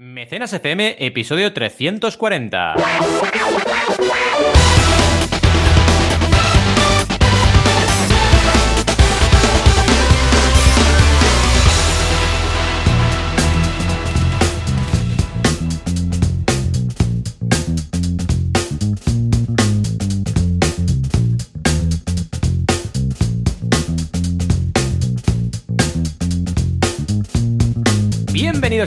Mecenas 0.00 0.52
FM, 0.52 0.94
episodio 1.00 1.52
340. 1.52 2.76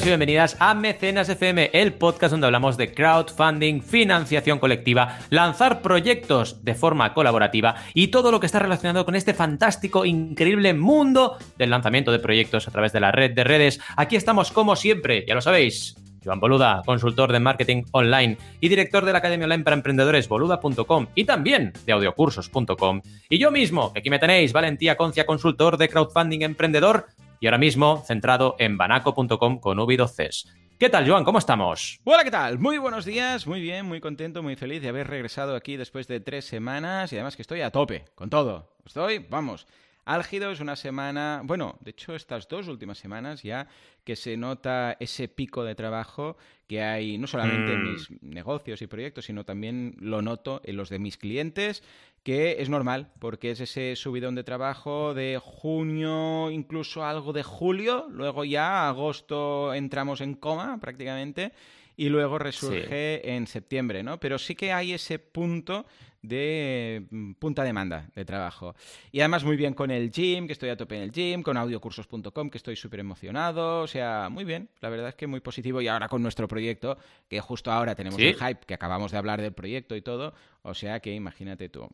Y 0.01 0.05
bienvenidas 0.05 0.57
a 0.59 0.73
Mecenas 0.73 1.29
FM, 1.29 1.69
el 1.73 1.93
podcast 1.93 2.31
donde 2.31 2.47
hablamos 2.47 2.75
de 2.75 2.91
crowdfunding, 2.91 3.81
financiación 3.81 4.57
colectiva, 4.57 5.19
lanzar 5.29 5.83
proyectos 5.83 6.65
de 6.65 6.73
forma 6.73 7.13
colaborativa 7.13 7.75
y 7.93 8.07
todo 8.07 8.31
lo 8.31 8.39
que 8.39 8.47
está 8.47 8.57
relacionado 8.57 9.05
con 9.05 9.15
este 9.15 9.35
fantástico, 9.35 10.03
increíble 10.03 10.73
mundo 10.73 11.37
del 11.55 11.69
lanzamiento 11.69 12.11
de 12.11 12.17
proyectos 12.17 12.67
a 12.67 12.71
través 12.71 12.93
de 12.93 12.99
la 12.99 13.11
red 13.11 13.31
de 13.31 13.43
redes. 13.43 13.79
Aquí 13.95 14.15
estamos 14.15 14.51
como 14.51 14.75
siempre, 14.75 15.23
ya 15.27 15.35
lo 15.35 15.41
sabéis. 15.41 15.95
Joan 16.23 16.39
Boluda, 16.39 16.81
consultor 16.83 17.31
de 17.31 17.39
marketing 17.39 17.83
online 17.91 18.37
y 18.59 18.69
director 18.69 19.05
de 19.05 19.11
la 19.11 19.19
Academia 19.19 19.45
Online 19.45 19.63
para 19.63 19.75
Emprendedores, 19.75 20.27
boluda.com 20.27 21.07
y 21.13 21.25
también 21.25 21.73
de 21.85 21.93
audiocursos.com. 21.93 23.01
Y 23.29 23.37
yo 23.37 23.51
mismo, 23.51 23.91
aquí 23.95 24.09
me 24.09 24.19
tenéis, 24.19 24.51
Valentía 24.51 24.97
Concia, 24.97 25.27
consultor 25.27 25.77
de 25.77 25.89
crowdfunding 25.89 26.41
emprendedor 26.41 27.05
y 27.41 27.47
ahora 27.47 27.57
mismo 27.57 28.03
centrado 28.05 28.55
en 28.59 28.77
banaco.com 28.77 29.59
con 29.59 29.77
V2Cs. 29.79 30.47
¿Qué 30.79 30.89
tal, 30.89 31.09
Joan? 31.09 31.23
¿Cómo 31.23 31.39
estamos? 31.39 31.99
Hola, 32.03 32.23
¿qué 32.23 32.31
tal? 32.31 32.59
Muy 32.59 32.77
buenos 32.77 33.03
días, 33.03 33.45
muy 33.47 33.59
bien, 33.59 33.85
muy 33.87 33.99
contento, 33.99 34.41
muy 34.43 34.55
feliz 34.55 34.81
de 34.81 34.89
haber 34.89 35.07
regresado 35.07 35.55
aquí 35.55 35.75
después 35.75 36.07
de 36.07 36.19
tres 36.19 36.45
semanas 36.45 37.11
y 37.11 37.15
además 37.15 37.35
que 37.35 37.41
estoy 37.41 37.61
a 37.61 37.71
tope 37.71 38.05
con 38.15 38.29
todo. 38.29 38.75
Estoy, 38.85 39.25
vamos, 39.27 39.65
álgido, 40.05 40.51
es 40.51 40.59
una 40.59 40.75
semana, 40.75 41.41
bueno, 41.43 41.77
de 41.81 41.91
hecho 41.91 42.15
estas 42.15 42.47
dos 42.47 42.67
últimas 42.67 42.99
semanas 42.99 43.41
ya 43.41 43.67
que 44.03 44.15
se 44.15 44.37
nota 44.37 44.97
ese 44.99 45.27
pico 45.27 45.63
de 45.63 45.73
trabajo 45.75 46.37
que 46.67 46.81
hay 46.83 47.17
no 47.17 47.27
solamente 47.27 47.73
en 47.73 47.83
Mm. 47.83 47.91
mis 47.91 48.21
negocios 48.23 48.81
y 48.81 48.87
proyectos, 48.87 49.25
sino 49.25 49.43
también 49.45 49.95
lo 49.99 50.21
noto 50.21 50.61
en 50.63 50.77
los 50.77 50.89
de 50.89 50.99
mis 50.99 51.17
clientes, 51.17 51.83
que 52.23 52.61
es 52.61 52.69
normal, 52.69 53.11
porque 53.19 53.51
es 53.51 53.59
ese 53.61 53.95
subidón 53.95 54.35
de 54.35 54.43
trabajo 54.43 55.13
de 55.13 55.39
junio, 55.41 56.51
incluso 56.51 57.03
algo 57.03 57.33
de 57.33 57.43
julio, 57.43 58.07
luego 58.09 58.45
ya 58.45 58.87
agosto 58.87 59.73
entramos 59.73 60.21
en 60.21 60.35
coma 60.35 60.79
prácticamente 60.79 61.51
y 61.97 62.09
luego 62.09 62.37
resurge 62.39 63.35
en 63.35 63.47
septiembre, 63.47 64.03
¿no? 64.03 64.19
Pero 64.19 64.37
sí 64.39 64.55
que 64.55 64.71
hay 64.73 64.93
ese 64.93 65.19
punto 65.19 65.85
de 66.23 67.07
mm, 67.09 67.33
punta 67.33 67.63
demanda 67.63 68.09
de 68.13 68.25
trabajo. 68.25 68.75
Y 69.11 69.21
además 69.21 69.43
muy 69.43 69.55
bien 69.55 69.73
con 69.73 69.89
el 69.89 70.11
gym, 70.11 70.45
que 70.45 70.53
estoy 70.53 70.69
a 70.69 70.77
tope 70.77 70.95
en 70.95 71.01
el 71.03 71.11
gym, 71.11 71.41
con 71.41 71.57
audiocursos.com, 71.57 72.49
que 72.51 72.57
estoy 72.59 72.75
súper 72.75 72.99
emocionado, 72.99 73.81
o 73.81 73.87
sea, 73.87 74.29
muy 74.29 74.43
bien, 74.43 74.69
la 74.81 74.89
verdad 74.89 75.09
es 75.09 75.15
que 75.15 75.25
muy 75.25 75.39
positivo 75.39 75.81
y 75.81 75.87
ahora 75.87 76.07
con 76.07 76.21
nuestro 76.21 76.47
proyecto, 76.47 76.97
que 77.27 77.39
justo 77.41 77.71
ahora 77.71 77.95
tenemos 77.95 78.17
Sí. 78.19 78.27
el 78.27 78.35
hype, 78.35 78.65
que 78.67 78.73
acabamos 78.75 79.11
de 79.11 79.17
hablar 79.17 79.41
del 79.41 79.53
proyecto 79.53 79.95
y 79.95 80.01
todo, 80.03 80.33
o 80.61 80.73
sea 80.75 80.99
que 80.99 81.11
imagínate 81.13 81.69
tú. 81.69 81.89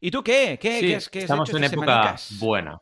¿Y 0.00 0.10
tú 0.10 0.22
qué? 0.22 0.58
¿Qué, 0.60 0.80
Sí, 0.80 0.86
qué 0.86 0.96
has, 0.96 1.08
qué 1.10 1.18
has 1.18 1.24
estamos 1.24 1.48
hecho 1.50 1.58
en 1.58 1.64
época 1.64 1.86
semanicas? 1.86 2.36
buena. 2.40 2.80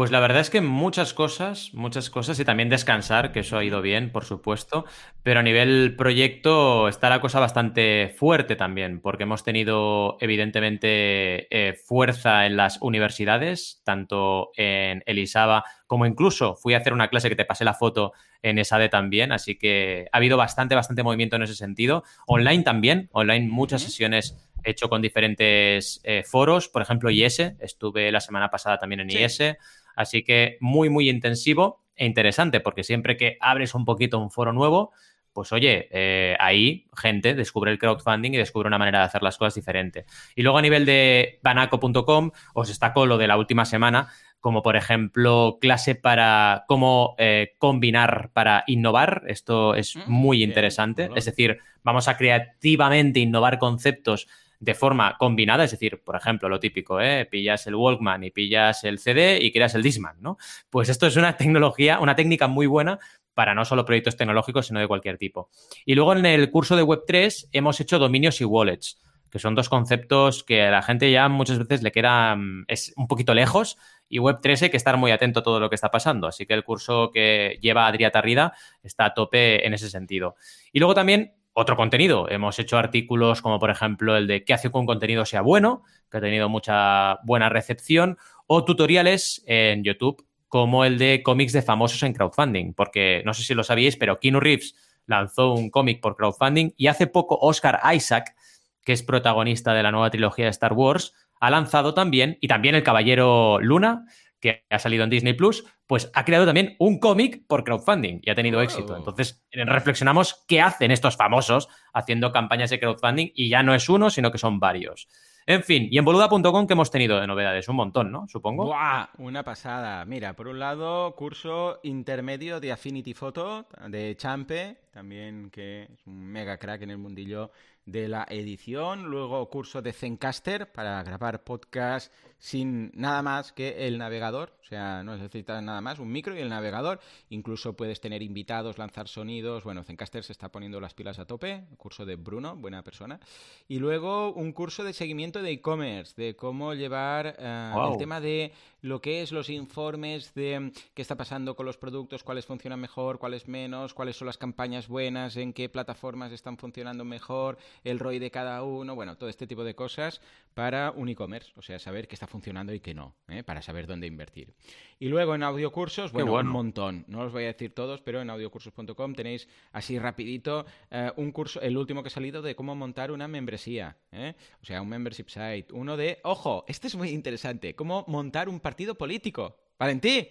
Pues 0.00 0.10
la 0.10 0.20
verdad 0.20 0.40
es 0.40 0.48
que 0.48 0.62
muchas 0.62 1.12
cosas, 1.12 1.74
muchas 1.74 2.08
cosas 2.08 2.40
y 2.40 2.44
también 2.46 2.70
descansar, 2.70 3.32
que 3.32 3.40
eso 3.40 3.58
ha 3.58 3.64
ido 3.64 3.82
bien, 3.82 4.10
por 4.10 4.24
supuesto, 4.24 4.86
pero 5.22 5.40
a 5.40 5.42
nivel 5.42 5.94
proyecto 5.94 6.88
está 6.88 7.10
la 7.10 7.20
cosa 7.20 7.38
bastante 7.38 8.08
fuerte 8.16 8.56
también, 8.56 9.02
porque 9.02 9.24
hemos 9.24 9.44
tenido 9.44 10.16
evidentemente 10.22 11.48
eh, 11.54 11.74
fuerza 11.74 12.46
en 12.46 12.56
las 12.56 12.80
universidades, 12.80 13.82
tanto 13.84 14.52
en 14.56 15.02
Elisaba 15.04 15.64
como 15.86 16.06
incluso 16.06 16.56
fui 16.56 16.72
a 16.72 16.78
hacer 16.78 16.94
una 16.94 17.08
clase 17.08 17.28
que 17.28 17.36
te 17.36 17.44
pasé 17.44 17.66
la 17.66 17.74
foto 17.74 18.12
en 18.40 18.58
ESADE 18.58 18.88
también, 18.88 19.32
así 19.32 19.58
que 19.58 20.06
ha 20.12 20.16
habido 20.16 20.38
bastante, 20.38 20.74
bastante 20.74 21.02
movimiento 21.02 21.36
en 21.36 21.42
ese 21.42 21.56
sentido. 21.56 22.04
Online 22.26 22.62
también, 22.62 23.10
online 23.12 23.48
muchas 23.48 23.82
sesiones 23.82 24.34
he 24.64 24.70
hecho 24.70 24.88
con 24.88 25.02
diferentes 25.02 26.00
eh, 26.04 26.22
foros, 26.22 26.68
por 26.68 26.82
ejemplo, 26.82 27.10
IS, 27.10 27.40
estuve 27.58 28.12
la 28.12 28.20
semana 28.20 28.50
pasada 28.50 28.78
también 28.78 29.00
en 29.00 29.10
Sí. 29.10 29.18
IS, 29.18 29.56
así 29.96 30.22
que 30.22 30.56
muy, 30.60 30.88
muy 30.88 31.08
intensivo 31.08 31.84
e 31.96 32.06
interesante, 32.06 32.60
porque 32.60 32.84
siempre 32.84 33.16
que 33.16 33.36
abres 33.40 33.74
un 33.74 33.84
poquito 33.84 34.18
un 34.18 34.30
foro 34.30 34.52
nuevo, 34.52 34.92
pues 35.32 35.52
oye, 35.52 35.88
eh, 35.92 36.36
ahí 36.40 36.88
gente 36.96 37.34
descubre 37.34 37.70
el 37.70 37.78
crowdfunding 37.78 38.32
y 38.32 38.36
descubre 38.36 38.66
una 38.66 38.78
manera 38.78 39.00
de 39.00 39.04
hacer 39.04 39.22
las 39.22 39.38
cosas 39.38 39.54
diferente. 39.54 40.04
Y 40.34 40.42
luego 40.42 40.58
a 40.58 40.62
nivel 40.62 40.84
de 40.84 41.38
banaco.com 41.42 42.30
os 42.54 42.68
destaco 42.68 43.06
lo 43.06 43.16
de 43.16 43.28
la 43.28 43.36
última 43.36 43.64
semana, 43.64 44.08
como 44.40 44.62
por 44.62 44.76
ejemplo 44.76 45.58
clase 45.60 45.94
para 45.94 46.64
cómo 46.66 47.14
eh, 47.18 47.54
combinar 47.58 48.30
para 48.32 48.64
innovar. 48.66 49.22
Esto 49.28 49.74
es 49.74 49.96
Mm, 49.96 50.10
muy 50.10 50.42
interesante. 50.42 51.10
Es 51.14 51.26
decir, 51.26 51.58
vamos 51.82 52.08
a 52.08 52.16
creativamente 52.16 53.20
innovar 53.20 53.58
conceptos 53.58 54.26
de 54.60 54.74
forma 54.74 55.16
combinada, 55.18 55.64
es 55.64 55.70
decir, 55.70 56.02
por 56.04 56.14
ejemplo, 56.16 56.48
lo 56.48 56.60
típico, 56.60 57.00
¿eh? 57.00 57.24
pillas 57.24 57.66
el 57.66 57.74
Walkman 57.74 58.24
y 58.24 58.30
pillas 58.30 58.84
el 58.84 58.98
CD 58.98 59.38
y 59.40 59.50
creas 59.52 59.74
el 59.74 59.82
Discman, 59.82 60.18
¿no? 60.20 60.36
Pues 60.68 60.90
esto 60.90 61.06
es 61.06 61.16
una 61.16 61.36
tecnología, 61.36 61.98
una 61.98 62.14
técnica 62.14 62.46
muy 62.46 62.66
buena 62.66 62.98
para 63.32 63.54
no 63.54 63.64
solo 63.64 63.86
proyectos 63.86 64.16
tecnológicos, 64.16 64.66
sino 64.66 64.78
de 64.78 64.86
cualquier 64.86 65.16
tipo. 65.16 65.48
Y 65.86 65.94
luego 65.94 66.12
en 66.12 66.26
el 66.26 66.50
curso 66.50 66.76
de 66.76 66.84
Web3 66.84 67.48
hemos 67.52 67.80
hecho 67.80 67.98
dominios 67.98 68.42
y 68.42 68.44
wallets, 68.44 69.00
que 69.30 69.38
son 69.38 69.54
dos 69.54 69.70
conceptos 69.70 70.44
que 70.44 70.62
a 70.62 70.70
la 70.70 70.82
gente 70.82 71.10
ya 71.10 71.28
muchas 71.30 71.58
veces 71.58 71.82
le 71.82 71.90
queda 71.90 72.36
mm, 72.36 72.64
es 72.68 72.92
un 72.96 73.08
poquito 73.08 73.32
lejos 73.32 73.78
y 74.10 74.18
Web3 74.18 74.64
hay 74.64 74.70
que 74.70 74.76
estar 74.76 74.98
muy 74.98 75.10
atento 75.10 75.40
a 75.40 75.42
todo 75.42 75.58
lo 75.58 75.70
que 75.70 75.76
está 75.76 75.90
pasando. 75.90 76.26
Así 76.26 76.44
que 76.44 76.52
el 76.52 76.64
curso 76.64 77.10
que 77.14 77.58
lleva 77.62 77.86
Adrià 77.90 78.10
Tarrida 78.10 78.52
está 78.82 79.06
a 79.06 79.14
tope 79.14 79.66
en 79.66 79.72
ese 79.72 79.88
sentido. 79.88 80.34
Y 80.70 80.80
luego 80.80 80.94
también 80.94 81.39
otro 81.60 81.76
contenido. 81.76 82.28
Hemos 82.30 82.58
hecho 82.58 82.78
artículos 82.78 83.42
como 83.42 83.58
por 83.58 83.70
ejemplo 83.70 84.16
el 84.16 84.26
de 84.26 84.44
qué 84.44 84.54
hace 84.54 84.70
que 84.70 84.78
un 84.78 84.86
contenido 84.86 85.24
sea 85.24 85.42
bueno, 85.42 85.82
que 86.10 86.18
ha 86.18 86.20
tenido 86.20 86.48
mucha 86.48 87.18
buena 87.24 87.48
recepción, 87.48 88.18
o 88.46 88.64
tutoriales 88.64 89.44
en 89.46 89.84
YouTube 89.84 90.26
como 90.48 90.84
el 90.84 90.98
de 90.98 91.22
cómics 91.22 91.52
de 91.52 91.62
famosos 91.62 92.02
en 92.02 92.12
crowdfunding, 92.12 92.74
porque 92.74 93.22
no 93.24 93.34
sé 93.34 93.44
si 93.44 93.54
lo 93.54 93.62
sabíais, 93.62 93.96
pero 93.96 94.18
Keanu 94.18 94.40
Reeves 94.40 94.74
lanzó 95.06 95.52
un 95.52 95.70
cómic 95.70 96.00
por 96.00 96.16
crowdfunding 96.16 96.70
y 96.76 96.88
hace 96.88 97.06
poco 97.06 97.38
Oscar 97.40 97.80
Isaac, 97.94 98.34
que 98.82 98.92
es 98.92 99.02
protagonista 99.02 99.74
de 99.74 99.82
la 99.84 99.92
nueva 99.92 100.10
trilogía 100.10 100.46
de 100.46 100.50
Star 100.50 100.72
Wars, 100.72 101.14
ha 101.40 101.50
lanzado 101.50 101.94
también, 101.94 102.36
y 102.40 102.48
también 102.48 102.74
el 102.74 102.82
Caballero 102.82 103.60
Luna, 103.60 104.06
que 104.40 104.64
ha 104.70 104.78
salido 104.78 105.04
en 105.04 105.10
Disney 105.10 105.34
Plus, 105.34 105.64
pues 105.86 106.10
ha 106.14 106.24
creado 106.24 106.46
también 106.46 106.76
un 106.78 106.98
cómic 106.98 107.42
por 107.46 107.64
crowdfunding 107.64 108.20
y 108.22 108.30
ha 108.30 108.34
tenido 108.34 108.58
Wow. 108.58 108.64
éxito. 108.64 108.96
Entonces, 108.96 109.44
eh, 109.50 109.64
reflexionamos 109.64 110.44
qué 110.48 110.60
hacen 110.60 110.90
estos 110.90 111.16
famosos 111.16 111.68
haciendo 111.92 112.32
campañas 112.32 112.70
de 112.70 112.80
crowdfunding 112.80 113.30
y 113.34 113.48
ya 113.48 113.62
no 113.62 113.74
es 113.74 113.88
uno, 113.88 114.10
sino 114.10 114.30
que 114.30 114.38
son 114.38 114.58
varios. 114.60 115.08
En 115.46 115.62
fin, 115.64 115.88
y 115.90 115.98
en 115.98 116.04
boluda.com 116.04 116.66
que 116.66 116.74
hemos 116.74 116.90
tenido 116.90 117.18
de 117.18 117.26
novedades, 117.26 117.68
un 117.68 117.74
montón, 117.76 118.12
¿no? 118.12 118.28
Supongo. 118.28 118.66
¡Buah! 118.66 119.08
Una 119.18 119.42
pasada. 119.42 120.04
Mira, 120.04 120.34
por 120.36 120.46
un 120.46 120.60
lado, 120.60 121.14
curso 121.16 121.80
intermedio 121.82 122.60
de 122.60 122.70
Affinity 122.70 123.14
Photo 123.14 123.66
de 123.88 124.14
Champe, 124.16 124.76
también 124.92 125.50
que 125.50 125.84
es 125.84 126.06
un 126.06 126.26
mega 126.26 126.58
crack 126.58 126.82
en 126.82 126.90
el 126.90 126.98
mundillo 126.98 127.50
de 127.86 128.06
la 128.06 128.26
edición. 128.30 129.04
Luego, 129.04 129.48
curso 129.48 129.82
de 129.82 129.92
Zencaster 129.92 130.70
para 130.70 131.02
grabar 131.02 131.42
podcast 131.42 132.12
sin 132.40 132.90
nada 132.94 133.22
más 133.22 133.52
que 133.52 133.86
el 133.86 133.98
navegador. 133.98 134.52
O 134.62 134.64
sea, 134.64 135.02
no 135.02 135.16
necesitas 135.16 135.62
nada 135.62 135.80
más, 135.80 135.98
un 135.98 136.10
micro 136.10 136.36
y 136.36 136.40
el 136.40 136.48
navegador. 136.48 137.00
Incluso 137.28 137.74
puedes 137.74 138.00
tener 138.00 138.22
invitados, 138.22 138.78
lanzar 138.78 139.08
sonidos. 139.08 139.62
Bueno, 139.62 139.84
Zencaster 139.84 140.24
se 140.24 140.32
está 140.32 140.50
poniendo 140.50 140.80
las 140.80 140.94
pilas 140.94 141.18
a 141.18 141.26
tope. 141.26 141.64
Curso 141.76 142.06
de 142.06 142.16
Bruno, 142.16 142.56
buena 142.56 142.82
persona. 142.82 143.20
Y 143.68 143.78
luego 143.78 144.32
un 144.32 144.52
curso 144.52 144.82
de 144.82 144.92
seguimiento 144.92 145.42
de 145.42 145.50
e-commerce, 145.52 146.20
de 146.20 146.34
cómo 146.34 146.74
llevar 146.74 147.36
eh, 147.38 147.72
el 147.90 147.98
tema 147.98 148.20
de 148.20 148.52
lo 148.82 149.00
que 149.00 149.22
es 149.22 149.32
los 149.32 149.50
informes 149.50 150.32
de 150.34 150.58
mm, 150.58 150.72
qué 150.94 151.02
está 151.02 151.16
pasando 151.16 151.54
con 151.54 151.66
los 151.66 151.76
productos, 151.76 152.24
cuáles 152.24 152.46
funcionan 152.46 152.80
mejor, 152.80 153.18
cuáles 153.18 153.48
menos, 153.48 153.94
cuáles 153.94 154.16
son 154.16 154.26
las 154.26 154.38
campañas 154.38 154.88
buenas, 154.88 155.36
en 155.36 155.52
qué 155.52 155.68
plataformas 155.68 156.32
están 156.32 156.56
funcionando 156.56 157.04
mejor, 157.04 157.58
el 157.84 157.98
ROI 157.98 158.18
de 158.18 158.30
cada 158.30 158.62
uno, 158.62 158.94
bueno, 158.94 159.16
todo 159.16 159.28
este 159.28 159.46
tipo 159.46 159.64
de 159.64 159.74
cosas 159.74 160.20
para 160.54 160.90
un 160.92 161.08
e-commerce, 161.08 161.52
o 161.56 161.62
sea, 161.62 161.78
saber 161.78 162.08
qué 162.08 162.14
está 162.14 162.26
funcionando 162.30 162.72
y 162.72 162.80
qué 162.80 162.94
no, 162.94 163.16
¿eh? 163.28 163.42
para 163.42 163.60
saber 163.60 163.86
dónde 163.86 164.06
invertir. 164.06 164.54
Y 164.98 165.08
luego 165.08 165.34
en 165.34 165.42
audiocursos, 165.42 166.12
bueno, 166.12 166.30
bueno. 166.30 166.48
un 166.48 166.52
montón, 166.52 167.04
no 167.08 167.22
os 167.22 167.32
voy 167.32 167.44
a 167.44 167.48
decir 167.48 167.74
todos, 167.74 168.00
pero 168.00 168.22
en 168.22 168.30
audiocursos.com 168.30 169.14
tenéis 169.14 169.48
así 169.72 169.98
rapidito 169.98 170.64
eh, 170.90 171.12
un 171.16 171.32
curso, 171.32 171.60
el 171.60 171.76
último 171.76 172.02
que 172.02 172.08
ha 172.08 172.10
salido 172.10 172.40
de 172.40 172.54
cómo 172.54 172.74
montar 172.74 173.10
una 173.10 173.28
membresía, 173.28 173.98
¿eh? 174.12 174.34
o 174.62 174.64
sea, 174.64 174.80
un 174.80 174.88
membership 174.88 175.28
site, 175.28 175.66
uno 175.72 175.96
de, 175.96 176.20
ojo, 176.22 176.64
este 176.68 176.86
es 176.86 176.94
muy 176.94 177.10
interesante, 177.10 177.74
cómo 177.74 178.04
montar 178.08 178.48
un 178.48 178.60
partido 178.60 178.94
político. 178.94 179.56
Valentí, 179.78 180.28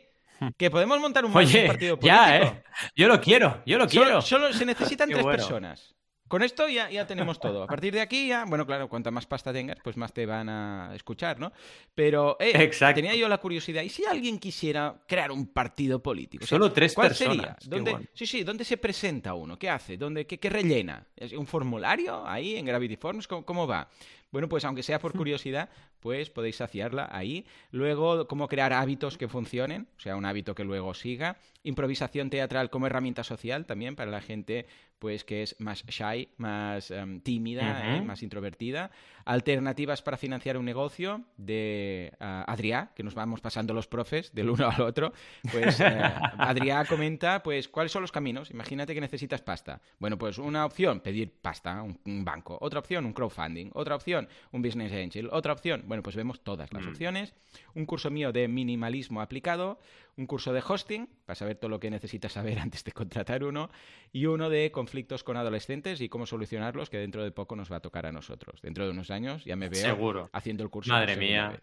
que 0.57 0.69
podemos 0.69 0.99
montar 0.99 1.25
un, 1.25 1.33
partido 1.33 1.67
político. 1.67 1.99
Ya, 2.01 2.37
¿eh? 2.37 2.63
Yo 2.95 3.07
lo 3.07 3.19
quiero, 3.19 3.61
yo 3.65 3.77
lo 3.77 3.87
quiero. 3.87 4.21
Solo, 4.21 4.53
se 4.53 4.65
necesitan 4.65 5.09
tres 5.11 5.25
personas. 5.25 5.95
Con 6.29 6.43
esto 6.43 6.69
ya, 6.69 6.89
ya 6.91 7.07
tenemos 7.07 7.39
todo. 7.39 7.63
A 7.63 7.67
partir 7.67 7.91
de 7.91 8.01
aquí 8.01 8.27
ya, 8.27 8.45
bueno, 8.45 8.65
claro, 8.65 8.87
cuanta 8.87 9.09
más 9.09 9.25
pasta 9.25 9.51
tengas, 9.51 9.77
pues 9.83 9.97
más 9.97 10.13
te 10.13 10.25
van 10.27 10.47
a 10.47 10.91
escuchar, 10.93 11.39
¿no? 11.39 11.51
Pero 11.95 12.37
eh, 12.39 12.71
tenía 12.93 13.15
yo 13.15 13.27
la 13.27 13.39
curiosidad, 13.39 13.81
¿y 13.81 13.89
si 13.89 14.05
alguien 14.05 14.37
quisiera 14.37 15.01
crear 15.07 15.31
un 15.31 15.47
partido 15.47 16.01
político? 16.01 16.45
Solo 16.45 16.71
tres 16.71 16.93
¿cuál 16.93 17.09
personas. 17.09 17.57
Sería? 17.59 17.99
Sí, 18.13 18.27
sí, 18.27 18.43
¿dónde 18.43 18.63
se 18.63 18.77
presenta 18.77 19.33
uno? 19.33 19.57
¿Qué 19.57 19.69
hace? 19.69 19.97
¿Dónde, 19.97 20.27
qué, 20.27 20.39
qué 20.39 20.49
rellena? 20.51 21.07
¿Un 21.35 21.47
formulario 21.47 22.25
ahí 22.27 22.55
en 22.55 22.65
Gravity 22.65 22.95
Forms? 22.95 23.27
cómo 23.27 23.65
va? 23.65 23.89
Bueno, 24.31 24.47
pues 24.47 24.65
aunque 24.65 24.83
sea 24.83 24.99
por 24.99 25.13
curiosidad, 25.13 25.69
pues 25.99 26.29
podéis 26.29 26.57
saciarla 26.57 27.09
ahí. 27.11 27.45
Luego, 27.71 28.27
cómo 28.27 28.47
crear 28.47 28.73
hábitos 28.73 29.17
que 29.17 29.27
funcionen, 29.27 29.87
o 29.97 29.99
sea, 29.99 30.15
un 30.15 30.25
hábito 30.25 30.55
que 30.55 30.63
luego 30.63 30.93
siga. 30.93 31.37
Improvisación 31.63 32.29
teatral 32.29 32.69
como 32.69 32.85
herramienta 32.87 33.23
social 33.23 33.65
también 33.65 33.95
para 33.95 34.11
la 34.11 34.21
gente 34.21 34.67
pues 34.99 35.23
que 35.23 35.41
es 35.41 35.55
más 35.59 35.85
shy, 35.87 36.29
más 36.37 36.91
em, 36.91 37.21
tímida, 37.21 37.95
eh, 37.95 38.01
más 38.01 38.21
introvertida. 38.21 38.91
Alternativas 39.25 40.01
para 40.01 40.17
financiar 40.17 40.57
un 40.57 40.65
negocio 40.65 41.23
de 41.37 42.11
uh, 42.19 42.51
Adrià, 42.51 42.91
que 42.95 43.03
nos 43.03 43.15
vamos 43.15 43.41
pasando 43.41 43.73
los 43.73 43.87
profes 43.87 44.33
del 44.33 44.49
uno 44.49 44.69
al 44.69 44.81
otro. 44.81 45.13
Pues 45.51 45.79
uh, 45.79 45.83
Adrià 46.37 46.85
comenta, 46.85 47.41
pues, 47.41 47.69
¿cuáles 47.69 47.91
son 47.91 48.01
los 48.01 48.11
caminos? 48.11 48.51
Imagínate 48.51 48.93
que 48.93 49.01
necesitas 49.01 49.41
pasta. 49.41 49.81
Bueno, 49.99 50.17
pues 50.17 50.37
una 50.37 50.65
opción, 50.65 50.99
pedir 50.99 51.31
pasta, 51.41 51.81
un, 51.81 51.99
un 52.05 52.25
banco. 52.25 52.57
Otra 52.59 52.79
opción, 52.79 53.05
un 53.05 53.13
crowdfunding. 53.13 53.69
Otra 53.73 53.95
opción, 53.95 54.18
un 54.51 54.61
business 54.61 54.91
angel. 54.91 55.29
Otra 55.31 55.53
opción, 55.53 55.83
bueno, 55.87 56.03
pues 56.03 56.15
vemos 56.15 56.41
todas 56.43 56.73
las 56.73 56.85
mm. 56.85 56.89
opciones. 56.89 57.33
Un 57.75 57.85
curso 57.85 58.09
mío 58.09 58.31
de 58.31 58.47
minimalismo 58.47 59.21
aplicado 59.21 59.79
un 60.19 60.27
curso 60.27 60.51
de 60.51 60.61
hosting 60.65 61.07
para 61.25 61.35
saber 61.35 61.55
todo 61.55 61.69
lo 61.69 61.79
que 61.79 61.89
necesitas 61.89 62.33
saber 62.33 62.59
antes 62.59 62.83
de 62.83 62.91
contratar 62.91 63.43
uno 63.43 63.71
y 64.11 64.25
uno 64.25 64.49
de 64.49 64.71
conflictos 64.71 65.23
con 65.23 65.37
adolescentes 65.37 66.01
y 66.01 66.09
cómo 66.09 66.25
solucionarlos 66.25 66.89
que 66.89 66.97
dentro 66.97 67.23
de 67.23 67.31
poco 67.31 67.55
nos 67.55 67.71
va 67.71 67.77
a 67.77 67.79
tocar 67.79 68.05
a 68.05 68.11
nosotros. 68.11 68.61
Dentro 68.61 68.85
de 68.85 68.91
unos 68.91 69.09
años 69.09 69.45
ya 69.45 69.55
me 69.55 69.69
veo 69.69 69.81
Seguro. 69.81 70.29
haciendo 70.33 70.63
el 70.63 70.69
curso. 70.69 70.91
Madre 70.91 71.15
mía. 71.15 71.59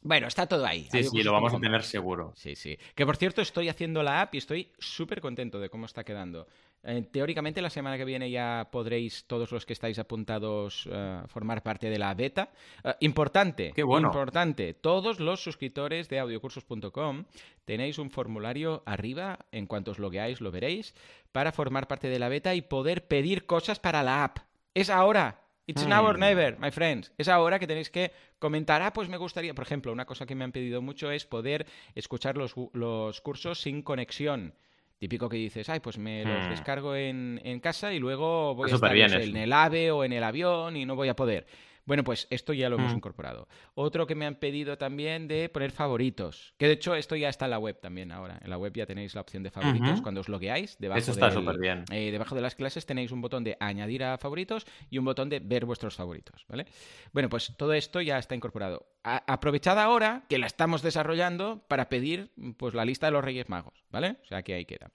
Bueno, 0.00 0.28
está 0.28 0.46
todo 0.46 0.64
ahí. 0.64 0.86
Sí, 0.92 1.02
sí, 1.02 1.22
lo 1.24 1.32
vamos 1.32 1.52
a 1.52 1.58
tener 1.58 1.82
seguro. 1.82 2.32
Sí, 2.36 2.54
sí. 2.54 2.78
Que 2.94 3.04
por 3.04 3.16
cierto, 3.16 3.42
estoy 3.42 3.68
haciendo 3.68 4.04
la 4.04 4.20
app 4.20 4.32
y 4.36 4.38
estoy 4.38 4.70
súper 4.78 5.20
contento 5.20 5.58
de 5.58 5.68
cómo 5.68 5.86
está 5.86 6.04
quedando. 6.04 6.46
Eh, 6.84 7.02
teóricamente, 7.10 7.60
la 7.60 7.70
semana 7.70 7.98
que 7.98 8.04
viene 8.04 8.30
ya 8.30 8.68
podréis, 8.70 9.24
todos 9.26 9.50
los 9.50 9.66
que 9.66 9.72
estáis 9.72 9.98
apuntados, 9.98 10.86
uh, 10.86 11.26
formar 11.26 11.62
parte 11.62 11.90
de 11.90 11.98
la 11.98 12.14
beta. 12.14 12.50
Uh, 12.84 12.90
importante, 13.00 13.72
Qué 13.74 13.82
bueno. 13.82 14.08
importante, 14.08 14.74
todos 14.74 15.18
los 15.18 15.42
suscriptores 15.42 16.08
de 16.08 16.20
audiocursos.com 16.20 17.24
tenéis 17.64 17.98
un 17.98 18.10
formulario 18.10 18.82
arriba, 18.86 19.40
en 19.50 19.66
cuanto 19.66 19.90
os 19.90 19.98
logueáis 19.98 20.40
lo 20.40 20.50
veréis, 20.50 20.94
para 21.32 21.52
formar 21.52 21.88
parte 21.88 22.08
de 22.08 22.18
la 22.18 22.28
beta 22.28 22.54
y 22.54 22.62
poder 22.62 23.06
pedir 23.06 23.44
cosas 23.46 23.80
para 23.80 24.02
la 24.02 24.24
app. 24.24 24.38
Es 24.72 24.88
ahora, 24.88 25.42
It's 25.68 25.86
now 25.86 26.06
or 26.06 26.18
never, 26.18 26.58
my 26.58 26.70
friends. 26.70 27.12
Es 27.18 27.28
ahora 27.28 27.58
que 27.58 27.66
tenéis 27.66 27.90
que 27.90 28.10
comentar, 28.38 28.80
ah, 28.80 28.94
pues 28.94 29.10
me 29.10 29.18
gustaría, 29.18 29.52
por 29.52 29.64
ejemplo, 29.64 29.92
una 29.92 30.06
cosa 30.06 30.24
que 30.24 30.34
me 30.34 30.44
han 30.44 30.52
pedido 30.52 30.80
mucho 30.80 31.10
es 31.10 31.26
poder 31.26 31.66
escuchar 31.94 32.38
los, 32.38 32.54
los 32.72 33.20
cursos 33.20 33.60
sin 33.60 33.82
conexión. 33.82 34.54
Típico 34.98 35.28
que 35.28 35.36
dices, 35.36 35.68
ay, 35.68 35.78
pues 35.80 35.96
me 35.96 36.24
los 36.24 36.46
hmm. 36.46 36.50
descargo 36.50 36.96
en, 36.96 37.40
en, 37.44 37.60
casa 37.60 37.92
y 37.92 38.00
luego 38.00 38.54
voy 38.56 38.70
a 38.70 38.74
estar 38.74 38.96
en 38.96 39.36
el 39.36 39.52
AVE 39.52 39.92
o 39.92 40.02
en 40.02 40.12
el 40.12 40.24
avión 40.24 40.76
y 40.76 40.84
no 40.84 40.96
voy 40.96 41.08
a 41.08 41.14
poder. 41.14 41.46
Bueno, 41.88 42.04
pues 42.04 42.26
esto 42.28 42.52
ya 42.52 42.68
lo 42.68 42.76
hemos 42.76 42.92
mm. 42.92 42.96
incorporado. 42.96 43.48
Otro 43.72 44.06
que 44.06 44.14
me 44.14 44.26
han 44.26 44.34
pedido 44.34 44.76
también 44.76 45.26
de 45.26 45.48
poner 45.48 45.72
favoritos, 45.72 46.52
que 46.58 46.66
de 46.66 46.74
hecho 46.74 46.94
esto 46.94 47.16
ya 47.16 47.30
está 47.30 47.46
en 47.46 47.52
la 47.52 47.58
web 47.58 47.80
también 47.80 48.12
ahora. 48.12 48.38
En 48.44 48.50
la 48.50 48.58
web 48.58 48.74
ya 48.74 48.84
tenéis 48.84 49.14
la 49.14 49.22
opción 49.22 49.42
de 49.42 49.50
favoritos 49.50 50.02
cuando 50.02 50.20
os 50.20 50.28
logueáis. 50.28 50.76
Debajo 50.78 50.98
Eso 50.98 51.12
está 51.12 51.30
súper 51.30 51.56
bien. 51.56 51.86
Eh, 51.90 52.10
debajo 52.10 52.34
de 52.34 52.42
las 52.42 52.54
clases 52.54 52.84
tenéis 52.84 53.10
un 53.10 53.22
botón 53.22 53.42
de 53.42 53.56
añadir 53.58 54.04
a 54.04 54.18
favoritos 54.18 54.66
y 54.90 54.98
un 54.98 55.06
botón 55.06 55.30
de 55.30 55.40
ver 55.40 55.64
vuestros 55.64 55.94
favoritos, 55.94 56.44
¿vale? 56.46 56.66
Bueno, 57.14 57.30
pues 57.30 57.54
todo 57.56 57.72
esto 57.72 58.02
ya 58.02 58.18
está 58.18 58.34
incorporado. 58.34 58.86
aprovechad 59.02 59.78
ahora 59.78 60.24
que 60.28 60.36
la 60.36 60.46
estamos 60.46 60.82
desarrollando 60.82 61.64
para 61.68 61.88
pedir 61.88 62.32
pues 62.58 62.74
la 62.74 62.84
lista 62.84 63.06
de 63.06 63.12
los 63.12 63.24
Reyes 63.24 63.48
Magos, 63.48 63.82
¿vale? 63.90 64.18
O 64.24 64.26
sea 64.26 64.42
que 64.42 64.52
ahí 64.52 64.66
queda. 64.66 64.90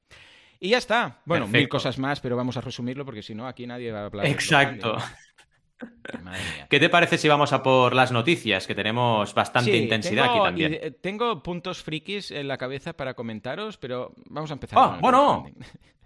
Y 0.59 0.69
ya 0.69 0.77
está. 0.77 1.21
Bueno, 1.25 1.47
mil 1.47 1.67
cosas 1.67 1.97
más, 1.97 2.19
pero 2.19 2.37
vamos 2.37 2.55
a 2.55 2.61
resumirlo 2.61 3.03
porque 3.03 3.23
si 3.23 3.33
no, 3.33 3.47
aquí 3.47 3.65
nadie 3.65 3.91
va 3.91 4.01
a 4.01 4.05
hablar. 4.05 4.27
Exacto. 4.27 4.95
¿Qué 6.69 6.79
te 6.79 6.89
parece 6.89 7.17
si 7.17 7.27
vamos 7.27 7.53
a 7.53 7.63
por 7.63 7.93
las 7.93 8.11
noticias? 8.11 8.67
Que 8.67 8.75
tenemos 8.75 9.33
bastante 9.33 9.75
intensidad 9.75 10.25
aquí 10.29 10.39
también. 10.43 10.97
Tengo 11.01 11.41
puntos 11.41 11.81
frikis 11.83 12.31
en 12.31 12.47
la 12.47 12.57
cabeza 12.57 12.93
para 12.93 13.13
comentaros, 13.13 13.77
pero 13.77 14.13
vamos 14.29 14.49
a 14.51 14.53
empezar. 14.53 14.79
Ah, 14.79 14.97
bueno. 14.99 15.45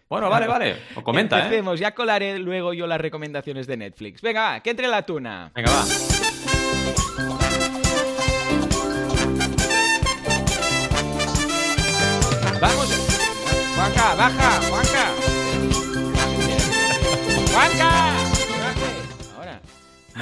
Bueno, 0.09 0.29
vale, 0.29 0.47
vale. 0.47 0.77
O 0.95 1.03
comenta, 1.03 1.37
¿eh? 1.37 1.41
Empecemos. 1.43 1.81
Ya 1.81 1.93
colaré 1.93 2.39
luego 2.39 2.73
yo 2.73 2.87
las 2.87 3.01
recomendaciones 3.01 3.67
de 3.67 3.75
Netflix. 3.75 4.21
Venga, 4.21 4.61
que 4.61 4.69
entre 4.69 4.87
la 4.87 5.01
tuna. 5.01 5.51
Venga, 5.53 5.69
va. 5.69 7.46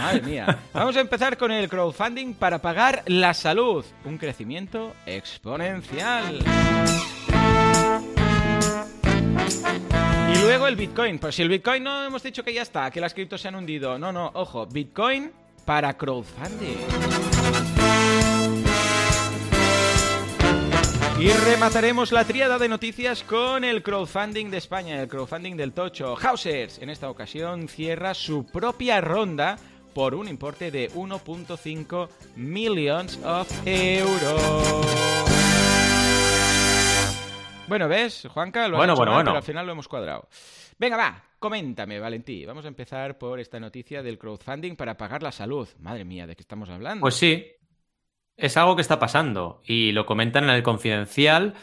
Madre 0.05 0.21
mía. 0.21 0.59
Vamos 0.71 0.95
a 0.97 0.99
empezar 0.99 1.35
con 1.35 1.51
el 1.51 1.67
crowdfunding 1.67 2.35
para 2.35 2.61
pagar 2.61 3.01
la 3.07 3.33
salud. 3.33 3.83
Un 4.03 4.19
crecimiento 4.19 4.93
exponencial. 5.07 6.43
Y 10.31 10.37
luego 10.43 10.67
el 10.67 10.75
Bitcoin. 10.75 11.17
Pues 11.17 11.33
si 11.33 11.41
el 11.41 11.49
Bitcoin 11.49 11.83
no 11.83 12.03
hemos 12.03 12.21
dicho 12.21 12.43
que 12.43 12.53
ya 12.53 12.61
está, 12.61 12.91
que 12.91 13.01
las 13.01 13.15
criptos 13.15 13.41
se 13.41 13.47
han 13.47 13.55
hundido. 13.55 13.97
No, 13.97 14.11
no, 14.11 14.29
ojo. 14.35 14.67
Bitcoin 14.67 15.31
para 15.65 15.97
crowdfunding. 15.97 16.77
Y 21.19 21.29
remataremos 21.29 22.11
la 22.11 22.25
tríada 22.25 22.59
de 22.59 22.69
noticias 22.69 23.23
con 23.23 23.63
el 23.63 23.81
crowdfunding 23.81 24.51
de 24.51 24.57
España, 24.57 25.01
el 25.01 25.07
crowdfunding 25.07 25.55
del 25.55 25.71
Tocho. 25.71 26.15
Hausers, 26.15 26.77
en 26.79 26.91
esta 26.91 27.09
ocasión, 27.09 27.67
cierra 27.67 28.13
su 28.13 28.45
propia 28.45 29.01
ronda 29.01 29.57
por 29.95 30.13
un 30.13 30.27
importe 30.27 30.71
de 30.71 30.91
1.5 30.91 32.09
millones 32.35 33.17
de 33.63 33.99
euros. 33.99 34.85
Bueno, 37.69 37.87
¿ves, 37.87 38.27
Juanca? 38.29 38.67
Lo 38.67 38.75
bueno, 38.75 38.93
bueno, 38.93 39.13
bueno. 39.13 39.29
pero 39.31 39.37
al 39.37 39.43
final 39.43 39.65
lo 39.65 39.71
hemos 39.71 39.87
cuadrado. 39.87 40.27
Venga, 40.77 40.97
va, 40.97 41.23
coméntame, 41.39 41.97
Valentí. 41.97 42.45
Vamos 42.45 42.65
a 42.65 42.67
empezar 42.67 43.17
por 43.17 43.39
esta 43.39 43.57
noticia 43.57 44.03
del 44.03 44.19
crowdfunding 44.19 44.75
para 44.75 44.97
pagar 44.97 45.23
la 45.23 45.31
salud. 45.31 45.69
Madre 45.79 46.03
mía, 46.03 46.27
¿de 46.27 46.35
qué 46.35 46.41
estamos 46.41 46.69
hablando? 46.69 46.99
Pues 46.99 47.15
sí, 47.15 47.47
es 48.35 48.57
algo 48.57 48.75
que 48.75 48.81
está 48.81 48.99
pasando 48.99 49.61
y 49.63 49.93
lo 49.93 50.05
comentan 50.05 50.43
en 50.43 50.49
el 50.49 50.61
confidencial. 50.61 51.53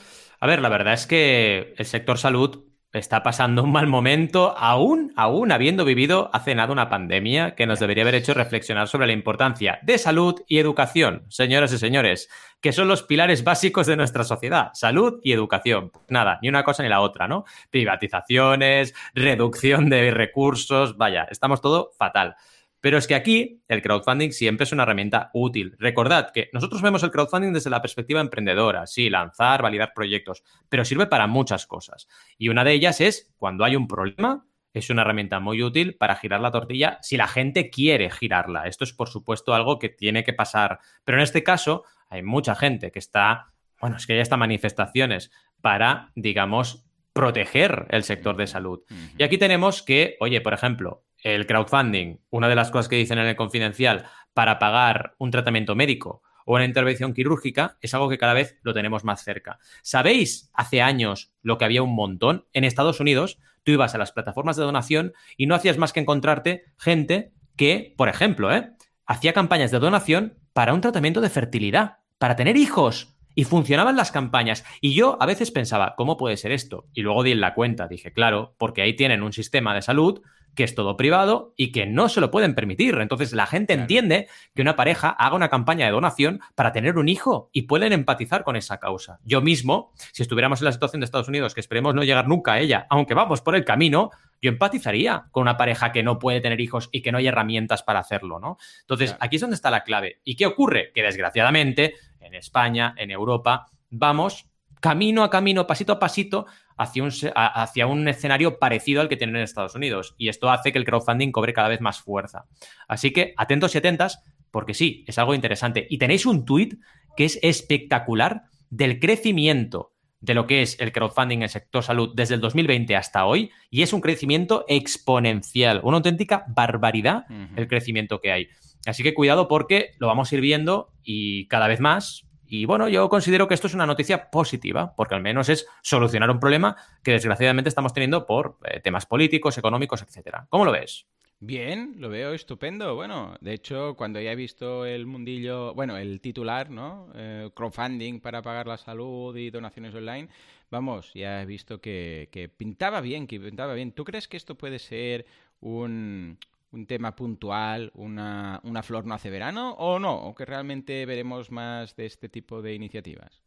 A 0.40 0.46
ver, 0.46 0.62
la 0.62 0.70
verdad 0.70 0.94
es 0.94 1.06
que 1.06 1.74
el 1.76 1.84
sector 1.84 2.16
salud 2.16 2.64
está 2.92 3.22
pasando 3.22 3.62
un 3.62 3.72
mal 3.72 3.86
momento, 3.86 4.54
aún, 4.58 5.12
aún 5.16 5.50
habiendo 5.50 5.84
vivido 5.84 6.30
hace 6.32 6.54
nada 6.54 6.72
una 6.72 6.90
pandemia 6.90 7.54
que 7.54 7.66
nos 7.66 7.80
debería 7.80 8.04
haber 8.04 8.16
hecho 8.16 8.34
reflexionar 8.34 8.88
sobre 8.88 9.06
la 9.06 9.12
importancia 9.12 9.78
de 9.82 9.98
salud 9.98 10.42
y 10.46 10.58
educación, 10.58 11.24
señoras 11.28 11.72
y 11.72 11.78
señores, 11.78 12.28
que 12.60 12.72
son 12.72 12.88
los 12.88 13.02
pilares 13.02 13.44
básicos 13.44 13.86
de 13.86 13.96
nuestra 13.96 14.24
sociedad, 14.24 14.70
salud 14.74 15.20
y 15.22 15.32
educación. 15.32 15.90
Nada, 16.08 16.38
ni 16.42 16.48
una 16.48 16.64
cosa 16.64 16.82
ni 16.82 16.88
la 16.88 17.00
otra, 17.00 17.26
¿no? 17.26 17.44
Privatizaciones, 17.70 18.94
reducción 19.14 19.88
de 19.88 20.10
recursos, 20.10 20.96
vaya, 20.96 21.26
estamos 21.30 21.60
todo 21.60 21.90
fatal. 21.98 22.36
Pero 22.82 22.98
es 22.98 23.06
que 23.06 23.14
aquí 23.14 23.62
el 23.68 23.80
crowdfunding 23.80 24.32
siempre 24.32 24.64
es 24.64 24.72
una 24.72 24.82
herramienta 24.82 25.30
útil. 25.32 25.76
Recordad 25.78 26.32
que 26.32 26.50
nosotros 26.52 26.82
vemos 26.82 27.04
el 27.04 27.12
crowdfunding 27.12 27.52
desde 27.52 27.70
la 27.70 27.80
perspectiva 27.80 28.20
emprendedora, 28.20 28.88
sí, 28.88 29.08
lanzar, 29.08 29.62
validar 29.62 29.92
proyectos, 29.94 30.42
pero 30.68 30.84
sirve 30.84 31.06
para 31.06 31.28
muchas 31.28 31.66
cosas. 31.66 32.08
Y 32.36 32.48
una 32.48 32.64
de 32.64 32.72
ellas 32.72 33.00
es 33.00 33.32
cuando 33.36 33.64
hay 33.64 33.76
un 33.76 33.86
problema, 33.86 34.46
es 34.74 34.90
una 34.90 35.02
herramienta 35.02 35.38
muy 35.38 35.62
útil 35.62 35.94
para 35.96 36.16
girar 36.16 36.40
la 36.40 36.50
tortilla 36.50 36.98
si 37.02 37.16
la 37.16 37.28
gente 37.28 37.70
quiere 37.70 38.10
girarla. 38.10 38.66
Esto 38.66 38.82
es, 38.82 38.92
por 38.92 39.08
supuesto, 39.08 39.54
algo 39.54 39.78
que 39.78 39.88
tiene 39.88 40.24
que 40.24 40.32
pasar. 40.32 40.80
Pero 41.04 41.18
en 41.18 41.22
este 41.22 41.44
caso, 41.44 41.84
hay 42.08 42.24
mucha 42.24 42.56
gente 42.56 42.90
que 42.90 42.98
está, 42.98 43.52
bueno, 43.80 43.96
es 43.96 44.08
que 44.08 44.16
ya 44.16 44.22
está 44.22 44.36
manifestaciones 44.36 45.30
para, 45.60 46.10
digamos, 46.16 46.84
proteger 47.12 47.86
el 47.90 48.02
sector 48.02 48.36
de 48.36 48.48
salud. 48.48 48.80
Y 49.18 49.22
aquí 49.22 49.38
tenemos 49.38 49.82
que, 49.82 50.16
oye, 50.18 50.40
por 50.40 50.54
ejemplo, 50.54 51.04
el 51.22 51.46
crowdfunding, 51.46 52.18
una 52.30 52.48
de 52.48 52.54
las 52.54 52.70
cosas 52.70 52.88
que 52.88 52.96
dicen 52.96 53.18
en 53.18 53.26
el 53.26 53.36
confidencial 53.36 54.04
para 54.34 54.58
pagar 54.58 55.14
un 55.18 55.30
tratamiento 55.30 55.74
médico 55.74 56.22
o 56.44 56.54
una 56.54 56.64
intervención 56.64 57.14
quirúrgica 57.14 57.78
es 57.80 57.94
algo 57.94 58.08
que 58.08 58.18
cada 58.18 58.34
vez 58.34 58.58
lo 58.62 58.74
tenemos 58.74 59.04
más 59.04 59.22
cerca. 59.22 59.58
¿Sabéis 59.82 60.50
hace 60.54 60.82
años 60.82 61.32
lo 61.42 61.58
que 61.58 61.64
había 61.64 61.82
un 61.82 61.94
montón? 61.94 62.46
En 62.52 62.64
Estados 62.64 63.00
Unidos, 63.00 63.38
tú 63.62 63.72
ibas 63.72 63.94
a 63.94 63.98
las 63.98 64.12
plataformas 64.12 64.56
de 64.56 64.64
donación 64.64 65.12
y 65.36 65.46
no 65.46 65.54
hacías 65.54 65.78
más 65.78 65.92
que 65.92 66.00
encontrarte 66.00 66.64
gente 66.78 67.32
que, 67.56 67.94
por 67.96 68.08
ejemplo, 68.08 68.52
¿eh? 68.52 68.72
hacía 69.06 69.32
campañas 69.32 69.70
de 69.70 69.78
donación 69.78 70.38
para 70.52 70.74
un 70.74 70.80
tratamiento 70.80 71.20
de 71.20 71.30
fertilidad, 71.30 71.98
para 72.18 72.36
tener 72.36 72.56
hijos. 72.56 73.08
y 73.34 73.44
funcionaban 73.44 73.96
las 73.96 74.12
campañas. 74.12 74.62
Y 74.82 74.92
yo 74.92 75.16
a 75.18 75.24
veces 75.24 75.50
pensaba, 75.50 75.94
¿cómo 75.96 76.18
puede 76.18 76.36
ser 76.36 76.52
esto? 76.52 76.90
Y 76.92 77.00
luego 77.00 77.22
di 77.22 77.32
en 77.32 77.40
la 77.40 77.54
cuenta, 77.54 77.88
dije, 77.88 78.12
claro, 78.12 78.54
porque 78.58 78.82
ahí 78.82 78.94
tienen 78.94 79.22
un 79.22 79.32
sistema 79.32 79.74
de 79.74 79.80
salud 79.80 80.20
que 80.54 80.64
es 80.64 80.74
todo 80.74 80.96
privado 80.96 81.54
y 81.56 81.72
que 81.72 81.86
no 81.86 82.08
se 82.08 82.20
lo 82.20 82.30
pueden 82.30 82.54
permitir. 82.54 82.94
Entonces 82.96 83.32
la 83.32 83.46
gente 83.46 83.72
entiende 83.72 84.28
que 84.54 84.62
una 84.62 84.76
pareja 84.76 85.10
haga 85.10 85.36
una 85.36 85.48
campaña 85.48 85.86
de 85.86 85.92
donación 85.92 86.40
para 86.54 86.72
tener 86.72 86.98
un 86.98 87.08
hijo 87.08 87.50
y 87.52 87.62
pueden 87.62 87.92
empatizar 87.92 88.44
con 88.44 88.56
esa 88.56 88.78
causa. 88.78 89.18
Yo 89.24 89.40
mismo, 89.40 89.92
si 90.12 90.22
estuviéramos 90.22 90.60
en 90.60 90.66
la 90.66 90.72
situación 90.72 91.00
de 91.00 91.04
Estados 91.04 91.28
Unidos, 91.28 91.54
que 91.54 91.60
esperemos 91.60 91.94
no 91.94 92.04
llegar 92.04 92.28
nunca 92.28 92.54
a 92.54 92.60
ella, 92.60 92.86
aunque 92.90 93.14
vamos 93.14 93.40
por 93.40 93.54
el 93.54 93.64
camino, 93.64 94.10
yo 94.40 94.50
empatizaría 94.50 95.26
con 95.30 95.42
una 95.42 95.56
pareja 95.56 95.92
que 95.92 96.02
no 96.02 96.18
puede 96.18 96.40
tener 96.40 96.60
hijos 96.60 96.88
y 96.92 97.00
que 97.00 97.12
no 97.12 97.18
hay 97.18 97.28
herramientas 97.28 97.82
para 97.82 98.00
hacerlo, 98.00 98.40
¿no? 98.40 98.58
Entonces, 98.80 99.16
aquí 99.20 99.36
es 99.36 99.42
donde 99.42 99.54
está 99.54 99.70
la 99.70 99.84
clave. 99.84 100.20
¿Y 100.24 100.34
qué 100.34 100.46
ocurre? 100.46 100.90
Que 100.92 101.02
desgraciadamente 101.02 101.94
en 102.20 102.34
España, 102.34 102.94
en 102.98 103.10
Europa, 103.10 103.66
vamos 103.90 104.51
camino 104.82 105.22
a 105.22 105.30
camino, 105.30 105.66
pasito 105.66 105.92
a 105.92 105.98
pasito, 106.00 106.46
hacia 106.76 107.04
un, 107.04 107.10
hacia 107.34 107.86
un 107.86 108.08
escenario 108.08 108.58
parecido 108.58 109.00
al 109.00 109.08
que 109.08 109.16
tienen 109.16 109.36
en 109.36 109.42
Estados 109.42 109.76
Unidos. 109.76 110.14
Y 110.18 110.28
esto 110.28 110.50
hace 110.50 110.72
que 110.72 110.78
el 110.78 110.84
crowdfunding 110.84 111.30
cobre 111.30 111.54
cada 111.54 111.68
vez 111.68 111.80
más 111.80 112.00
fuerza. 112.00 112.46
Así 112.88 113.12
que 113.12 113.32
atentos 113.36 113.74
y 113.74 113.78
atentas, 113.78 114.24
porque 114.50 114.74
sí, 114.74 115.04
es 115.06 115.18
algo 115.18 115.34
interesante. 115.34 115.86
Y 115.88 115.98
tenéis 115.98 116.26
un 116.26 116.44
tweet 116.44 116.78
que 117.16 117.24
es 117.24 117.38
espectacular 117.42 118.42
del 118.70 118.98
crecimiento 118.98 119.92
de 120.20 120.34
lo 120.34 120.46
que 120.46 120.62
es 120.62 120.78
el 120.80 120.92
crowdfunding 120.92 121.38
en 121.38 121.42
el 121.44 121.48
sector 121.48 121.82
salud 121.82 122.12
desde 122.14 122.34
el 122.34 122.40
2020 122.40 122.96
hasta 122.96 123.24
hoy, 123.24 123.50
y 123.70 123.82
es 123.82 123.92
un 123.92 124.00
crecimiento 124.00 124.64
exponencial, 124.68 125.80
una 125.84 125.98
auténtica 125.98 126.44
barbaridad 126.48 127.24
el 127.56 127.68
crecimiento 127.68 128.20
que 128.20 128.32
hay. 128.32 128.48
Así 128.86 129.02
que 129.02 129.14
cuidado 129.14 129.46
porque 129.46 129.90
lo 129.98 130.08
vamos 130.08 130.30
a 130.30 130.34
ir 130.34 130.40
viendo 130.40 130.92
y 131.04 131.46
cada 131.46 131.68
vez 131.68 131.80
más. 131.80 132.24
Y 132.54 132.66
bueno, 132.66 132.86
yo 132.86 133.08
considero 133.08 133.48
que 133.48 133.54
esto 133.54 133.66
es 133.66 133.72
una 133.72 133.86
noticia 133.86 134.30
positiva, 134.30 134.94
porque 134.94 135.14
al 135.14 135.22
menos 135.22 135.48
es 135.48 135.66
solucionar 135.80 136.30
un 136.30 136.38
problema 136.38 136.76
que 137.02 137.12
desgraciadamente 137.12 137.70
estamos 137.70 137.94
teniendo 137.94 138.26
por 138.26 138.58
eh, 138.64 138.78
temas 138.80 139.06
políticos, 139.06 139.56
económicos, 139.56 140.02
etcétera. 140.02 140.48
¿Cómo 140.50 140.66
lo 140.66 140.72
ves? 140.72 141.06
Bien, 141.40 141.94
lo 141.96 142.10
veo 142.10 142.34
estupendo. 142.34 142.94
Bueno, 142.94 143.38
de 143.40 143.54
hecho, 143.54 143.94
cuando 143.96 144.20
ya 144.20 144.32
he 144.32 144.36
visto 144.36 144.84
el 144.84 145.06
mundillo, 145.06 145.72
bueno, 145.72 145.96
el 145.96 146.20
titular, 146.20 146.68
¿no? 146.68 147.08
Eh, 147.14 147.48
crowdfunding 147.54 148.20
para 148.20 148.42
pagar 148.42 148.66
la 148.66 148.76
salud 148.76 149.34
y 149.34 149.48
donaciones 149.48 149.94
online, 149.94 150.28
vamos, 150.70 151.10
ya 151.14 151.40
he 151.40 151.46
visto 151.46 151.80
que, 151.80 152.28
que 152.30 152.50
pintaba 152.50 153.00
bien, 153.00 153.26
que 153.26 153.40
pintaba 153.40 153.72
bien. 153.72 153.92
¿Tú 153.92 154.04
crees 154.04 154.28
que 154.28 154.36
esto 154.36 154.56
puede 154.56 154.78
ser 154.78 155.24
un, 155.62 156.36
un 156.72 156.86
tema 156.86 157.14
puntual, 157.14 157.92
una, 157.94 158.60
una 158.64 158.82
flor 158.82 159.06
no 159.06 159.14
hace 159.14 159.30
verano, 159.30 159.72
o 159.74 159.98
no, 159.98 160.14
o 160.14 160.34
que 160.34 160.44
realmente 160.44 161.06
veremos 161.06 161.50
más 161.50 161.94
de 161.96 162.06
este 162.06 162.28
tipo 162.28 162.62
de 162.62 162.74
iniciativas? 162.74 163.42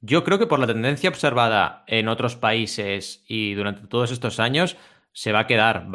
Yo 0.00 0.22
creo 0.24 0.38
que 0.38 0.46
por 0.46 0.60
la 0.60 0.66
tendencia 0.66 1.10
observada 1.10 1.84
en 1.86 2.08
otros 2.08 2.36
países 2.36 3.24
y 3.26 3.54
durante 3.54 3.86
todos 3.88 4.12
estos 4.12 4.38
años, 4.38 4.76
se 5.12 5.32
va 5.32 5.40
a 5.40 5.46
quedar. 5.48 5.88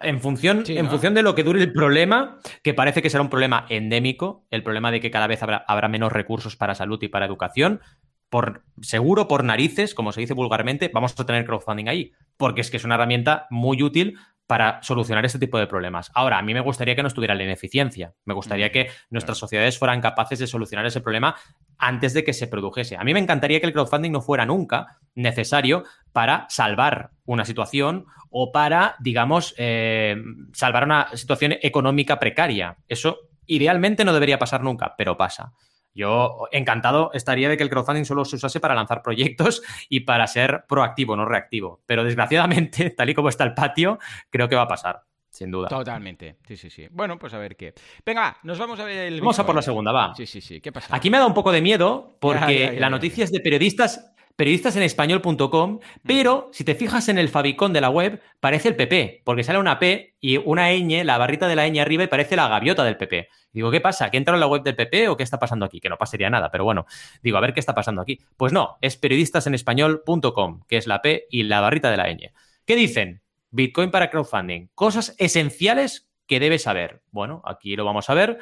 en 0.00 0.20
función, 0.20 0.64
en 0.66 0.88
función 0.88 1.12
de 1.12 1.22
lo 1.22 1.34
que 1.34 1.44
dure 1.44 1.60
el 1.60 1.70
problema, 1.70 2.38
que 2.62 2.72
parece 2.72 3.02
que 3.02 3.10
será 3.10 3.22
un 3.22 3.28
problema 3.28 3.66
endémico, 3.68 4.46
el 4.50 4.62
problema 4.62 4.90
de 4.90 5.00
que 5.00 5.10
cada 5.10 5.26
vez 5.26 5.42
habrá, 5.42 5.64
habrá, 5.68 5.88
menos 5.88 6.12
recursos 6.12 6.56
para 6.56 6.74
salud 6.74 6.98
y 7.02 7.08
para 7.08 7.26
educación. 7.26 7.80
Por 8.30 8.64
seguro, 8.80 9.28
por 9.28 9.44
narices, 9.44 9.94
como 9.94 10.12
se 10.12 10.20
dice 10.20 10.32
vulgarmente, 10.34 10.90
vamos 10.94 11.18
a 11.18 11.26
tener 11.26 11.44
crowdfunding 11.44 11.88
ahí, 11.88 12.12
porque 12.38 12.62
es 12.62 12.70
que 12.70 12.78
es 12.78 12.84
una 12.84 12.94
herramienta 12.94 13.46
muy 13.50 13.82
útil 13.82 14.16
para 14.50 14.82
solucionar 14.82 15.24
este 15.24 15.38
tipo 15.38 15.60
de 15.60 15.68
problemas. 15.68 16.10
Ahora, 16.12 16.36
a 16.36 16.42
mí 16.42 16.52
me 16.52 16.60
gustaría 16.60 16.96
que 16.96 17.02
no 17.02 17.06
estuviera 17.06 17.36
la 17.36 17.44
ineficiencia. 17.44 18.14
Me 18.24 18.34
gustaría 18.34 18.66
mm, 18.66 18.70
que 18.72 18.90
nuestras 19.08 19.38
sociedades 19.38 19.78
fueran 19.78 20.00
capaces 20.00 20.40
de 20.40 20.48
solucionar 20.48 20.84
ese 20.86 21.00
problema 21.00 21.36
antes 21.78 22.14
de 22.14 22.24
que 22.24 22.32
se 22.32 22.48
produjese. 22.48 22.96
A 22.96 23.04
mí 23.04 23.14
me 23.14 23.20
encantaría 23.20 23.60
que 23.60 23.66
el 23.66 23.72
crowdfunding 23.72 24.10
no 24.10 24.22
fuera 24.22 24.46
nunca 24.46 24.98
necesario 25.14 25.84
para 26.10 26.46
salvar 26.48 27.10
una 27.26 27.44
situación 27.44 28.06
o 28.28 28.50
para, 28.50 28.96
digamos, 28.98 29.54
eh, 29.56 30.16
salvar 30.52 30.82
una 30.82 31.16
situación 31.16 31.54
económica 31.62 32.18
precaria. 32.18 32.76
Eso 32.88 33.30
idealmente 33.46 34.04
no 34.04 34.12
debería 34.12 34.40
pasar 34.40 34.64
nunca, 34.64 34.96
pero 34.98 35.16
pasa. 35.16 35.52
Yo 35.94 36.48
encantado 36.52 37.10
estaría 37.14 37.48
de 37.48 37.56
que 37.56 37.62
el 37.62 37.70
crowdfunding 37.70 38.04
solo 38.04 38.24
se 38.24 38.36
usase 38.36 38.60
para 38.60 38.74
lanzar 38.74 39.02
proyectos 39.02 39.62
y 39.88 40.00
para 40.00 40.26
ser 40.26 40.64
proactivo, 40.68 41.16
no 41.16 41.24
reactivo. 41.24 41.82
Pero 41.86 42.04
desgraciadamente, 42.04 42.90
tal 42.96 43.10
y 43.10 43.14
como 43.14 43.28
está 43.28 43.44
el 43.44 43.54
patio, 43.54 43.98
creo 44.30 44.48
que 44.48 44.56
va 44.56 44.62
a 44.62 44.68
pasar. 44.68 45.02
Sin 45.30 45.50
duda. 45.50 45.68
Totalmente. 45.68 46.38
Sí, 46.46 46.56
sí, 46.56 46.70
sí. 46.70 46.88
Bueno, 46.90 47.16
pues 47.16 47.32
a 47.34 47.38
ver 47.38 47.56
qué. 47.56 47.72
Venga, 48.04 48.36
nos 48.42 48.58
vamos 48.58 48.80
a 48.80 48.84
ver 48.84 49.12
el. 49.12 49.20
Vamos 49.20 49.38
a 49.38 49.46
por 49.46 49.54
la 49.54 49.62
segunda, 49.62 49.92
va. 49.92 50.12
Sí, 50.14 50.26
sí, 50.26 50.40
sí. 50.40 50.60
¿Qué 50.60 50.72
pasa? 50.72 50.94
Aquí 50.94 51.08
me 51.08 51.18
da 51.18 51.26
un 51.26 51.34
poco 51.34 51.52
de 51.52 51.62
miedo 51.62 52.16
porque 52.20 52.72
la 52.80 52.90
noticia 52.90 53.22
es 53.22 53.30
de 53.30 53.38
periodistas 53.38 54.12
periodistasenespañol.com, 54.40 55.80
pero 56.06 56.48
si 56.50 56.64
te 56.64 56.74
fijas 56.74 57.10
en 57.10 57.18
el 57.18 57.28
favicón 57.28 57.74
de 57.74 57.82
la 57.82 57.90
web, 57.90 58.22
parece 58.40 58.68
el 58.68 58.74
PP, 58.74 59.20
porque 59.22 59.44
sale 59.44 59.58
una 59.58 59.78
P 59.78 60.14
y 60.18 60.38
una 60.38 60.70
ñ, 60.70 61.04
la 61.04 61.18
barrita 61.18 61.46
de 61.46 61.56
la 61.56 61.68
ñ 61.68 61.78
arriba 61.78 62.04
y 62.04 62.06
parece 62.06 62.36
la 62.36 62.48
gaviota 62.48 62.82
del 62.82 62.96
PP. 62.96 63.28
Digo, 63.52 63.70
¿qué 63.70 63.82
pasa? 63.82 64.10
¿Que 64.10 64.16
entra 64.16 64.32
en 64.32 64.40
la 64.40 64.46
web 64.46 64.62
del 64.62 64.76
PP 64.76 65.08
o 65.10 65.16
qué 65.18 65.24
está 65.24 65.38
pasando 65.38 65.66
aquí? 65.66 65.78
Que 65.78 65.90
no 65.90 65.98
pasaría 65.98 66.30
nada, 66.30 66.50
pero 66.50 66.64
bueno, 66.64 66.86
digo, 67.22 67.36
a 67.36 67.42
ver 67.42 67.52
qué 67.52 67.60
está 67.60 67.74
pasando 67.74 68.00
aquí. 68.00 68.18
Pues 68.38 68.50
no, 68.50 68.78
es 68.80 68.96
periodistasenespañol.com, 68.96 70.62
que 70.66 70.78
es 70.78 70.86
la 70.86 71.02
P 71.02 71.26
y 71.28 71.42
la 71.42 71.60
barrita 71.60 71.90
de 71.90 71.98
la 71.98 72.10
ñ. 72.10 72.32
¿Qué 72.64 72.76
dicen? 72.76 73.20
Bitcoin 73.50 73.90
para 73.90 74.08
crowdfunding. 74.08 74.70
Cosas 74.74 75.14
esenciales 75.18 76.08
que 76.26 76.40
debes 76.40 76.62
saber. 76.62 77.02
Bueno, 77.10 77.42
aquí 77.44 77.76
lo 77.76 77.84
vamos 77.84 78.08
a 78.08 78.14
ver. 78.14 78.38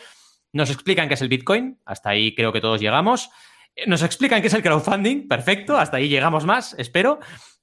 Nos 0.52 0.70
explican 0.70 1.08
qué 1.08 1.14
es 1.14 1.22
el 1.22 1.28
Bitcoin, 1.28 1.80
hasta 1.84 2.10
ahí 2.10 2.36
creo 2.36 2.52
que 2.52 2.60
todos 2.60 2.80
llegamos. 2.80 3.30
Nos 3.86 4.02
explican 4.02 4.40
qué 4.40 4.48
es 4.48 4.54
el 4.54 4.62
crowdfunding, 4.62 5.28
perfecto, 5.28 5.76
hasta 5.76 5.98
ahí 5.98 6.08
llegamos 6.08 6.44
más, 6.44 6.74
espero. 6.78 7.20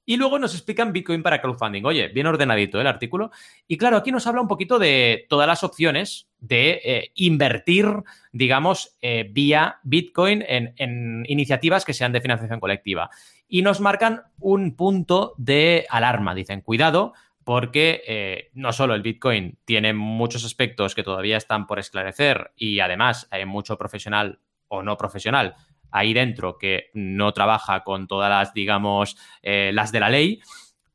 Y 0.08 0.18
luego 0.18 0.38
nos 0.38 0.54
explican 0.54 0.94
Bitcoin 0.94 1.24
para 1.24 1.42
crowdfunding. 1.42 1.84
Oye, 1.84 2.10
bien 2.10 2.28
ordenadito 2.28 2.80
el 2.80 2.86
artículo. 2.86 3.32
Y 3.68 3.78
claro, 3.78 3.98
aquí 3.98 4.12
nos 4.12 4.28
habla 4.28 4.42
un 4.42 4.48
poquito 4.48 4.78
de 4.78 5.26
todas 5.30 5.48
las 5.48 5.64
opciones 5.64 6.28
de 6.38 6.80
eh, 6.86 7.12
invertir, 7.16 7.88
digamos, 8.32 8.98
eh, 9.02 9.28
vía 9.32 9.80
Bitcoin 9.84 10.44
en, 10.48 11.26
iniciativas 11.28 11.86
que 11.86 11.94
sean 11.94 12.12
de 12.12 12.22
financiación 12.22 12.60
colectiva. 12.60 13.10
Y 13.48 13.64
nos 13.64 13.80
marcan 13.82 14.22
un 14.40 14.76
punto 14.76 15.34
de 15.38 15.88
alarma. 15.90 16.36
Dicen, 16.36 16.62
cuidado, 16.62 17.14
porque 17.44 18.04
eh, 18.08 18.52
no 18.54 18.74
solo 18.74 18.94
el 18.94 19.02
Bitcoin 19.02 19.58
tiene 19.66 19.94
muchos 19.94 20.46
aspectos 20.46 20.94
que 20.94 21.04
todavía 21.04 21.38
están 21.38 21.66
por 21.66 21.80
esclarecer 21.80 22.52
y 22.56 22.80
además 22.80 23.28
hay 23.32 23.46
mucho 23.46 23.76
profesional 23.78 24.40
o 24.68 24.84
no 24.84 24.98
profesional 24.98 25.56
ahí 25.96 26.14
dentro 26.14 26.58
que 26.58 26.90
no 26.94 27.32
trabaja 27.32 27.84
con 27.84 28.08
todas 28.08 28.30
las, 28.30 28.54
digamos, 28.54 29.18
eh, 29.42 29.72
las 29.74 29.92
de 29.92 30.00
la 30.02 30.10
ley, 30.10 30.42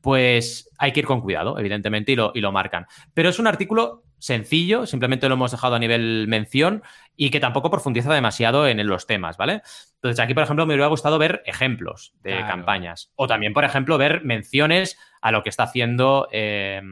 pues 0.03 0.71
hay 0.79 0.93
que 0.93 1.01
ir 1.01 1.07
con 1.07 1.23
cuidado, 1.23 1.59
evidentemente, 1.59 2.13
y 2.13 2.17
lo, 2.17 2.33
y 2.35 2.41
lo 2.41 2.53
marcan. 2.53 2.87
Pero 3.15 3.31
es 3.31 3.39
un 3.39 3.47
artículo 3.47 4.05
sencillo, 4.19 4.87
simplemente 4.87 5.29
lo 5.29 5.35
hemos 5.35 5.51
dejado 5.51 5.77
a 5.77 5.79
nivel 5.79 6.27
mención 6.29 6.83
y 7.17 7.31
que 7.31 7.41
tampoco 7.41 7.71
profundiza 7.71 8.13
demasiado 8.13 8.69
en 8.69 8.87
los 8.87 9.07
temas, 9.07 9.39
¿vale? 9.39 9.63
Entonces 9.95 10.21
aquí, 10.21 10.35
por 10.35 10.43
ejemplo, 10.43 10.67
me 10.67 10.75
hubiera 10.75 10.89
gustado 10.89 11.19
ver 11.19 11.43
ejemplos 11.47 12.13
de 12.23 12.39
campañas 12.47 13.13
o 13.17 13.27
también, 13.27 13.55
por 13.55 13.65
ejemplo, 13.65 13.97
ver 13.97 14.23
menciones 14.23 14.99
a 15.23 15.33
lo 15.33 15.43
que 15.43 15.49
está 15.49 15.65
haciendo 15.65 16.29
eh, 16.33 16.83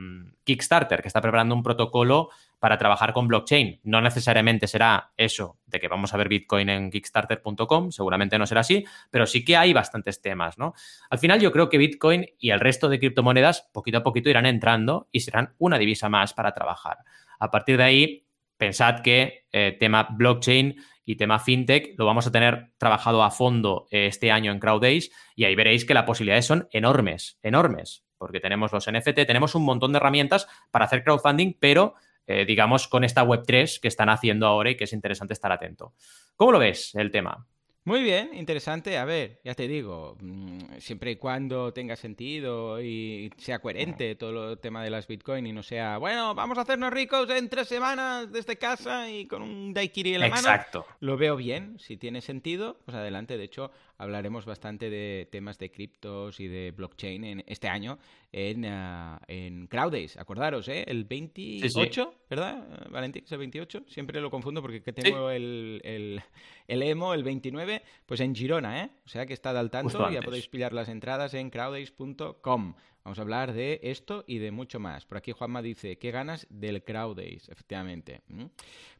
Kickstarter, 0.44 1.02
que 1.02 1.08
está 1.08 1.20
preparando 1.20 1.54
un 1.54 1.62
protocolo 1.62 2.30
para 2.58 2.78
trabajar 2.78 3.12
con 3.12 3.28
blockchain. 3.28 3.80
No 3.84 4.00
necesariamente 4.00 4.66
será 4.66 5.12
eso 5.16 5.58
de 5.66 5.80
que 5.80 5.88
vamos 5.88 6.12
a 6.12 6.16
ver 6.16 6.28
Bitcoin 6.28 6.68
en 6.68 6.90
kickstarter.com, 6.90 7.90
seguramente 7.90 8.38
no 8.38 8.46
será 8.46 8.62
así, 8.62 8.84
pero 9.10 9.26
sí 9.26 9.44
que 9.44 9.56
hay 9.56 9.72
bastantes 9.72 10.20
temas, 10.20 10.58
¿no? 10.58 10.74
Al 11.10 11.18
final 11.18 11.40
yo 11.40 11.52
creo 11.52 11.68
que 11.68 11.78
Bitcoin 11.78 12.26
y 12.38 12.50
el 12.50 12.60
resto 12.60 12.88
de 12.88 12.98
criptomonedas 12.98 13.68
poquito 13.72 13.98
a 13.98 14.02
poquito 14.02 14.30
irán 14.30 14.46
entrando 14.46 15.08
y 15.12 15.20
serán 15.20 15.54
una 15.58 15.78
divisa 15.78 16.08
más 16.08 16.34
para 16.34 16.52
trabajar. 16.52 16.98
A 17.38 17.50
partir 17.50 17.76
de 17.76 17.84
ahí, 17.84 18.26
pensad 18.56 19.00
que 19.00 19.46
eh, 19.52 19.76
tema 19.78 20.08
blockchain 20.10 20.76
y 21.04 21.16
tema 21.16 21.38
fintech 21.38 21.94
lo 21.96 22.04
vamos 22.04 22.26
a 22.26 22.32
tener 22.32 22.72
trabajado 22.76 23.22
a 23.22 23.30
fondo 23.30 23.86
eh, 23.90 24.06
este 24.06 24.30
año 24.30 24.52
en 24.52 24.58
CrowdAce 24.58 25.10
y 25.34 25.44
ahí 25.44 25.54
veréis 25.54 25.84
que 25.84 25.94
las 25.94 26.04
posibilidades 26.04 26.44
son 26.44 26.68
enormes, 26.70 27.38
enormes, 27.42 28.04
porque 28.18 28.40
tenemos 28.40 28.72
los 28.72 28.90
NFT, 28.90 29.24
tenemos 29.26 29.54
un 29.54 29.64
montón 29.64 29.92
de 29.92 29.98
herramientas 29.98 30.48
para 30.70 30.84
hacer 30.84 31.04
crowdfunding, 31.04 31.54
pero 31.58 31.94
eh, 32.28 32.44
digamos, 32.44 32.86
con 32.86 33.02
esta 33.04 33.24
Web3 33.24 33.80
que 33.80 33.88
están 33.88 34.10
haciendo 34.10 34.46
ahora 34.46 34.70
y 34.70 34.76
que 34.76 34.84
es 34.84 34.92
interesante 34.92 35.32
estar 35.32 35.50
atento. 35.50 35.94
¿Cómo 36.36 36.52
lo 36.52 36.58
ves 36.58 36.94
el 36.94 37.10
tema? 37.10 37.46
Muy 37.84 38.02
bien, 38.02 38.34
interesante. 38.34 38.98
A 38.98 39.06
ver, 39.06 39.40
ya 39.44 39.54
te 39.54 39.66
digo, 39.66 40.14
mm, 40.20 40.76
siempre 40.78 41.12
y 41.12 41.16
cuando 41.16 41.72
tenga 41.72 41.96
sentido 41.96 42.82
y 42.82 43.32
sea 43.38 43.60
coherente 43.60 44.14
todo 44.14 44.52
el 44.52 44.58
tema 44.58 44.84
de 44.84 44.90
las 44.90 45.06
Bitcoin 45.06 45.46
y 45.46 45.54
no 45.54 45.62
sea, 45.62 45.96
bueno, 45.96 46.34
vamos 46.34 46.58
a 46.58 46.60
hacernos 46.60 46.92
ricos 46.92 47.30
en 47.30 47.48
tres 47.48 47.66
semanas 47.66 48.30
desde 48.30 48.58
casa 48.58 49.10
y 49.10 49.24
con 49.26 49.40
un 49.40 49.72
daiquiri 49.72 50.12
en 50.12 50.20
la 50.20 50.26
Exacto. 50.26 50.80
mano. 50.80 50.96
Lo 51.00 51.16
veo 51.16 51.34
bien, 51.36 51.78
si 51.78 51.96
tiene 51.96 52.20
sentido, 52.20 52.78
pues 52.84 52.94
adelante. 52.94 53.38
De 53.38 53.44
hecho, 53.44 53.70
hablaremos 53.98 54.46
bastante 54.46 54.88
de 54.90 55.28
temas 55.30 55.58
de 55.58 55.70
criptos 55.70 56.40
y 56.40 56.46
de 56.46 56.70
blockchain 56.70 57.24
en 57.24 57.44
este 57.46 57.68
año 57.68 57.98
en, 58.32 58.64
uh, 58.64 59.18
en 59.26 59.66
Crowdays. 59.66 60.16
Acordaros, 60.16 60.68
¿eh? 60.68 60.84
El 60.86 61.04
28, 61.04 62.14
¿verdad, 62.30 62.88
Valentín? 62.90 63.24
¿Es 63.24 63.32
el 63.32 63.38
28? 63.38 63.84
Siempre 63.88 64.20
lo 64.20 64.30
confundo 64.30 64.62
porque 64.62 64.80
tengo 64.80 65.30
el, 65.30 65.80
el, 65.84 66.22
el, 66.68 66.82
EMO, 66.82 67.12
el 67.12 67.24
29, 67.24 67.82
pues 68.06 68.20
en 68.20 68.34
Girona, 68.34 68.84
¿eh? 68.84 68.90
O 69.04 69.08
sea 69.08 69.26
que 69.26 69.34
está 69.34 69.50
al 69.50 69.70
tanto, 69.70 70.10
ya 70.10 70.22
podéis 70.22 70.48
pillar 70.48 70.72
las 70.72 70.88
entradas 70.88 71.34
en 71.34 71.50
crowdays.com. 71.50 72.74
Vamos 73.08 73.20
a 73.20 73.22
hablar 73.22 73.54
de 73.54 73.80
esto 73.84 74.22
y 74.26 74.36
de 74.36 74.50
mucho 74.50 74.78
más. 74.78 75.06
Por 75.06 75.16
aquí 75.16 75.32
Juanma 75.32 75.62
dice, 75.62 75.96
¿qué 75.96 76.10
ganas 76.10 76.46
del 76.50 76.84
Crowdays? 76.84 77.48
Efectivamente. 77.48 78.20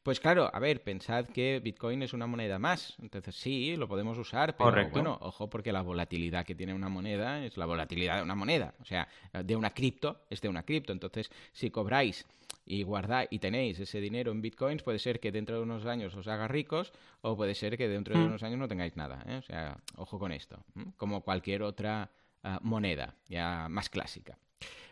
Pues 0.03 0.19
claro, 0.19 0.51
a 0.51 0.59
ver, 0.59 0.83
pensad 0.83 1.27
que 1.27 1.61
Bitcoin 1.63 2.03
es 2.03 2.15
una 2.15 2.27
moneda 2.27 2.59
más. 2.59 2.97
Entonces 3.03 3.35
sí, 3.35 3.77
lo 3.77 3.87
podemos 3.87 4.17
usar, 4.17 4.57
pero 4.57 4.89
bueno, 4.89 5.19
ojo, 5.21 5.51
porque 5.51 5.73
la 5.73 5.83
volatilidad 5.83 6.47
que 6.47 6.55
tiene 6.55 6.73
una 6.73 6.89
moneda 6.89 7.45
es 7.45 7.59
la 7.59 7.67
volatilidad 7.67 8.17
de 8.17 8.23
una 8.23 8.35
moneda. 8.35 8.73
O 8.81 8.87
sea, 8.87 9.07
de 9.45 9.55
una 9.55 9.75
cripto 9.75 10.23
es 10.31 10.41
de 10.41 10.49
una 10.49 10.63
cripto. 10.63 10.95
Entonces, 10.95 11.31
si 11.53 11.69
cobráis 11.69 12.25
y 12.65 12.85
guardáis 12.85 13.29
y 13.31 13.41
tenéis 13.41 13.79
ese 13.79 14.01
dinero 14.01 14.33
en 14.33 14.41
bitcoins, 14.41 14.83
puede 14.83 15.01
ser 15.01 15.21
que 15.21 15.33
dentro 15.33 15.57
de 15.57 15.65
unos 15.65 15.85
años 15.85 16.15
os 16.15 16.29
haga 16.29 16.49
ricos 16.49 16.95
o 17.21 17.37
puede 17.37 17.55
ser 17.55 17.77
que 17.77 17.89
dentro 17.89 18.15
de 18.15 18.21
mm. 18.23 18.27
unos 18.27 18.43
años 18.43 18.59
no 18.59 18.69
tengáis 18.69 18.97
nada. 18.97 19.23
¿eh? 19.29 19.37
O 19.37 19.43
sea, 19.43 19.77
ojo 19.97 20.19
con 20.19 20.33
esto. 20.33 20.65
Como 20.97 21.21
cualquier 21.21 21.63
otra 21.63 22.11
uh, 22.45 22.59
moneda 22.63 23.15
ya 23.29 23.67
más 23.69 23.89
clásica. 23.89 24.39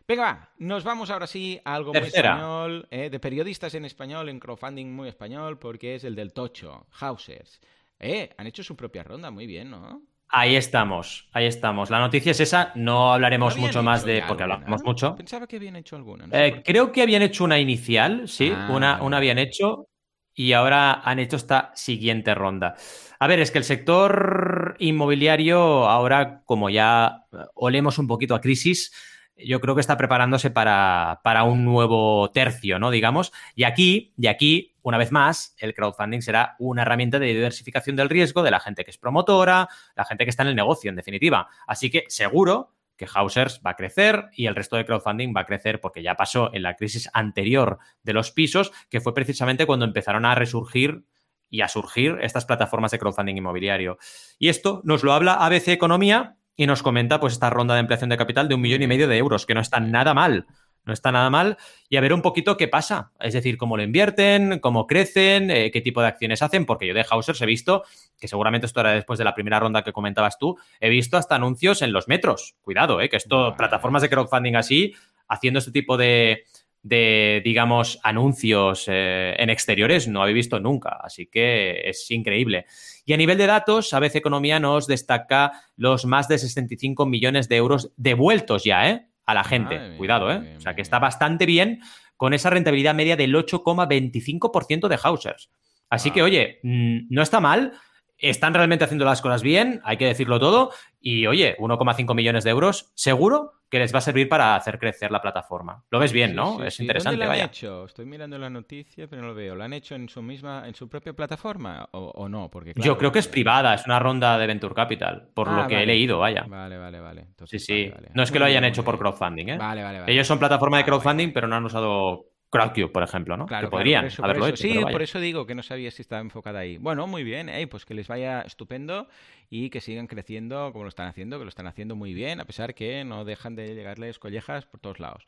Venga, 0.09 0.23
va, 0.23 0.51
nos 0.59 0.85
vamos 0.85 1.11
ahora 1.11 1.27
sí 1.27 1.61
a 1.65 1.75
algo 1.75 1.93
muy 1.93 2.03
español, 2.03 2.87
eh, 2.93 3.11
de 3.11 3.19
periodistas 3.19 3.75
en 3.75 3.85
español, 3.85 4.29
en 4.29 4.39
crowdfunding 4.39 4.87
muy 4.87 5.09
español, 5.09 5.59
porque 5.59 5.97
es 5.97 6.05
el 6.05 6.15
del 6.15 6.33
Tocho, 6.33 6.87
Hausers. 7.01 7.61
Eh, 7.99 8.31
han 8.39 8.47
hecho 8.47 8.63
su 8.63 8.77
propia 8.77 9.03
ronda, 9.03 9.33
muy 9.33 9.47
bien, 9.47 9.71
¿no? 9.71 10.03
Ahí 10.29 10.55
estamos, 10.55 11.29
ahí 11.33 11.47
estamos. 11.47 11.91
La 11.91 11.99
noticia 11.99 12.31
es 12.33 12.41
esa, 12.41 12.73
no 12.77 13.13
hablaremos 13.13 13.57
mucho 13.57 13.83
más 13.83 14.05
de... 14.05 14.23
porque 14.27 14.45
hablamos 14.45 14.83
mucho. 14.85 15.17
Pensaba 15.17 15.47
que 15.47 15.57
habían 15.57 15.77
hecho 15.77 15.97
alguna. 15.97 16.27
eh, 16.31 16.63
creo 16.65 16.93
que 16.93 17.03
habían 17.03 17.23
hecho 17.23 17.43
una 17.43 17.59
inicial, 17.59 18.29
sí, 18.29 18.53
ah, 18.55 18.69
una, 18.73 19.03
una 19.03 19.17
habían 19.17 19.39
hecho 19.39 19.89
y 20.37 20.53
ahora 20.53 21.01
han 21.03 21.19
hecho 21.19 21.37
esta 21.37 21.73
siguiente 21.75 22.35
ronda. 22.35 22.77
A 23.19 23.27
ver, 23.27 23.41
es 23.41 23.51
que 23.51 23.59
el 23.59 23.65
sector 23.65 24.77
inmobiliario 24.79 25.89
ahora, 25.89 26.43
como 26.45 26.69
ya 26.69 27.25
olemos 27.55 27.99
un 27.99 28.07
poquito 28.07 28.35
a 28.35 28.43
crisis, 28.43 28.93
yo 29.39 29.61
creo 29.61 29.75
que 29.75 29.81
está 29.81 29.97
preparándose 29.97 30.51
para, 30.51 31.21
para, 31.25 31.45
un 31.45 31.65
nuevo 31.65 32.31
tercio, 32.33 32.79
¿no? 32.79 32.91
Digamos. 32.91 33.33
Y 33.55 33.65
aquí, 33.65 34.13
y 34.19 34.27
aquí, 34.29 34.75
una 34.83 34.99
vez 34.99 35.11
más, 35.11 35.55
el 35.59 35.75
crowdfunding 35.75 36.21
será 36.21 36.55
una 36.59 36.83
herramienta 36.83 37.19
de 37.19 37.27
diversificación 37.27 37.97
del 37.97 38.11
riesgo 38.11 38.43
de 38.43 38.51
la 38.51 38.61
gente 38.61 38.85
que 38.85 38.91
es 38.91 38.99
promotora, 38.99 39.69
la 39.95 40.05
gente 40.05 40.25
que 40.25 40.31
está 40.31 40.43
en 40.43 40.51
el 40.51 40.57
negocio, 40.57 40.91
en 40.91 40.97
definitiva. 40.97 41.49
Así 41.67 41.91
que 41.91 42.05
seguro 42.09 42.76
que 42.97 43.07
Hausers 43.13 43.61
va 43.65 43.71
a 43.71 43.77
crecer 43.77 44.29
y 44.33 44.47
el 44.47 44.55
resto 44.55 44.77
de 44.77 44.85
crowdfunding 44.85 45.35
va 45.37 45.43
a 45.43 45.47
crecer 45.47 45.81
porque 45.81 46.03
ya 46.03 46.15
pasó 46.15 46.51
en 46.53 46.63
la 46.63 46.77
crisis 46.77 47.09
anterior 47.13 47.79
de 48.03 48.13
los 48.13 48.31
pisos, 48.31 48.73
que 48.91 49.01
fue 49.01 49.15
precisamente 49.15 49.67
cuando 49.67 49.85
empezaron 49.85 50.25
a 50.25 50.35
resurgir 50.35 51.05
y 51.49 51.61
a 51.61 51.69
surgir 51.69 52.19
estas 52.23 52.45
plataformas 52.45 52.91
de 52.91 52.99
crowdfunding 52.99 53.37
inmobiliario. 53.37 53.99
Y 54.39 54.49
esto 54.49 54.81
nos 54.85 55.05
lo 55.05 55.13
habla 55.13 55.35
ABC 55.35 55.69
Economía, 55.69 56.37
y 56.57 56.67
nos 56.67 56.83
comenta 56.83 57.21
pues 57.21 57.35
esta 57.35 57.51
ronda 57.51 57.75
de 57.75 57.81
ampliación 57.81 58.11
de 58.11 58.17
capital 58.17 58.49
de 58.49 58.55
un 58.55 58.63
millón 58.63 58.83
y 58.83 58.87
medio 58.87 59.07
de 59.07 59.19
euros, 59.19 59.47
que 59.47 59.55
no 59.55 59.61
está 59.61 59.79
nada 59.79 60.15
mal. 60.15 60.47
No 60.87 60.93
está 60.93 61.13
nada 61.13 61.29
mal. 61.29 61.59
Y 61.89 61.97
a 61.97 62.01
ver 62.01 62.13
un 62.13 62.23
poquito 62.23 62.57
qué 62.57 62.69
pasa. 62.69 63.13
Es 63.21 63.35
decir, 63.35 63.59
cómo 63.59 63.77
lo 63.77 63.83
invierten, 63.83 64.61
cómo 64.61 64.87
crecen, 64.87 65.51
eh, 65.51 65.71
qué 65.73 65.81
tipo 65.81 66.01
de 66.01 66.07
acciones 66.07 66.43
hacen, 66.43 66.65
porque 66.65 66.87
yo 66.87 66.95
de 66.95 67.05
Hausers 67.11 67.43
he 67.43 67.47
visto, 67.47 67.83
que 68.19 68.29
seguramente 68.29 68.67
esto 68.67 68.81
era 68.81 68.93
después 68.93 69.19
de 69.19 69.25
la 69.25 69.35
primera 69.35 69.61
ronda 69.61 69.83
que 69.83 69.93
comentabas 69.93 70.39
tú, 70.39 70.57
he 70.81 70.89
visto 70.89 71.17
hasta 71.17 71.35
anuncios 71.35 71.83
en 71.83 71.93
los 71.93 72.09
metros. 72.09 72.55
Cuidado, 72.63 73.01
eh, 73.01 73.09
que 73.09 73.17
esto, 73.17 73.55
plataformas 73.57 74.03
de 74.03 74.09
crowdfunding 74.09 74.55
así, 74.55 74.95
haciendo 75.29 75.59
este 75.59 75.73
tipo 75.73 75.97
de, 75.97 76.45
de, 76.87 77.43
digamos, 77.45 77.99
anuncios 78.05 78.85
eh, 78.87 79.35
en 79.39 79.51
exteriores 79.51 80.07
no 80.07 80.23
habéis 80.23 80.37
visto 80.37 80.61
nunca. 80.61 81.01
Así 81.03 81.27
que 81.27 81.81
es 81.89 82.09
increíble. 82.13 82.67
Y 83.05 83.13
a 83.13 83.17
nivel 83.17 83.39
de 83.39 83.47
datos, 83.47 83.93
ABC 83.93 84.15
Economía 84.17 84.61
nos 84.61 84.87
destaca 84.87 85.51
los 85.77 86.05
más 86.05 86.29
de 86.29 86.39
65 86.39 87.05
millones 87.07 87.49
de 87.49 87.57
euros 87.57 87.93
devueltos 87.97 88.63
ya, 88.63 88.89
¿eh? 88.89 89.09
A 89.27 89.35
la 89.35 89.45
gente. 89.45 89.97
Cuidado, 89.99 90.31
¿eh? 90.31 90.55
o 90.57 90.61
sea 90.61 90.75
que 90.75 90.83
está 90.83 90.99
bastante 90.99 91.47
bien 91.47 91.81
con 92.17 92.33
esa 92.33 92.49
rentabilidad 92.49 92.95
media 92.95 93.17
del 93.17 93.35
8,25% 93.35 94.89
de 94.89 94.99
Hausers. 95.03 95.51
Así 95.91 96.11
que, 96.11 96.23
oye, 96.23 96.61
mm, 96.63 97.07
no 97.11 97.23
está 97.23 97.41
mal 97.41 97.73
están 98.19 98.55
realmente 98.55 98.85
haciendo 98.85 99.05
las 99.05 99.21
cosas 99.23 99.43
bien, 99.43 99.81
hay 99.85 99.97
que 99.97 100.07
decirlo 100.07 100.39
todo. 100.41 100.71
Y 101.01 101.27
oye, 101.27 101.57
1,5 101.59 102.15
millones 102.15 102.45
de 102.45 102.51
euros, 102.51 102.93
seguro 102.95 103.53
que 103.69 103.79
les 103.79 103.93
va 103.93 103.99
a 103.99 104.03
servir 104.03 104.29
para 104.29 104.55
hacer 104.55 104.79
crecer 104.79 105.11
la 105.11 105.21
plataforma. 105.21 105.85
Lo 105.91 105.99
ves 105.99 106.13
bien, 106.13 106.35
¿no? 106.35 106.63
es 106.65 106.79
interesante. 106.79 107.17
¿Dónde 107.17 107.27
lo 107.27 107.43
han 107.43 107.49
hecho? 107.49 107.85
Estoy 107.85 108.07
mirando 108.07 108.39
la 108.39 108.49
noticia, 108.49 109.09
pero 109.09 109.23
no 109.23 109.29
lo 109.29 109.35
veo. 109.35 109.55
¿Lo 109.55 109.65
han 109.65 109.73
hecho 109.73 109.95
en 109.95 110.09
su 110.09 110.23
misma, 110.23 110.67
en 110.67 110.75
su 110.75 110.89
propia 110.89 111.13
plataforma 111.13 111.89
o, 111.93 112.29
no? 112.29 112.49
Porque 112.49 112.75
yo 112.77 112.97
creo 112.97 113.11
que 113.11 113.19
es 113.19 113.29
privada, 113.29 113.75
es 113.75 113.85
una 113.87 113.99
ronda 113.99 114.39
de 114.39 114.47
Venture 114.47 114.75
Capital, 114.75 115.29
por 115.35 115.49
lo 115.49 115.63
ah, 115.63 115.67
que 115.67 115.83
he 115.83 115.87
leído, 115.87 116.19
vaya. 116.19 116.45
Vale, 116.49 116.79
vale, 116.79 117.01
vale. 117.01 117.27
sí, 117.45 117.59
sí. 117.59 117.93
No 118.15 118.23
es 118.23 118.31
que 118.31 118.39
lo 118.39 118.45
hayan 118.45 118.65
hecho 118.65 118.85
por 118.85 118.99
crowdfunding, 118.99 119.49
¿eh? 119.49 119.59
Vale, 119.59 119.83
vale, 119.83 120.01
vale. 120.01 120.13
Ellos 120.13 120.27
son 120.27 120.39
plataforma 120.39 120.77
de 120.79 120.85
ah, 120.85 120.87
crowdfunding, 120.87 121.33
pero 121.33 121.49
no 121.49 121.57
han 121.57 121.65
usado 121.65 122.27
CrowdCube, 122.51 122.89
por 122.89 123.03
ejemplo, 123.03 123.37
¿no? 123.37 123.47
Claro, 123.47 123.69
que 123.69 123.71
podrían 123.71 124.09
haberlo 124.23 124.47
hecho. 124.47 124.57
Sí, 124.57 124.81
por 124.91 125.03
eso 125.03 125.21
digo 125.21 125.47
que 125.47 125.55
no 125.55 125.63
sabía 125.63 125.91
si 125.91 126.03
estaba 126.03 126.21
enfocada 126.21 126.61
ahí. 126.61 126.79
Bueno, 126.79 127.07
muy 127.07 127.25
bien, 127.25 127.49
¿eh? 127.49 127.67
pues 127.67 127.85
que 127.85 127.95
les 127.95 128.09
vaya 128.09 128.43
estupendo 128.43 129.09
y 129.51 129.71
que 129.71 129.81
sigan 129.81 130.07
creciendo 130.07 130.73
como 130.73 130.85
lo 130.85 130.89
están 130.89 131.09
haciendo, 131.09 131.39
que 131.39 131.45
lo 131.45 131.49
están 131.49 131.67
haciendo 131.67 131.97
muy 131.97 132.15
bien, 132.15 132.41
a 132.41 132.45
pesar 132.45 132.75
que 132.75 133.05
no 133.05 133.25
dejan 133.25 133.57
de 133.57 133.75
llegarles 133.75 134.19
collejas 134.19 134.65
por 134.67 134.81
todos 134.81 135.01
lados. 135.01 135.27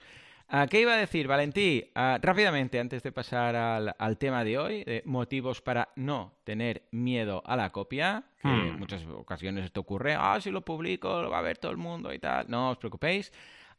Ah, 0.51 0.67
¿Qué 0.67 0.81
iba 0.81 0.95
a 0.95 0.97
decir, 0.97 1.29
Valentí? 1.29 1.91
Ah, 1.95 2.19
rápidamente, 2.23 2.81
antes 2.81 3.03
de 3.03 3.13
pasar 3.13 3.55
al, 3.55 4.19
tema 4.19 4.45
de 4.45 4.57
hoy, 4.57 5.03
motivos 5.05 5.61
para 5.61 5.91
no 5.97 6.33
tener 6.45 6.85
miedo 6.91 7.43
a 7.45 7.55
la 7.55 7.71
copia, 7.71 8.25
que 8.41 8.49
en 8.49 8.77
hmm. 8.77 8.79
muchas 8.79 9.05
ocasiones 9.05 9.67
esto 9.67 9.81
ocurre, 9.81 10.15
ah, 10.19 10.39
si 10.41 10.51
lo 10.51 10.63
publico, 10.63 11.21
lo 11.21 11.29
va 11.29 11.41
a 11.41 11.43
ver 11.43 11.59
todo 11.59 11.71
el 11.71 11.77
mundo 11.77 12.15
y 12.15 12.19
tal. 12.19 12.47
No 12.49 12.71
os 12.71 12.79
preocupéis. 12.79 13.31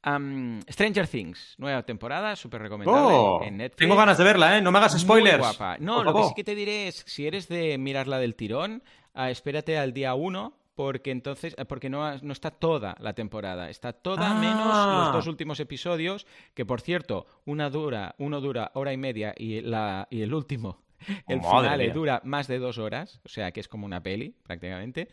Stranger 0.03 1.07
Things, 1.07 1.55
nueva 1.57 1.83
temporada, 1.83 2.35
súper 2.35 2.61
recomendable 2.61 3.15
oh, 3.15 3.41
en 3.43 3.57
Netflix. 3.57 3.79
Tengo 3.79 3.95
ganas 3.95 4.17
de 4.17 4.23
verla, 4.23 4.57
¿eh? 4.57 4.61
No 4.61 4.71
me 4.71 4.77
hagas 4.77 4.97
spoilers. 4.97 5.59
No, 5.79 6.03
lo 6.03 6.13
que 6.13 6.23
sí 6.23 6.33
que 6.35 6.43
te 6.43 6.55
diré 6.55 6.87
es, 6.87 7.03
si 7.05 7.27
eres 7.27 7.47
de 7.47 7.77
mirarla 7.77 8.17
del 8.19 8.35
tirón, 8.35 8.83
ah, 9.13 9.29
espérate 9.29 9.77
al 9.77 9.93
día 9.93 10.13
1 10.15 10.53
porque 10.79 11.11
entonces 11.11 11.55
eh, 11.57 11.65
porque 11.65 11.89
no, 11.89 12.17
no, 12.19 12.31
está 12.31 12.51
toda 12.51 12.95
la 12.99 13.11
temporada, 13.11 13.69
está 13.69 13.91
toda 13.91 14.31
ah. 14.31 14.33
menos 14.35 15.05
los 15.05 15.13
dos 15.13 15.27
últimos 15.27 15.59
episodios, 15.59 16.25
que 16.53 16.65
por 16.65 16.79
cierto, 16.79 17.25
una 17.43 17.69
dura, 17.69 18.15
uno 18.17 18.39
dura 18.39 18.71
hora 18.75 18.93
y 18.93 18.97
media 18.97 19.33
y 19.35 19.59
la 19.59 20.07
y 20.09 20.21
el 20.21 20.33
último, 20.33 20.81
el 21.27 21.41
final 21.41 21.91
dura 21.91 22.21
más 22.23 22.47
de 22.47 22.59
dos 22.59 22.77
horas, 22.77 23.19
o 23.25 23.27
sea 23.27 23.51
que 23.51 23.59
es 23.59 23.67
como 23.67 23.85
una 23.85 24.01
peli 24.01 24.33
prácticamente 24.43 25.09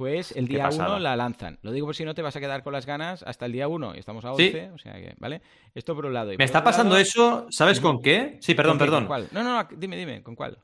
pues 0.00 0.32
el 0.34 0.48
día 0.48 0.70
1 0.72 0.98
la 0.98 1.14
lanzan. 1.14 1.58
Lo 1.60 1.72
digo 1.72 1.86
por 1.86 1.94
si 1.94 2.06
no 2.06 2.14
te 2.14 2.22
vas 2.22 2.34
a 2.34 2.40
quedar 2.40 2.62
con 2.62 2.72
las 2.72 2.86
ganas 2.86 3.22
hasta 3.22 3.44
el 3.44 3.52
día 3.52 3.68
1 3.68 3.96
y 3.96 3.98
estamos 3.98 4.24
a 4.24 4.32
11, 4.32 4.70
o 4.70 4.78
sea 4.78 4.94
que, 4.94 5.12
¿vale? 5.18 5.42
Esto 5.74 5.94
por 5.94 6.06
un 6.06 6.14
lado. 6.14 6.32
Me 6.38 6.44
está 6.44 6.64
pasando 6.64 6.96
eso, 6.96 7.46
¿sabes 7.50 7.80
con 7.80 8.00
qué? 8.00 8.38
Sí, 8.40 8.54
perdón, 8.54 8.78
perdón. 8.78 9.06
cuál? 9.06 9.28
No, 9.30 9.42
no, 9.42 9.68
dime, 9.76 9.98
dime, 9.98 10.22
¿con 10.22 10.36
cuál? 10.36 10.56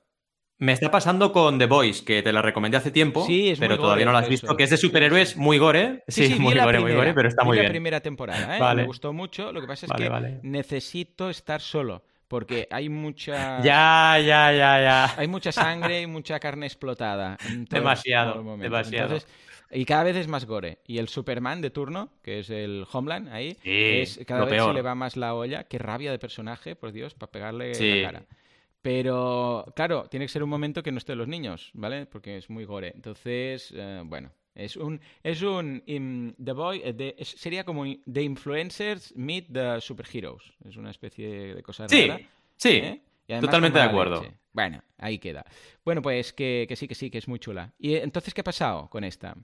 Me 0.56 0.72
está 0.72 0.90
pasando 0.90 1.32
con 1.32 1.58
The 1.58 1.66
Voice, 1.66 2.02
que 2.02 2.22
te 2.22 2.32
la 2.32 2.40
recomendé 2.40 2.78
hace 2.78 2.90
tiempo, 2.90 3.26
sí, 3.26 3.50
es 3.50 3.58
pero 3.58 3.76
todavía 3.76 4.06
no 4.06 4.12
la 4.12 4.20
has 4.20 4.28
visto, 4.30 4.56
que 4.56 4.64
es 4.64 4.70
de 4.70 4.78
superhéroes 4.78 5.36
muy 5.36 5.58
gore. 5.58 6.02
Sí, 6.08 6.34
muy 6.38 6.54
gore, 6.54 6.80
muy 6.80 6.94
gore, 6.94 7.12
pero 7.12 7.28
está 7.28 7.44
muy 7.44 7.58
bien. 7.58 7.66
la 7.66 7.70
primera 7.72 8.00
temporada, 8.00 8.56
¿eh? 8.56 8.74
Me 8.74 8.84
gustó 8.86 9.12
mucho. 9.12 9.52
Lo 9.52 9.60
que 9.60 9.66
pasa 9.66 9.84
es 9.84 9.92
que 9.92 10.38
necesito 10.44 11.28
estar 11.28 11.60
solo 11.60 12.04
porque 12.28 12.68
hay 12.70 12.88
mucha... 12.88 13.60
Ya, 13.62 14.18
ya, 14.18 14.52
ya, 14.52 14.80
ya. 14.80 15.14
Hay 15.18 15.28
mucha 15.28 15.52
sangre 15.52 16.02
y 16.02 16.06
mucha 16.06 16.40
carne 16.40 16.66
explotada. 16.66 17.36
demasiado, 17.70 18.56
demasiado. 18.56 19.18
y 19.70 19.84
cada 19.84 20.04
vez 20.04 20.16
es 20.16 20.28
más 20.28 20.44
gore. 20.44 20.78
Y 20.86 20.98
el 20.98 21.08
Superman 21.08 21.60
de 21.60 21.70
turno, 21.70 22.10
que 22.22 22.40
es 22.40 22.50
el 22.50 22.86
Homeland 22.90 23.28
ahí, 23.32 23.56
es, 23.64 24.20
cada 24.26 24.44
vez 24.44 24.62
se 24.62 24.72
le 24.72 24.82
va 24.82 24.94
más 24.94 25.16
la 25.16 25.34
olla. 25.34 25.64
Qué 25.64 25.78
rabia 25.78 26.10
de 26.10 26.18
personaje, 26.18 26.76
por 26.76 26.92
Dios, 26.92 27.14
para 27.14 27.32
pegarle 27.32 27.72
la 27.72 28.06
cara. 28.06 28.26
Pero, 28.82 29.72
claro, 29.74 30.06
tiene 30.08 30.26
que 30.26 30.32
ser 30.32 30.44
un 30.44 30.50
momento 30.50 30.80
que 30.80 30.92
no 30.92 30.98
estén 30.98 31.18
los 31.18 31.26
niños, 31.26 31.70
¿vale? 31.74 32.06
Porque 32.06 32.36
es 32.36 32.48
muy 32.48 32.64
gore. 32.64 32.92
Entonces, 32.94 33.74
eh, 33.76 34.02
bueno, 34.04 34.30
es 34.56 34.76
un, 34.76 35.00
es 35.22 35.42
un 35.42 36.34
The 36.42 36.52
Boy, 36.52 36.80
eh, 36.82 37.14
sería 37.22 37.64
como 37.64 37.84
The 37.84 38.22
Influencers 38.22 39.14
Meet 39.14 39.52
the 39.52 39.80
Superheroes. 39.80 40.54
Es 40.64 40.76
una 40.76 40.90
especie 40.90 41.54
de 41.54 41.62
cosa 41.62 41.88
sí, 41.88 42.08
rara. 42.08 42.20
Sí, 42.56 42.70
¿eh? 42.70 43.02
totalmente 43.40 43.78
de 43.78 43.84
acuerdo. 43.84 44.24
Bueno, 44.52 44.82
ahí 44.96 45.18
queda. 45.18 45.44
Bueno, 45.84 46.00
pues 46.00 46.32
que, 46.32 46.66
sí, 46.74 46.88
que 46.88 46.94
sí, 46.94 47.10
que 47.10 47.18
es 47.18 47.28
muy 47.28 47.38
chula. 47.38 47.74
¿Y 47.78 47.96
entonces 47.96 48.32
qué 48.32 48.40
ha 48.40 48.44
pasado 48.44 48.88
con 48.88 49.04
esta? 49.04 49.36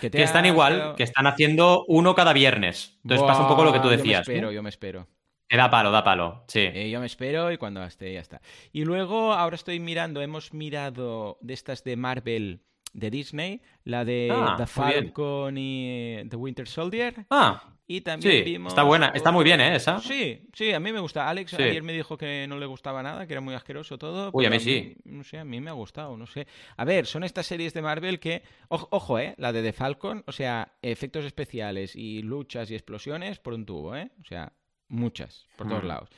Que, 0.00 0.08
están 0.22 0.46
igual, 0.46 0.94
que 0.96 1.02
están 1.02 1.26
haciendo 1.26 1.84
uno 1.88 2.14
cada 2.14 2.32
viernes. 2.32 3.00
Entonces 3.02 3.26
pasa 3.26 3.42
un 3.42 3.48
poco 3.48 3.64
lo 3.64 3.72
que 3.72 3.80
tú 3.80 3.88
decías. 3.88 4.24
Yo 4.24 4.32
me 4.32 4.36
espero, 4.36 4.52
yo 4.52 4.62
me 4.62 4.68
espero. 4.68 5.08
Que 5.48 5.56
da 5.56 5.68
palo, 5.68 5.90
da 5.90 6.04
palo, 6.04 6.44
sí. 6.46 6.60
Eh, 6.60 6.90
yo 6.90 7.00
me 7.00 7.06
espero 7.06 7.50
y 7.50 7.56
cuando 7.56 7.82
esté 7.82 8.12
ya 8.12 8.20
está. 8.20 8.40
Y 8.72 8.84
luego 8.84 9.32
ahora 9.32 9.56
estoy 9.56 9.80
mirando, 9.80 10.22
hemos 10.22 10.54
mirado 10.54 11.38
de 11.40 11.54
estas 11.54 11.82
de 11.82 11.96
Marvel 11.96 12.62
de 12.92 13.10
Disney, 13.10 13.60
la 13.84 14.04
de 14.04 14.28
Ah, 14.32 14.54
The. 14.58 14.66
Falcon 14.66 15.56
y 15.58 16.22
The 16.28 16.36
Winter 16.36 16.66
Soldier. 16.66 17.26
Ah, 17.30 17.74
Y 17.86 18.02
también 18.02 18.44
sí, 18.44 18.50
vimos... 18.52 18.72
está 18.72 18.84
buena, 18.84 19.08
está 19.14 19.32
muy 19.32 19.42
bien, 19.42 19.60
¿eh? 19.60 19.74
Esa. 19.74 19.98
Sí, 20.00 20.48
sí, 20.52 20.72
a 20.72 20.78
mí 20.78 20.92
me 20.92 21.00
gusta. 21.00 21.28
Alex 21.28 21.50
Sí. 21.50 21.62
ayer 21.62 21.82
me 21.82 21.92
dijo 21.92 22.16
que 22.16 22.46
no 22.48 22.56
le 22.58 22.66
gustaba 22.66 23.02
nada, 23.02 23.26
que 23.26 23.32
era 23.32 23.40
muy 23.40 23.52
asqueroso 23.54 23.98
todo. 23.98 24.30
Uy, 24.32 24.46
a 24.46 24.50
mí 24.50 24.60
sí. 24.60 24.94
No 25.04 25.24
sé, 25.24 25.38
a 25.38 25.44
mí 25.44 25.60
me 25.60 25.70
ha 25.70 25.74
gustado, 25.74 26.16
no 26.16 26.26
sé. 26.26 26.46
A 26.76 26.84
ver, 26.84 27.06
son 27.06 27.24
estas 27.24 27.46
series 27.46 27.74
de 27.74 27.82
Marvel 27.82 28.20
que, 28.20 28.42
ojo, 28.68 28.86
ojo, 28.92 29.18
¿eh? 29.18 29.34
La 29.38 29.52
de 29.52 29.62
The 29.62 29.72
Falcon, 29.72 30.22
o 30.26 30.32
sea, 30.32 30.72
efectos 30.82 31.24
especiales 31.24 31.96
y 31.96 32.22
luchas 32.22 32.70
y 32.70 32.74
explosiones 32.74 33.40
por 33.40 33.54
un 33.54 33.66
tubo, 33.66 33.96
¿eh? 33.96 34.10
O 34.20 34.24
sea, 34.24 34.52
muchas, 34.88 35.46
por 35.56 35.66
todos 35.68 35.82
Mm. 35.82 35.86
lados. 35.88 36.08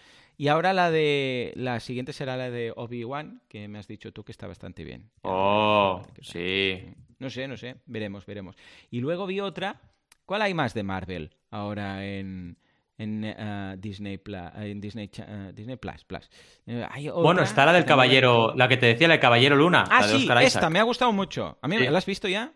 Y 0.42 0.48
ahora 0.48 0.72
la 0.72 0.90
de, 0.90 1.52
la 1.54 1.78
siguiente 1.78 2.12
será 2.12 2.36
la 2.36 2.50
de 2.50 2.72
Obi-Wan, 2.74 3.42
que 3.48 3.68
me 3.68 3.78
has 3.78 3.86
dicho 3.86 4.12
tú 4.12 4.24
que 4.24 4.32
está 4.32 4.48
bastante 4.48 4.82
bien. 4.82 5.08
Oh, 5.22 6.02
a 6.04 6.24
sí. 6.24 6.82
No 7.20 7.30
sé, 7.30 7.46
no 7.46 7.56
sé, 7.56 7.76
veremos, 7.86 8.26
veremos. 8.26 8.56
Y 8.90 8.98
luego 8.98 9.24
vi 9.28 9.38
otra. 9.38 9.80
¿Cuál 10.26 10.42
hay 10.42 10.52
más 10.52 10.74
de 10.74 10.82
Marvel 10.82 11.30
ahora 11.52 12.04
en, 12.04 12.58
en 12.98 13.22
eh, 13.24 13.76
Disney 13.78 14.18
Plus? 14.18 14.50
En 14.56 14.80
Disney, 14.80 15.08
eh, 15.16 15.52
Disney 15.54 15.76
Plus. 15.76 16.02
Plus. 16.02 16.28
Eh, 16.66 16.88
Bueno, 17.14 17.42
está 17.42 17.64
la 17.64 17.72
del 17.72 17.84
caballero, 17.84 18.52
la 18.56 18.66
que 18.66 18.78
te 18.78 18.86
decía, 18.86 19.06
la 19.06 19.14
del 19.14 19.20
caballero 19.20 19.54
Luna, 19.54 19.84
Ah, 19.88 20.00
la 20.00 20.06
de 20.08 20.12
sí, 20.12 20.22
Oscar 20.22 20.42
esta 20.42 20.58
Isaac. 20.58 20.72
me 20.72 20.80
ha 20.80 20.82
gustado 20.82 21.12
mucho. 21.12 21.56
¿A 21.62 21.68
mí 21.68 21.78
Sí. 21.78 21.86
la 21.86 21.98
has 21.98 22.06
visto 22.06 22.26
ya? 22.26 22.52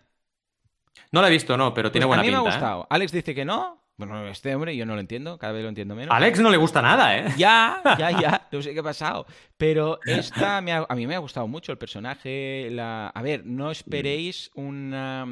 No 1.12 1.22
la 1.22 1.28
he 1.28 1.30
visto, 1.30 1.56
no, 1.56 1.72
pero 1.72 1.92
tiene 1.92 2.06
Pues 2.08 2.16
buena 2.18 2.22
a 2.22 2.24
mí 2.24 2.30
pinta. 2.30 2.42
me 2.42 2.48
ha 2.48 2.50
¿eh? 2.50 2.52
gustado. 2.52 2.86
Alex 2.90 3.12
dice 3.12 3.32
que 3.32 3.44
no. 3.44 3.80
Bueno, 3.98 4.26
este 4.28 4.54
hombre 4.54 4.76
yo 4.76 4.84
no 4.84 4.94
lo 4.94 5.00
entiendo, 5.00 5.38
cada 5.38 5.54
vez 5.54 5.62
lo 5.62 5.70
entiendo 5.70 5.94
menos. 5.94 6.14
Alex 6.14 6.38
no 6.40 6.50
le 6.50 6.58
gusta 6.58 6.82
nada, 6.82 7.16
¿eh? 7.16 7.32
Ya, 7.38 7.80
ya, 7.98 8.10
ya, 8.10 8.48
no 8.52 8.60
sé 8.60 8.74
qué 8.74 8.80
ha 8.80 8.82
pasado. 8.82 9.26
Pero 9.56 9.98
esta 10.04 10.60
me 10.60 10.72
ha- 10.72 10.84
a 10.86 10.94
mí 10.94 11.06
me 11.06 11.14
ha 11.14 11.18
gustado 11.18 11.48
mucho 11.48 11.72
el 11.72 11.78
personaje. 11.78 12.68
La... 12.72 13.08
A 13.08 13.22
ver, 13.22 13.46
no 13.46 13.70
esperéis 13.70 14.50
una, 14.54 15.26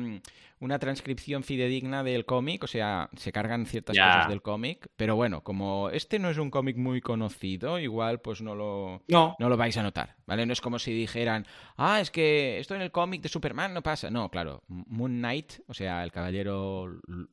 una 0.65 0.79
transcripción 0.79 1.43
fidedigna 1.45 2.03
del 2.03 2.25
cómic, 2.25 2.65
o 2.65 2.67
sea, 2.67 3.11
se 3.17 3.33
cargan 3.33 3.67
ciertas 3.67 3.97
cosas 3.97 4.29
del 4.29 4.41
cómic, 4.41 4.89
pero 4.97 5.15
bueno, 5.15 5.43
como 5.43 5.91
este 5.91 6.19
no 6.19 6.31
es 6.31 6.39
un 6.39 6.51
cómic 6.51 6.77
muy 6.77 7.01
conocido, 7.01 7.79
igual 7.79 8.21
pues 8.21 8.41
no 8.41 8.55
lo, 8.55 9.03
No. 9.09 9.37
no 9.39 9.49
lo 9.51 9.57
vais 9.59 9.77
a 9.77 9.83
notar, 9.83 10.17
¿vale? 10.27 10.47
No 10.47 10.53
es 10.55 10.61
como 10.63 10.79
si 10.79 10.93
dijeran, 10.93 11.47
ah, 11.77 12.01
es 12.01 12.11
que 12.11 12.59
esto 12.59 12.75
en 12.75 12.81
el 12.81 12.91
cómic 12.91 13.21
de 13.21 13.29
Superman 13.29 13.75
no 13.75 13.83
pasa. 13.83 14.11
No, 14.11 14.31
claro, 14.31 14.63
Moon 14.69 15.19
Knight, 15.19 15.53
o 15.69 15.75
sea, 15.75 16.03
el 16.03 16.11
caballero 16.11 16.87
Lu- 17.07 17.29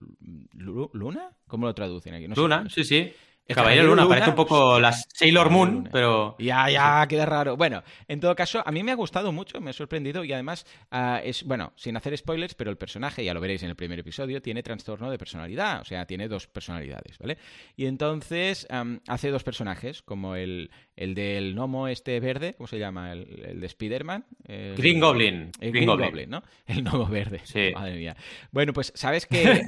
Lu- 0.54 0.90
Luna, 0.94 1.30
¿cómo 1.48 1.66
lo 1.68 1.74
traducen 1.74 2.14
aquí? 2.14 2.28
No 2.28 2.36
sé. 2.36 2.42
Luna, 2.42 2.66
sí, 2.70 2.84
sí. 2.84 3.14
El 3.52 3.56
Caballero 3.56 3.84
Luna, 3.88 4.04
Luna, 4.04 4.10
parece 4.16 4.30
un 4.32 4.36
poco 4.36 4.80
la 4.80 4.92
Sailor 4.94 5.50
Moon, 5.50 5.74
Luna. 5.76 5.90
pero... 5.92 6.36
Ya, 6.40 6.70
ya, 6.70 7.06
queda 7.08 7.26
raro. 7.26 7.58
Bueno, 7.58 7.84
en 8.08 8.20
todo 8.20 8.36
caso, 8.36 8.64
a 8.66 8.72
mí 8.72 8.84
me 8.84 8.92
ha 8.92 8.96
gustado 8.96 9.32
mucho, 9.32 9.62
me 9.62 9.70
ha 9.70 9.74
sorprendido 9.74 10.24
y 10.24 10.34
además 10.34 10.66
ah, 10.92 11.22
es, 11.24 11.44
bueno, 11.44 11.74
sin 11.76 11.96
hacer 11.98 12.18
spoilers, 12.18 12.54
pero 12.56 12.72
el 12.72 12.78
personaje, 12.78 13.24
ya 13.24 13.34
lo 13.34 13.42
veréis 13.42 13.64
en 13.64 13.70
el 13.70 13.76
primer 13.76 14.00
episodio, 14.00 14.42
tiene 14.42 14.64
trastorno 14.64 15.10
de 15.12 15.18
personalidad, 15.18 15.82
o 15.82 15.86
sea, 15.86 16.06
tiene 16.06 16.28
dos 16.28 16.48
personalidades, 16.48 17.18
¿vale? 17.20 17.38
Y 17.76 17.86
entonces 17.86 18.68
hace 19.08 19.30
dos 19.30 19.44
personajes, 19.44 20.02
como 20.02 20.36
el, 20.36 20.72
el 20.96 21.14
del 21.16 21.54
gnomo 21.56 21.88
este 21.88 22.20
verde, 22.20 22.54
¿cómo 22.56 22.68
se 22.68 22.80
llama? 22.80 23.12
El, 23.14 23.44
el 23.46 23.60
de 23.62 23.68
Spider-Man. 23.68 24.26
El- 24.48 24.76
Green 24.76 25.00
Goblin. 25.00 25.52
El 25.60 25.72
Green 25.72 25.74
Green 25.74 25.86
Goblin. 25.88 26.10
Goblin, 26.10 26.30
¿no? 26.30 26.44
El 26.66 26.84
gnomo 26.84 27.06
verde. 27.08 27.42
Sí. 27.52 27.72
Madre 27.74 27.96
mía. 27.98 28.16
Bueno, 28.52 28.72
pues 28.72 28.94
sabes 28.96 29.26
que 29.28 29.62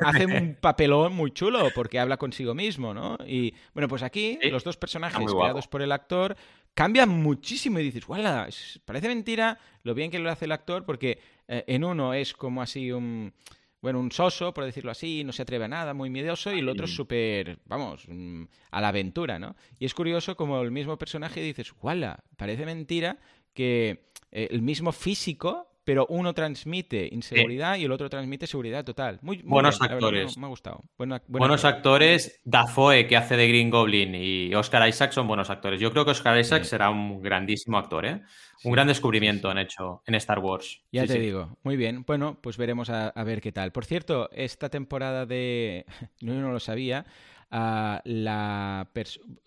hace 0.00 0.26
un 0.26 0.56
papelón 0.60 1.14
muy 1.14 1.30
chulo 1.32 1.68
porque 1.74 1.98
habla 2.00 2.16
consigo 2.16 2.54
mismo, 2.54 2.92
¿no? 2.94 3.03
Y 3.26 3.54
bueno, 3.74 3.88
pues 3.88 4.02
aquí 4.02 4.38
los 4.50 4.64
dos 4.64 4.76
personajes 4.76 5.18
guapo. 5.20 5.38
creados 5.38 5.68
por 5.68 5.82
el 5.82 5.92
actor 5.92 6.36
cambian 6.74 7.08
muchísimo 7.08 7.78
y 7.78 7.84
dices, 7.84 8.04
es- 8.48 8.80
Parece 8.84 9.08
mentira 9.08 9.58
lo 9.82 9.94
bien 9.94 10.10
que 10.10 10.18
lo 10.18 10.30
hace 10.30 10.44
el 10.46 10.52
actor 10.52 10.84
porque 10.84 11.18
eh, 11.48 11.64
en 11.66 11.84
uno 11.84 12.14
es 12.14 12.32
como 12.34 12.62
así 12.62 12.90
un... 12.92 13.32
Bueno, 13.80 14.00
un 14.00 14.10
soso, 14.10 14.54
por 14.54 14.64
decirlo 14.64 14.90
así, 14.90 15.24
no 15.24 15.32
se 15.34 15.42
atreve 15.42 15.66
a 15.66 15.68
nada, 15.68 15.92
muy 15.92 16.08
miedoso, 16.08 16.50
y 16.54 16.60
el 16.60 16.68
otro 16.70 16.86
es 16.86 16.94
súper, 16.96 17.58
vamos, 17.66 18.04
mm, 18.08 18.44
a 18.70 18.80
la 18.80 18.88
aventura, 18.88 19.38
¿no? 19.38 19.56
Y 19.78 19.84
es 19.84 19.92
curioso 19.92 20.36
como 20.38 20.62
el 20.62 20.70
mismo 20.70 20.96
personaje 20.96 21.42
dices, 21.42 21.70
¡guala! 21.72 22.24
Parece 22.38 22.64
mentira 22.64 23.18
que 23.52 24.06
eh, 24.32 24.48
el 24.50 24.62
mismo 24.62 24.90
físico, 24.90 25.68
pero 25.84 26.06
uno 26.08 26.32
transmite 26.34 27.08
inseguridad 27.12 27.76
y 27.76 27.84
el 27.84 27.92
otro 27.92 28.08
transmite 28.08 28.46
seguridad 28.46 28.84
total. 28.84 29.18
Muy, 29.22 29.38
muy 29.42 29.50
Buenos 29.50 29.78
bien, 29.78 29.88
la 29.90 29.94
verdad, 29.94 30.08
actores. 30.08 30.38
me, 30.38 30.46
ha 30.46 30.48
gustado. 30.48 30.84
Buena- 30.96 31.22
Buenos 31.28 31.64
actor. 31.64 31.76
actores, 31.76 32.40
Dafoe, 32.44 33.06
que 33.06 33.16
hace 33.16 33.36
de 33.36 33.48
Green 33.48 33.70
Goblin, 33.70 34.14
y 34.14 34.54
Oscar 34.54 34.88
Isaac 34.88 35.12
son 35.12 35.28
buenos 35.28 35.50
actores. 35.50 35.78
Yo 35.80 35.92
creo 35.92 36.04
que 36.04 36.12
Oscar 36.12 36.38
Isaac 36.38 36.62
Sí. 36.64 36.70
será 36.70 36.90
un 36.90 37.20
grandísimo 37.22 37.76
actor, 37.78 38.06
¿eh? 38.06 38.22
Sí, 38.58 38.68
Un 38.68 38.72
gran 38.74 38.86
descubrimiento 38.88 39.50
han 39.50 39.58
hecho 39.58 40.02
en 40.06 40.14
Star 40.14 40.38
Wars. 40.38 40.80
Ya 40.90 41.02
Sí, 41.02 41.08
te 41.08 41.18
digo. 41.18 41.58
Muy 41.62 41.76
bien. 41.76 42.04
Bueno, 42.06 42.38
pues 42.40 42.56
veremos 42.56 42.88
a, 42.88 43.08
a 43.08 43.24
ver 43.24 43.40
qué 43.40 43.52
tal. 43.52 43.72
Por 43.72 43.84
cierto, 43.84 44.30
esta 44.32 44.70
temporada 44.70 45.26
de... 45.26 45.84
No, 46.20 46.32
yo 46.34 46.40
no 46.40 46.52
lo 46.52 46.60
sabía. 46.60 47.04
ah, 47.50 48.00
la 48.04 48.88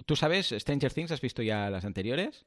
¿Tú 0.06 0.15
sabes 0.15 0.54
Stranger 0.58 0.93
Things? 0.93 1.12
¿Has 1.12 1.21
visto 1.21 1.41
ya 1.41 1.69
las 1.69 1.84
anteriores? 1.84 2.45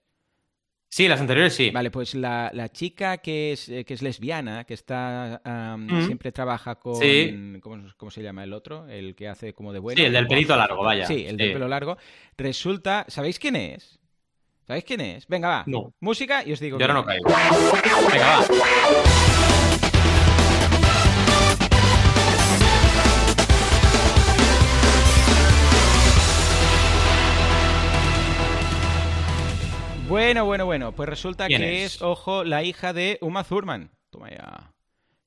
Sí, 0.93 1.07
las 1.07 1.21
anteriores 1.21 1.55
sí. 1.55 1.71
Vale, 1.71 1.93
pues 1.93 2.17
la, 2.17 2.51
la 2.53 2.69
chica 2.69 3.19
que 3.19 3.53
es, 3.53 3.69
eh, 3.69 3.85
que 3.85 3.95
es 3.95 4.03
lesbiana, 4.03 4.65
que 4.65 4.75
está 4.75 5.41
Mm. 5.77 6.07
siempre 6.07 6.33
trabaja 6.33 6.75
con... 6.75 6.97
Sí. 6.97 7.59
¿cómo, 7.63 7.81
cómo 7.97 8.11
se 8.11 8.23
llama 8.23 8.43
el 8.43 8.53
otro? 8.53 8.89
El 8.89 9.15
que 9.15 9.29
hace 9.29 9.55
como 9.55 9.73
de 9.73 9.79
bueno. 9.79 9.99
Sí, 9.99 10.05
el 10.05 10.13
del 10.13 10.27
pelito 10.27 10.57
largo, 10.57 10.83
vaya. 10.83 11.07
Sí, 11.07 11.25
el 11.27 11.37
del 11.37 11.53
pelo 11.53 11.69
largo. 11.69 11.97
Resulta... 12.37 13.05
¿Sabéis 13.09 13.39
quién 13.39 13.55
es? 13.55 14.01
¿Sabéis 14.67 14.85
quién 14.85 15.01
es? 15.01 15.29
Venga, 15.29 15.49
va. 15.49 15.65
No. 15.67 15.95
Música 16.01 16.43
y 16.45 16.53
os 16.53 16.61
digo 16.61 16.79
Yo 16.79 16.85
ahora 16.85 16.95
no 16.95 17.05
caigo. 17.05 17.25
Venga, 18.13 18.39
va. 18.41 19.70
Bueno, 30.11 30.45
bueno, 30.45 30.67
bueno. 30.67 30.93
Pues 30.93 31.09
resulta 31.09 31.47
¿Quién 31.47 31.63
que 31.63 31.85
es? 31.85 31.95
es, 31.95 32.03
ojo, 32.03 32.43
la 32.43 32.65
hija 32.65 32.93
de 32.93 33.19
Uma 33.21 33.45
Thurman. 33.45 33.93
Toma 34.11 34.29
ya. 34.29 34.75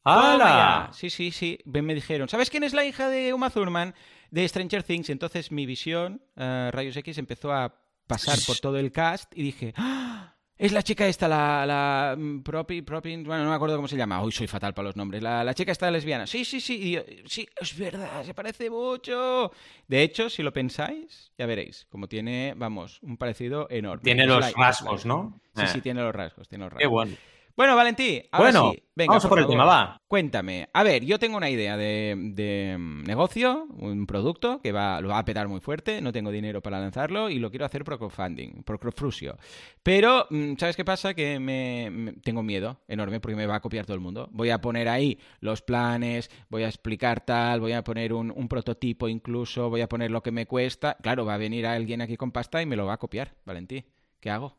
¡Hala! 0.03 0.89
Sí, 0.91 1.09
sí, 1.09 1.31
sí. 1.31 1.57
Me 1.63 1.95
dijeron, 1.95 2.27
¿sabes 2.27 2.49
quién 2.49 2.65
es 2.65 2.73
la 2.73 2.83
hija 2.83 3.07
de 3.07 3.33
Uma 3.33 3.49
Thurman 3.49 3.95
de 4.29 4.45
Stranger 4.45 4.83
Things? 4.83 5.09
Entonces 5.09 5.53
mi 5.53 5.65
visión, 5.65 6.21
eh, 6.35 6.69
Rayos 6.73 6.97
X, 6.97 7.17
empezó 7.17 7.53
a 7.53 7.79
pasar 8.07 8.37
por 8.45 8.57
todo 8.59 8.77
el 8.77 8.91
cast 8.91 9.31
y 9.37 9.43
dije, 9.43 9.73
¡Ah! 9.77 10.32
Es 10.57 10.71
la 10.71 10.81
chica 10.83 11.07
esta, 11.07 11.27
la, 11.27 11.65
la 11.65 12.15
mm, 12.17 12.41
Propi, 12.43 12.81
Propi, 12.81 13.17
bueno, 13.23 13.43
no 13.43 13.49
me 13.49 13.55
acuerdo 13.55 13.75
cómo 13.75 13.87
se 13.87 13.97
llama. 13.97 14.21
Hoy 14.21 14.31
soy 14.31 14.47
fatal 14.47 14.73
para 14.73 14.87
los 14.87 14.95
nombres. 14.95 15.21
La, 15.21 15.43
la 15.43 15.53
chica 15.53 15.71
esta 15.71 15.89
lesbiana. 15.91 16.27
Sí, 16.27 16.45
sí, 16.45 16.61
sí. 16.61 16.91
yo, 16.91 17.01
sí, 17.25 17.47
es 17.59 17.77
verdad, 17.77 18.23
se 18.23 18.33
parece 18.33 18.69
mucho. 18.69 19.51
De 19.87 20.03
hecho, 20.03 20.29
si 20.29 20.43
lo 20.43 20.53
pensáis, 20.53 21.31
ya 21.37 21.45
veréis, 21.45 21.85
como 21.89 22.07
tiene, 22.07 22.53
vamos, 22.55 22.99
un 23.01 23.17
parecido 23.17 23.67
enorme. 23.69 24.03
Tiene 24.03 24.23
Es 24.23 24.29
los 24.29 24.53
rasgos, 24.53 25.05
¿no? 25.05 25.39
Sí, 25.55 25.63
Eh. 25.63 25.67
sí, 25.67 25.81
tiene 25.81 26.01
los 26.01 26.13
rasgos, 26.13 26.47
tiene 26.47 26.65
los 26.65 26.73
rasgos. 26.73 26.81
Qué 26.81 26.87
bueno. 26.87 27.15
Bueno, 27.55 27.75
Valentí, 27.75 28.21
ahora 28.31 28.51
Bueno, 28.51 28.71
sí. 28.71 28.83
Venga, 28.95 29.09
vamos 29.11 29.25
a 29.25 29.29
por 29.29 29.37
el 29.39 29.43
favor, 29.45 29.57
tema, 29.59 29.65
va. 29.65 29.97
Cuéntame. 30.07 30.69
A 30.73 30.83
ver, 30.83 31.03
yo 31.05 31.17
tengo 31.19 31.37
una 31.37 31.49
idea 31.49 31.77
de, 31.77 32.15
de, 32.33 32.75
mm, 32.77 33.03
negocio, 33.03 33.65
un 33.77 34.05
producto 34.07 34.59
que 34.61 34.71
va, 34.71 35.01
lo 35.01 35.09
va 35.09 35.19
a 35.19 35.25
petar 35.25 35.47
muy 35.47 35.59
fuerte, 35.59 36.01
no 36.01 36.11
tengo 36.11 36.31
dinero 36.31 36.61
para 36.61 36.79
lanzarlo 36.79 37.29
y 37.29 37.37
lo 37.39 37.49
quiero 37.51 37.65
hacer 37.65 37.83
por 37.83 37.97
crowdfunding, 37.97 38.63
por 38.63 38.79
crowdfrusio. 38.79 39.37
Pero, 39.83 40.27
mm, 40.29 40.53
¿sabes 40.57 40.75
qué 40.75 40.85
pasa? 40.85 41.13
Que 41.13 41.39
me, 41.39 41.89
me- 41.91 42.13
tengo 42.13 42.41
miedo 42.43 42.79
enorme 42.87 43.19
porque 43.19 43.35
me 43.35 43.45
va 43.47 43.55
a 43.55 43.61
copiar 43.61 43.85
todo 43.85 43.95
el 43.95 44.01
mundo. 44.01 44.29
Voy 44.31 44.49
a 44.49 44.59
poner 44.61 44.87
ahí 44.89 45.19
los 45.39 45.61
planes, 45.61 46.29
voy 46.49 46.63
a 46.63 46.67
explicar 46.67 47.21
tal, 47.25 47.59
voy 47.59 47.73
a 47.73 47.83
poner 47.83 48.13
un, 48.13 48.31
un 48.35 48.47
prototipo 48.47 49.07
incluso, 49.07 49.69
voy 49.69 49.81
a 49.81 49.89
poner 49.89 50.09
lo 50.11 50.21
que 50.23 50.31
me 50.31 50.45
cuesta. 50.47 50.97
Claro, 51.01 51.25
va 51.25 51.35
a 51.35 51.37
venir 51.37 51.65
alguien 51.67 52.01
aquí 52.01 52.17
con 52.17 52.31
pasta 52.31 52.61
y 52.61 52.65
me 52.65 52.75
lo 52.75 52.85
va 52.87 52.93
a 52.93 52.97
copiar, 52.97 53.33
Valentí. 53.45 53.83
¿Qué 54.19 54.29
hago? 54.29 54.57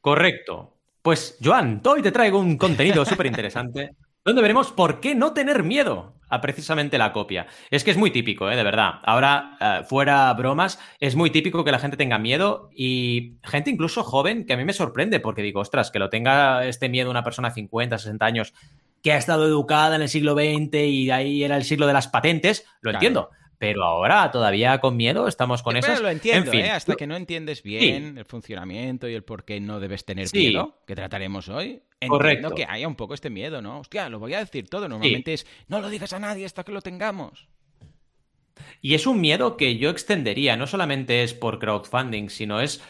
Correcto. 0.00 0.75
Pues, 1.06 1.38
Joan, 1.40 1.80
hoy 1.84 2.02
te 2.02 2.10
traigo 2.10 2.40
un 2.40 2.58
contenido 2.58 3.04
súper 3.04 3.26
interesante 3.26 3.90
donde 4.24 4.42
veremos 4.42 4.72
por 4.72 4.98
qué 4.98 5.14
no 5.14 5.34
tener 5.34 5.62
miedo 5.62 6.14
a 6.28 6.40
precisamente 6.40 6.98
la 6.98 7.12
copia. 7.12 7.46
Es 7.70 7.84
que 7.84 7.92
es 7.92 7.96
muy 7.96 8.10
típico, 8.10 8.50
¿eh? 8.50 8.56
de 8.56 8.64
verdad. 8.64 8.94
Ahora, 9.04 9.56
eh, 9.60 9.84
fuera 9.88 10.32
bromas, 10.34 10.80
es 10.98 11.14
muy 11.14 11.30
típico 11.30 11.62
que 11.62 11.70
la 11.70 11.78
gente 11.78 11.96
tenga 11.96 12.18
miedo 12.18 12.70
y 12.74 13.36
gente 13.44 13.70
incluso 13.70 14.02
joven 14.02 14.46
que 14.46 14.54
a 14.54 14.56
mí 14.56 14.64
me 14.64 14.72
sorprende 14.72 15.20
porque 15.20 15.42
digo, 15.42 15.60
ostras, 15.60 15.92
que 15.92 16.00
lo 16.00 16.10
tenga 16.10 16.66
este 16.66 16.88
miedo 16.88 17.08
una 17.08 17.22
persona 17.22 17.50
de 17.50 17.54
50, 17.54 17.98
60 17.98 18.26
años 18.26 18.52
que 19.00 19.12
ha 19.12 19.16
estado 19.16 19.46
educada 19.46 19.94
en 19.94 20.02
el 20.02 20.08
siglo 20.08 20.34
XX 20.34 20.74
y 20.74 21.10
ahí 21.12 21.44
era 21.44 21.56
el 21.56 21.62
siglo 21.62 21.86
de 21.86 21.92
las 21.92 22.08
patentes, 22.08 22.64
lo 22.80 22.90
Claro. 22.90 22.96
entiendo. 22.96 23.30
Pero 23.58 23.84
ahora 23.84 24.30
todavía 24.30 24.78
con 24.80 24.96
miedo 24.96 25.28
estamos 25.28 25.62
con 25.62 25.74
Pero 25.74 25.86
esas. 25.86 26.02
lo 26.02 26.10
entiendo, 26.10 26.46
en 26.46 26.50
fin, 26.50 26.60
¿eh? 26.66 26.70
Hasta 26.72 26.94
que 26.94 27.06
no 27.06 27.16
entiendes 27.16 27.62
bien 27.62 28.18
el 28.18 28.24
funcionamiento 28.26 29.08
y 29.08 29.14
el 29.14 29.24
por 29.24 29.44
qué 29.44 29.60
no 29.60 29.80
debes 29.80 30.04
tener 30.04 30.28
Sí. 30.28 30.38
miedo, 30.48 30.78
que 30.86 30.94
trataremos 30.94 31.48
hoy. 31.48 31.82
Entiendo 31.98 32.16
Correcto. 32.18 32.54
que 32.54 32.66
haya 32.68 32.86
un 32.86 32.94
poco 32.96 33.14
este 33.14 33.30
miedo, 33.30 33.62
¿no? 33.62 33.80
Hostia, 33.80 34.08
lo 34.10 34.18
voy 34.18 34.34
a 34.34 34.38
decir 34.40 34.68
todo. 34.68 34.88
Normalmente 34.88 35.32
es, 35.32 35.46
no 35.68 35.80
lo 35.80 35.88
digas 35.88 36.12
a 36.12 36.18
nadie 36.18 36.44
hasta 36.44 36.62
que 36.64 36.72
lo 36.72 36.82
tengamos. 36.82 37.48
Y 38.80 38.94
es 38.94 39.06
un 39.06 39.20
miedo 39.20 39.56
que 39.56 39.76
yo 39.76 39.90
extendería, 39.90 40.56
no 40.56 40.66
solamente 40.66 41.22
es 41.22 41.34
por 41.34 41.58
crowdfunding, 41.58 42.28
sino 42.30 42.60
es 42.60 42.82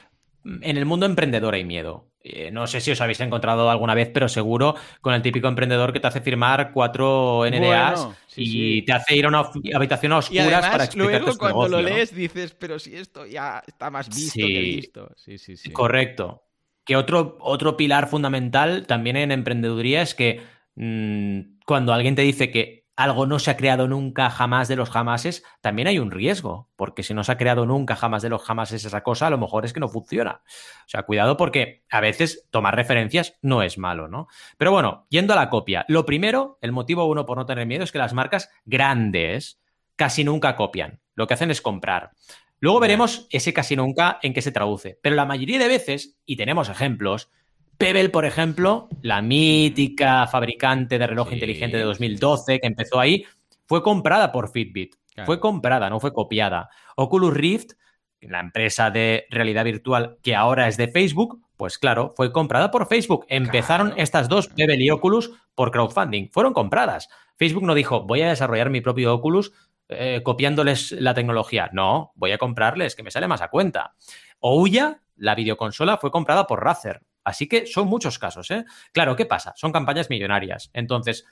en 0.62 0.76
el 0.76 0.85
mundo 0.85 1.06
emprendedor 1.06 1.54
hay 1.54 1.64
miedo. 1.64 2.11
Eh, 2.20 2.50
no 2.50 2.66
sé 2.66 2.80
si 2.80 2.90
os 2.90 3.00
habéis 3.00 3.20
encontrado 3.20 3.70
alguna 3.70 3.94
vez, 3.94 4.11
pero 4.12 4.28
seguro 4.28 4.74
con 5.00 5.14
el 5.14 5.22
típico 5.22 5.48
emprendedor 5.48 5.92
que 5.92 6.00
te 6.00 6.09
hace 6.09 6.20
firmar 6.20 6.72
cuatro 6.72 7.44
NDAs 7.46 8.09
y 8.37 8.82
te 8.82 8.92
hace 8.92 9.16
ir 9.16 9.26
a 9.26 9.28
una 9.28 9.44
habitación 9.74 10.12
a 10.12 10.18
oscuras 10.18 10.66
para 10.66 10.85
explicarte 10.85 11.20
luego 11.20 11.38
cuando 11.38 11.68
lo 11.68 11.82
lees 11.82 12.14
dices, 12.14 12.54
pero 12.54 12.78
si 12.78 12.96
esto 12.96 13.26
ya 13.26 13.62
está 13.66 13.90
más 13.90 14.09
visto 14.09 14.46
que 14.46 14.61
visto. 14.61 15.12
Sí, 15.16 15.38
sí, 15.38 15.56
sí. 15.56 15.70
Correcto. 15.70 16.42
Que 16.85 16.96
otro, 16.96 17.37
otro 17.40 17.76
pilar 17.76 18.09
fundamental 18.09 18.87
también 18.87 19.16
en 19.16 19.32
emprendeduría 19.32 20.02
es 20.02 20.14
que 20.14 20.40
mm, 20.76 21.59
cuando 21.64 21.92
alguien 21.92 22.14
te 22.14 22.22
dice 22.22 22.50
que 22.50 22.86
algo 22.96 23.26
no 23.26 23.38
se 23.38 23.50
ha 23.50 23.56
creado 23.56 23.87
nunca 23.87 24.30
jamás 24.30 24.68
de 24.68 24.76
los 24.76 24.90
jamases, 24.90 25.44
también 25.61 25.87
hay 25.87 25.98
un 25.98 26.11
riesgo, 26.11 26.70
porque 26.76 27.02
si 27.02 27.12
no 27.12 27.24
se 27.24 27.32
ha 27.32 27.37
creado 27.37 27.66
nunca 27.66 27.94
jamás 27.94 28.22
de 28.22 28.30
los 28.30 28.42
jamases 28.42 28.85
esa 28.85 29.02
cosa, 29.02 29.26
a 29.26 29.30
lo 29.30 29.38
mejor 29.38 29.64
es 29.66 29.72
que 29.72 29.80
no 29.80 29.88
funciona. 29.88 30.40
O 30.87 30.88
sea, 30.88 31.02
cuidado 31.02 31.37
porque 31.37 31.85
a 31.90 32.00
veces 32.00 32.46
tomar 32.50 32.74
referencias 32.74 33.37
no 33.42 33.62
es 33.62 33.76
malo, 33.76 34.09
¿no? 34.09 34.28
Pero 34.56 34.72
bueno, 34.72 35.06
yendo 35.11 35.35
a 35.35 35.37
la 35.37 35.50
copia, 35.50 35.85
lo 35.88 36.06
primero, 36.06 36.59
el 36.62 36.72
motivo 36.72 37.04
uno 37.04 37.26
por 37.26 37.37
no 37.37 37.46
tener 37.46 37.66
miedo 37.66 37.85
es 37.85 37.92
que 37.92 37.98
las 37.98 38.14
marcas 38.14 38.50
grandes 38.64 39.61
casi 39.94 40.24
nunca 40.24 40.56
copian, 40.56 41.00
lo 41.14 41.26
que 41.26 41.35
hacen 41.35 41.50
es 41.50 41.61
comprar. 41.61 42.12
Luego 42.59 42.80
veremos 42.80 43.26
ese 43.30 43.52
casi 43.52 43.76
nunca 43.76 44.18
en 44.22 44.32
qué 44.32 44.40
se 44.40 44.52
traduce, 44.52 44.98
pero 45.02 45.14
la 45.14 45.26
mayoría 45.26 45.59
de 45.59 45.68
veces, 45.68 46.16
y 46.24 46.37
tenemos 46.37 46.70
ejemplos, 46.70 47.30
Pebble, 47.78 48.08
por 48.08 48.24
ejemplo, 48.24 48.88
la 49.02 49.22
mítica 49.22 50.26
fabricante 50.26 50.98
de 50.98 51.06
reloj 51.06 51.32
inteligente 51.32 51.76
de 51.76 51.82
2012 51.84 52.60
que 52.60 52.66
empezó 52.66 52.98
ahí, 52.98 53.24
fue 53.66 53.82
comprada 53.82 54.32
por 54.32 54.50
Fitbit. 54.50 54.94
Fue 55.24 55.40
comprada, 55.40 55.88
no 55.88 55.98
fue 55.98 56.12
copiada. 56.12 56.68
Oculus 56.94 57.32
Rift, 57.32 57.72
la 58.20 58.40
empresa 58.40 58.90
de 58.90 59.26
realidad 59.30 59.64
virtual 59.64 60.18
que 60.22 60.34
ahora 60.34 60.68
es 60.68 60.76
de 60.76 60.88
Facebook, 60.88 61.40
pues 61.56 61.78
claro, 61.78 62.12
fue 62.14 62.32
comprada 62.32 62.70
por 62.70 62.86
Facebook. 62.86 63.24
Empezaron 63.28 63.94
estas 63.96 64.28
dos, 64.28 64.48
Pebble 64.48 64.84
y 64.84 64.90
Oculus, 64.90 65.32
por 65.54 65.70
crowdfunding. 65.70 66.28
Fueron 66.30 66.52
compradas. 66.52 67.08
Facebook 67.36 67.64
no 67.64 67.74
dijo, 67.74 68.02
voy 68.02 68.22
a 68.22 68.28
desarrollar 68.28 68.68
mi 68.68 68.82
propio 68.82 69.14
Oculus 69.14 69.52
eh, 69.88 70.20
copiándoles 70.22 70.92
la 70.92 71.14
tecnología. 71.14 71.70
No, 71.72 72.12
voy 72.16 72.32
a 72.32 72.38
comprarles, 72.38 72.94
que 72.94 73.02
me 73.02 73.10
sale 73.10 73.28
más 73.28 73.40
a 73.40 73.48
cuenta. 73.48 73.94
Ouya, 74.40 75.00
la 75.16 75.34
videoconsola, 75.34 75.96
fue 75.96 76.10
comprada 76.10 76.46
por 76.46 76.62
Razer. 76.62 77.02
Así 77.26 77.48
que 77.48 77.66
son 77.66 77.88
muchos 77.88 78.20
casos, 78.20 78.52
¿eh? 78.52 78.64
Claro, 78.92 79.16
¿qué 79.16 79.26
pasa? 79.26 79.52
Son 79.56 79.72
campañas 79.72 80.08
millonarias. 80.10 80.70
Entonces, 80.72 81.24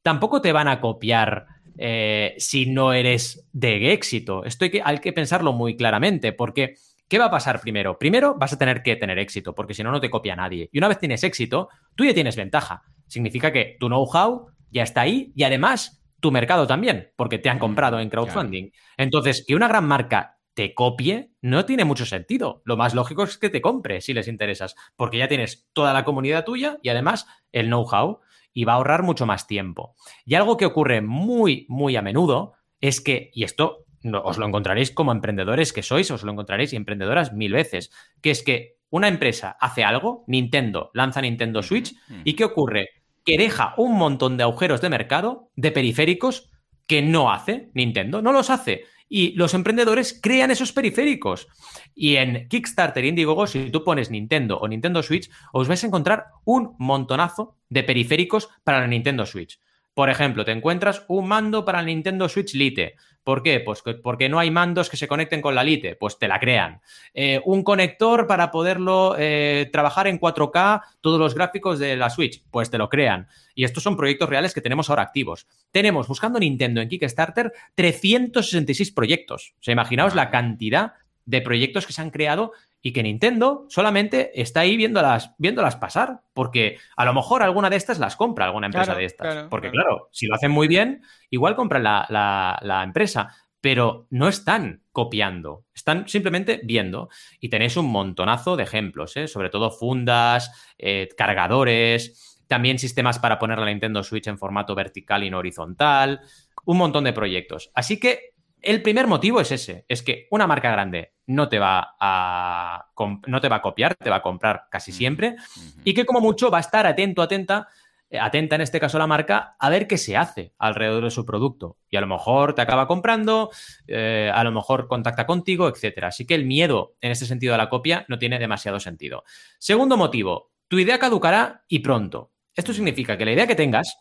tampoco 0.00 0.40
te 0.40 0.52
van 0.52 0.68
a 0.68 0.80
copiar 0.80 1.44
eh, 1.76 2.34
si 2.38 2.64
no 2.64 2.94
eres 2.94 3.46
de 3.52 3.92
éxito. 3.92 4.42
Esto 4.46 4.64
hay 4.64 4.70
que, 4.70 4.82
hay 4.82 4.98
que 5.00 5.12
pensarlo 5.12 5.52
muy 5.52 5.76
claramente, 5.76 6.32
porque 6.32 6.76
¿qué 7.08 7.18
va 7.18 7.26
a 7.26 7.30
pasar 7.30 7.60
primero? 7.60 7.98
Primero 7.98 8.36
vas 8.38 8.54
a 8.54 8.58
tener 8.58 8.82
que 8.82 8.96
tener 8.96 9.18
éxito, 9.18 9.54
porque 9.54 9.74
si 9.74 9.82
no, 9.82 9.92
no 9.92 10.00
te 10.00 10.08
copia 10.08 10.34
nadie. 10.34 10.70
Y 10.72 10.78
una 10.78 10.88
vez 10.88 10.98
tienes 10.98 11.22
éxito, 11.22 11.68
tú 11.94 12.06
ya 12.06 12.14
tienes 12.14 12.36
ventaja. 12.36 12.82
Significa 13.06 13.52
que 13.52 13.76
tu 13.78 13.88
know-how 13.88 14.46
ya 14.70 14.82
está 14.82 15.02
ahí 15.02 15.30
y 15.36 15.42
además 15.42 16.02
tu 16.20 16.32
mercado 16.32 16.66
también, 16.66 17.12
porque 17.16 17.38
te 17.38 17.50
han 17.50 17.58
comprado 17.58 18.00
en 18.00 18.08
crowdfunding. 18.08 18.70
Entonces, 18.96 19.44
que 19.46 19.54
una 19.54 19.68
gran 19.68 19.86
marca 19.86 20.33
te 20.54 20.74
copie, 20.74 21.30
no 21.42 21.64
tiene 21.64 21.84
mucho 21.84 22.06
sentido. 22.06 22.62
Lo 22.64 22.76
más 22.76 22.94
lógico 22.94 23.24
es 23.24 23.38
que 23.38 23.50
te 23.50 23.60
compre 23.60 24.00
si 24.00 24.14
les 24.14 24.28
interesas, 24.28 24.74
porque 24.96 25.18
ya 25.18 25.28
tienes 25.28 25.68
toda 25.72 25.92
la 25.92 26.04
comunidad 26.04 26.44
tuya 26.44 26.78
y 26.82 26.88
además 26.88 27.26
el 27.52 27.66
know-how 27.66 28.20
y 28.52 28.64
va 28.64 28.74
a 28.74 28.76
ahorrar 28.76 29.02
mucho 29.02 29.26
más 29.26 29.46
tiempo. 29.46 29.96
Y 30.24 30.36
algo 30.36 30.56
que 30.56 30.66
ocurre 30.66 31.00
muy, 31.02 31.66
muy 31.68 31.96
a 31.96 32.02
menudo 32.02 32.54
es 32.80 33.00
que, 33.00 33.30
y 33.34 33.44
esto 33.44 33.84
os 34.22 34.38
lo 34.38 34.46
encontraréis 34.46 34.90
como 34.90 35.12
emprendedores 35.12 35.72
que 35.72 35.82
sois, 35.82 36.10
os 36.10 36.22
lo 36.22 36.32
encontraréis 36.32 36.72
y 36.72 36.76
emprendedoras 36.76 37.32
mil 37.32 37.52
veces, 37.52 37.90
que 38.20 38.30
es 38.30 38.42
que 38.42 38.76
una 38.90 39.08
empresa 39.08 39.56
hace 39.60 39.82
algo, 39.82 40.24
Nintendo 40.28 40.90
lanza 40.94 41.20
Nintendo 41.20 41.62
Switch, 41.62 41.94
¿y 42.22 42.34
qué 42.34 42.44
ocurre? 42.44 42.90
Que 43.24 43.38
deja 43.38 43.74
un 43.76 43.96
montón 43.96 44.36
de 44.36 44.44
agujeros 44.44 44.80
de 44.80 44.90
mercado, 44.90 45.50
de 45.56 45.72
periféricos, 45.72 46.50
que 46.86 47.02
no 47.02 47.32
hace 47.32 47.70
Nintendo, 47.74 48.22
no 48.22 48.30
los 48.30 48.50
hace 48.50 48.84
y 49.08 49.32
los 49.32 49.54
emprendedores 49.54 50.18
crean 50.20 50.50
esos 50.50 50.72
periféricos. 50.72 51.48
Y 51.94 52.16
en 52.16 52.48
Kickstarter 52.48 53.04
Indiegogo, 53.04 53.46
si 53.46 53.70
tú 53.70 53.84
pones 53.84 54.10
Nintendo 54.10 54.58
o 54.58 54.68
Nintendo 54.68 55.02
Switch, 55.02 55.30
os 55.52 55.68
vais 55.68 55.82
a 55.84 55.86
encontrar 55.86 56.26
un 56.44 56.74
montonazo 56.78 57.56
de 57.68 57.84
periféricos 57.84 58.48
para 58.64 58.80
la 58.80 58.86
Nintendo 58.86 59.26
Switch. 59.26 59.60
Por 59.94 60.10
ejemplo, 60.10 60.44
te 60.44 60.50
encuentras 60.50 61.04
un 61.06 61.28
mando 61.28 61.64
para 61.64 61.78
el 61.78 61.86
Nintendo 61.86 62.28
Switch 62.28 62.54
Lite. 62.54 62.96
¿Por 63.22 63.42
qué? 63.42 63.60
Pues 63.60 63.82
porque 64.02 64.28
no 64.28 64.40
hay 64.40 64.50
mandos 64.50 64.90
que 64.90 64.96
se 64.96 65.06
conecten 65.06 65.40
con 65.40 65.54
la 65.54 65.62
Lite, 65.62 65.94
pues 65.94 66.18
te 66.18 66.26
la 66.28 66.40
crean. 66.40 66.80
Eh, 67.14 67.40
un 67.44 67.62
conector 67.62 68.26
para 68.26 68.50
poderlo 68.50 69.14
eh, 69.16 69.70
trabajar 69.72 70.08
en 70.08 70.20
4K, 70.20 70.82
todos 71.00 71.18
los 71.18 71.34
gráficos 71.34 71.78
de 71.78 71.96
la 71.96 72.10
Switch, 72.10 72.42
pues 72.50 72.70
te 72.70 72.76
lo 72.76 72.88
crean. 72.88 73.28
Y 73.54 73.64
estos 73.64 73.84
son 73.84 73.96
proyectos 73.96 74.28
reales 74.28 74.52
que 74.52 74.60
tenemos 74.60 74.90
ahora 74.90 75.02
activos. 75.02 75.46
Tenemos, 75.70 76.08
buscando 76.08 76.40
Nintendo 76.40 76.80
en 76.80 76.88
Kickstarter, 76.88 77.52
366 77.76 78.90
proyectos. 78.90 79.54
O 79.60 79.62
sea, 79.62 79.72
imaginaos 79.72 80.14
la 80.14 80.30
cantidad 80.30 80.94
de 81.24 81.40
proyectos 81.40 81.86
que 81.86 81.92
se 81.92 82.02
han 82.02 82.10
creado 82.10 82.52
y 82.86 82.92
que 82.92 83.02
Nintendo 83.02 83.64
solamente 83.70 84.38
está 84.38 84.60
ahí 84.60 84.76
viéndolas, 84.76 85.34
viéndolas 85.38 85.76
pasar, 85.76 86.20
porque 86.34 86.76
a 86.98 87.06
lo 87.06 87.14
mejor 87.14 87.42
alguna 87.42 87.70
de 87.70 87.76
estas 87.76 87.98
las 87.98 88.14
compra 88.14 88.44
alguna 88.44 88.66
empresa 88.66 88.94
de 88.94 89.06
estas. 89.06 89.48
porque 89.48 89.70
claro. 89.70 90.10
si 90.12 90.26
lo 90.26 90.34
hacen 90.34 90.50
muy 90.50 90.68
bien, 90.68 91.02
igual 91.30 91.56
compran 91.56 91.82
la, 91.82 92.82
empresa, 92.84 93.34
pero 93.62 94.06
no 94.10 94.28
están 94.28 94.82
copiando, 94.92 95.64
están 95.74 96.06
simplemente 96.08 96.60
viendo. 96.62 97.08
Y 97.40 97.48
tenéis 97.48 97.78
un 97.78 97.86
montonazo 97.86 98.54
de 98.54 98.64
ejemplos, 98.64 99.16
¿eh? 99.16 99.28
sobre 99.28 99.48
todo 99.48 99.70
fundas, 99.70 100.74
eh, 100.76 101.08
cargadores, 101.16 102.44
también 102.48 102.78
sistemas 102.78 103.18
para 103.18 103.38
poner 103.38 103.58
la 103.60 103.64
Nintendo 103.64 104.02
Switch 104.02 104.26
en 104.26 104.36
formato 104.36 104.74
vertical 104.74 105.24
y 105.24 105.30
no 105.30 105.38
horizontal, 105.38 106.20
un 106.66 106.76
montón 106.76 107.04
de 107.04 107.14
proyectos. 107.14 107.70
Así 107.74 107.98
que 107.98 108.33
el 108.64 108.82
primer 108.82 109.06
motivo 109.06 109.40
es 109.40 109.52
ese, 109.52 109.84
es 109.88 110.02
que 110.02 110.26
una 110.30 110.46
marca 110.46 110.70
grande 110.70 111.14
no 111.26 111.48
te 111.48 111.58
va 111.58 111.96
a, 112.00 112.90
no 113.26 113.40
te 113.40 113.48
va 113.48 113.56
a 113.56 113.62
copiar, 113.62 113.94
te 113.94 114.10
va 114.10 114.16
a 114.16 114.22
comprar 114.22 114.64
casi 114.70 114.92
siempre 114.92 115.36
y 115.84 115.94
que 115.94 116.04
como 116.04 116.20
mucho 116.20 116.50
va 116.50 116.58
a 116.58 116.60
estar 116.60 116.86
atento, 116.86 117.22
atenta, 117.22 117.68
eh, 118.10 118.18
atenta 118.18 118.56
en 118.56 118.62
este 118.62 118.80
caso 118.80 118.98
la 118.98 119.06
marca, 119.06 119.56
a 119.58 119.70
ver 119.70 119.86
qué 119.86 119.98
se 119.98 120.16
hace 120.16 120.52
alrededor 120.58 121.04
de 121.04 121.10
su 121.10 121.24
producto. 121.24 121.78
Y 121.90 121.96
a 121.96 122.00
lo 122.00 122.06
mejor 122.06 122.54
te 122.54 122.62
acaba 122.62 122.86
comprando, 122.86 123.50
eh, 123.86 124.30
a 124.32 124.44
lo 124.44 124.52
mejor 124.52 124.86
contacta 124.88 125.26
contigo, 125.26 125.68
etcétera. 125.68 126.08
Así 126.08 126.26
que 126.26 126.34
el 126.34 126.44
miedo 126.44 126.96
en 127.00 127.12
este 127.12 127.26
sentido 127.26 127.52
de 127.52 127.58
la 127.58 127.68
copia 127.68 128.04
no 128.08 128.18
tiene 128.18 128.38
demasiado 128.38 128.80
sentido. 128.80 129.24
Segundo 129.58 129.96
motivo, 129.96 130.52
tu 130.68 130.78
idea 130.78 130.98
caducará 130.98 131.64
y 131.68 131.80
pronto. 131.80 132.32
Esto 132.54 132.72
significa 132.72 133.18
que 133.18 133.24
la 133.24 133.32
idea 133.32 133.46
que 133.46 133.56
tengas 133.56 133.98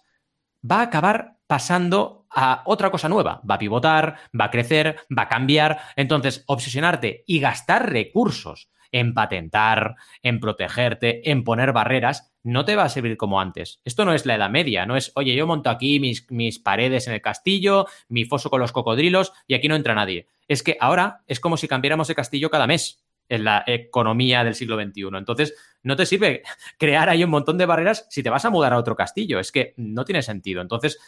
va 0.69 0.79
a 0.79 0.83
acabar 0.83 1.37
pasando 1.47 2.25
a 2.29 2.63
otra 2.65 2.89
cosa 2.89 3.09
nueva. 3.09 3.41
Va 3.49 3.55
a 3.55 3.59
pivotar, 3.59 4.17
va 4.39 4.45
a 4.45 4.51
crecer, 4.51 4.97
va 5.15 5.23
a 5.23 5.29
cambiar. 5.29 5.79
Entonces, 5.95 6.43
obsesionarte 6.47 7.23
y 7.27 7.39
gastar 7.39 7.91
recursos 7.91 8.69
en 8.91 9.13
patentar, 9.13 9.95
en 10.21 10.39
protegerte, 10.39 11.29
en 11.31 11.43
poner 11.43 11.73
barreras, 11.73 12.31
no 12.43 12.63
te 12.63 12.75
va 12.75 12.83
a 12.83 12.89
servir 12.89 13.17
como 13.17 13.41
antes. 13.41 13.81
Esto 13.83 14.05
no 14.05 14.13
es 14.13 14.25
la 14.25 14.35
Edad 14.35 14.51
Media, 14.51 14.85
no 14.85 14.95
es, 14.95 15.11
oye, 15.15 15.35
yo 15.35 15.47
monto 15.47 15.69
aquí 15.69 15.99
mis, 15.99 16.29
mis 16.29 16.59
paredes 16.59 17.07
en 17.07 17.13
el 17.13 17.21
castillo, 17.21 17.87
mi 18.07 18.25
foso 18.25 18.49
con 18.49 18.59
los 18.59 18.71
cocodrilos 18.71 19.33
y 19.47 19.55
aquí 19.55 19.67
no 19.67 19.75
entra 19.75 19.95
nadie. 19.95 20.27
Es 20.47 20.61
que 20.61 20.77
ahora 20.79 21.23
es 21.27 21.39
como 21.39 21.57
si 21.57 21.67
cambiáramos 21.67 22.07
de 22.07 22.15
castillo 22.15 22.51
cada 22.51 22.67
mes 22.67 23.02
en 23.29 23.43
la 23.43 23.63
economía 23.67 24.43
del 24.43 24.55
siglo 24.55 24.81
XXI. 24.81 25.17
Entonces, 25.17 25.53
no 25.83 25.95
te 25.95 26.05
sirve 26.05 26.43
crear 26.77 27.09
ahí 27.09 27.23
un 27.23 27.29
montón 27.29 27.57
de 27.57 27.65
barreras 27.65 28.07
si 28.09 28.23
te 28.23 28.29
vas 28.29 28.45
a 28.45 28.49
mudar 28.49 28.73
a 28.73 28.77
otro 28.77 28.95
castillo. 28.95 29.39
Es 29.39 29.51
que 29.51 29.73
no 29.77 30.05
tiene 30.05 30.21
sentido. 30.21 30.61
Entonces, 30.61 30.99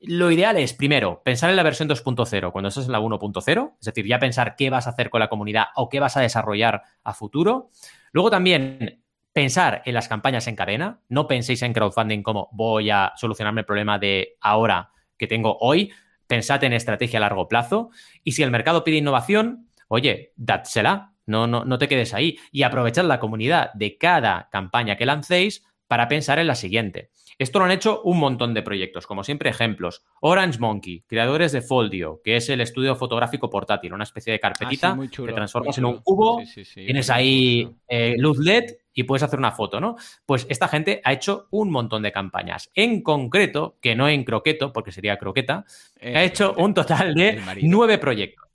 lo 0.00 0.30
ideal 0.30 0.56
es, 0.56 0.74
primero, 0.74 1.22
pensar 1.24 1.50
en 1.50 1.56
la 1.56 1.62
versión 1.64 1.88
2.0 1.88 2.52
cuando 2.52 2.68
estás 2.68 2.86
en 2.86 2.92
la 2.92 3.00
1.0, 3.00 3.72
es 3.80 3.84
decir, 3.84 4.06
ya 4.06 4.20
pensar 4.20 4.54
qué 4.54 4.70
vas 4.70 4.86
a 4.86 4.90
hacer 4.90 5.10
con 5.10 5.18
la 5.18 5.28
comunidad 5.28 5.66
o 5.74 5.88
qué 5.88 5.98
vas 5.98 6.16
a 6.16 6.20
desarrollar 6.20 6.82
a 7.02 7.14
futuro. 7.14 7.70
Luego 8.12 8.30
también 8.30 9.02
pensar 9.32 9.82
en 9.84 9.94
las 9.94 10.08
campañas 10.08 10.46
en 10.46 10.56
cadena. 10.56 11.00
No 11.08 11.26
penséis 11.26 11.62
en 11.62 11.72
crowdfunding 11.72 12.22
como 12.22 12.48
voy 12.52 12.90
a 12.90 13.12
solucionarme 13.16 13.60
el 13.62 13.66
problema 13.66 13.98
de 13.98 14.36
ahora 14.40 14.90
que 15.16 15.26
tengo 15.26 15.58
hoy. 15.60 15.92
Pensad 16.26 16.62
en 16.64 16.72
estrategia 16.72 17.18
a 17.18 17.20
largo 17.20 17.48
plazo. 17.48 17.90
Y 18.22 18.32
si 18.32 18.42
el 18.42 18.50
mercado 18.50 18.84
pide 18.84 18.98
innovación, 18.98 19.68
oye, 19.88 20.32
dádsela. 20.36 21.14
No, 21.28 21.46
no, 21.46 21.64
no 21.64 21.78
te 21.78 21.88
quedes 21.88 22.14
ahí. 22.14 22.38
Y 22.50 22.62
aprovechad 22.62 23.04
la 23.04 23.20
comunidad 23.20 23.72
de 23.74 23.96
cada 23.96 24.48
campaña 24.50 24.96
que 24.96 25.06
lancéis 25.06 25.64
para 25.86 26.08
pensar 26.08 26.38
en 26.38 26.46
la 26.46 26.54
siguiente. 26.54 27.10
Esto 27.38 27.60
lo 27.60 27.66
han 27.66 27.70
hecho 27.70 28.02
un 28.02 28.18
montón 28.18 28.52
de 28.52 28.62
proyectos, 28.62 29.06
como 29.06 29.22
siempre 29.22 29.48
ejemplos. 29.48 30.04
Orange 30.20 30.58
Monkey, 30.58 31.04
creadores 31.06 31.52
de 31.52 31.62
Foldio, 31.62 32.20
que 32.24 32.36
es 32.36 32.48
el 32.48 32.60
estudio 32.60 32.96
fotográfico 32.96 33.48
portátil, 33.48 33.92
una 33.94 34.02
especie 34.02 34.32
de 34.32 34.40
carpetita 34.40 34.96
ah, 34.98 35.06
que 35.08 35.32
transformas 35.32 35.78
en 35.78 35.84
un 35.84 35.98
cubo, 35.98 36.42
tienes 36.74 37.10
ahí 37.10 37.70
eh, 37.86 38.16
luz 38.18 38.38
LED 38.38 38.64
y 38.92 39.04
puedes 39.04 39.22
hacer 39.22 39.38
una 39.38 39.52
foto, 39.52 39.80
¿no? 39.80 39.94
Pues 40.26 40.46
esta 40.50 40.66
gente 40.66 41.00
ha 41.04 41.12
hecho 41.12 41.46
un 41.50 41.70
montón 41.70 42.02
de 42.02 42.10
campañas. 42.10 42.70
En 42.74 43.02
concreto, 43.02 43.78
que 43.80 43.94
no 43.94 44.08
en 44.08 44.24
croqueto, 44.24 44.72
porque 44.72 44.90
sería 44.90 45.16
croqueta, 45.16 45.64
ha 46.02 46.24
hecho 46.24 46.54
un 46.58 46.74
total 46.74 47.14
de 47.14 47.40
nueve 47.62 47.98
proyectos. 47.98 48.47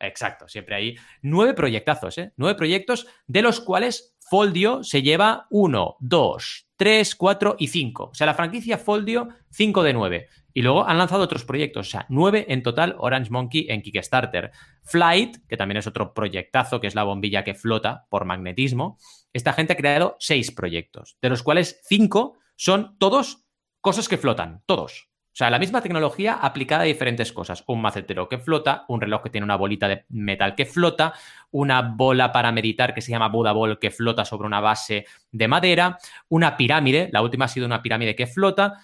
Exacto, 0.00 0.48
siempre 0.48 0.74
hay 0.74 0.96
nueve 1.20 1.52
proyectazos, 1.52 2.16
¿eh? 2.18 2.32
Nueve 2.36 2.56
proyectos 2.56 3.06
de 3.26 3.42
los 3.42 3.60
cuales 3.60 4.16
Foldio 4.18 4.82
se 4.82 5.02
lleva 5.02 5.46
uno, 5.50 5.96
dos, 6.00 6.68
tres, 6.76 7.14
cuatro 7.14 7.56
y 7.58 7.68
cinco. 7.68 8.04
O 8.04 8.14
sea, 8.14 8.26
la 8.26 8.34
franquicia 8.34 8.78
Foldio, 8.78 9.28
cinco 9.50 9.82
de 9.82 9.92
nueve. 9.92 10.28
Y 10.54 10.62
luego 10.62 10.88
han 10.88 10.98
lanzado 10.98 11.22
otros 11.22 11.44
proyectos, 11.44 11.88
o 11.88 11.90
sea, 11.90 12.06
nueve 12.08 12.46
en 12.48 12.62
total 12.62 12.96
Orange 12.98 13.30
Monkey 13.30 13.66
en 13.68 13.82
Kickstarter. 13.82 14.50
Flight, 14.82 15.36
que 15.46 15.56
también 15.56 15.76
es 15.76 15.86
otro 15.86 16.14
proyectazo, 16.14 16.80
que 16.80 16.86
es 16.86 16.94
la 16.94 17.04
bombilla 17.04 17.44
que 17.44 17.54
flota 17.54 18.06
por 18.08 18.24
magnetismo. 18.24 18.98
Esta 19.32 19.52
gente 19.52 19.74
ha 19.74 19.76
creado 19.76 20.16
seis 20.18 20.50
proyectos, 20.50 21.18
de 21.20 21.28
los 21.28 21.42
cuales 21.42 21.80
cinco 21.84 22.38
son 22.56 22.96
todos 22.98 23.44
cosas 23.80 24.08
que 24.08 24.18
flotan, 24.18 24.62
todos. 24.64 25.09
O 25.32 25.36
sea, 25.40 25.48
la 25.48 25.60
misma 25.60 25.80
tecnología 25.80 26.34
aplicada 26.34 26.82
a 26.82 26.86
diferentes 26.86 27.32
cosas. 27.32 27.62
Un 27.68 27.80
macetero 27.80 28.28
que 28.28 28.38
flota, 28.38 28.84
un 28.88 29.00
reloj 29.00 29.22
que 29.22 29.30
tiene 29.30 29.44
una 29.44 29.56
bolita 29.56 29.86
de 29.86 30.04
metal 30.08 30.56
que 30.56 30.66
flota, 30.66 31.14
una 31.52 31.82
bola 31.82 32.32
para 32.32 32.50
meditar 32.50 32.94
que 32.94 33.00
se 33.00 33.12
llama 33.12 33.28
Buda 33.28 33.52
Ball 33.52 33.78
que 33.78 33.92
flota 33.92 34.24
sobre 34.24 34.46
una 34.46 34.60
base 34.60 35.06
de 35.30 35.48
madera, 35.48 35.98
una 36.28 36.56
pirámide, 36.56 37.10
la 37.12 37.22
última 37.22 37.44
ha 37.44 37.48
sido 37.48 37.66
una 37.66 37.80
pirámide 37.80 38.16
que 38.16 38.26
flota. 38.26 38.78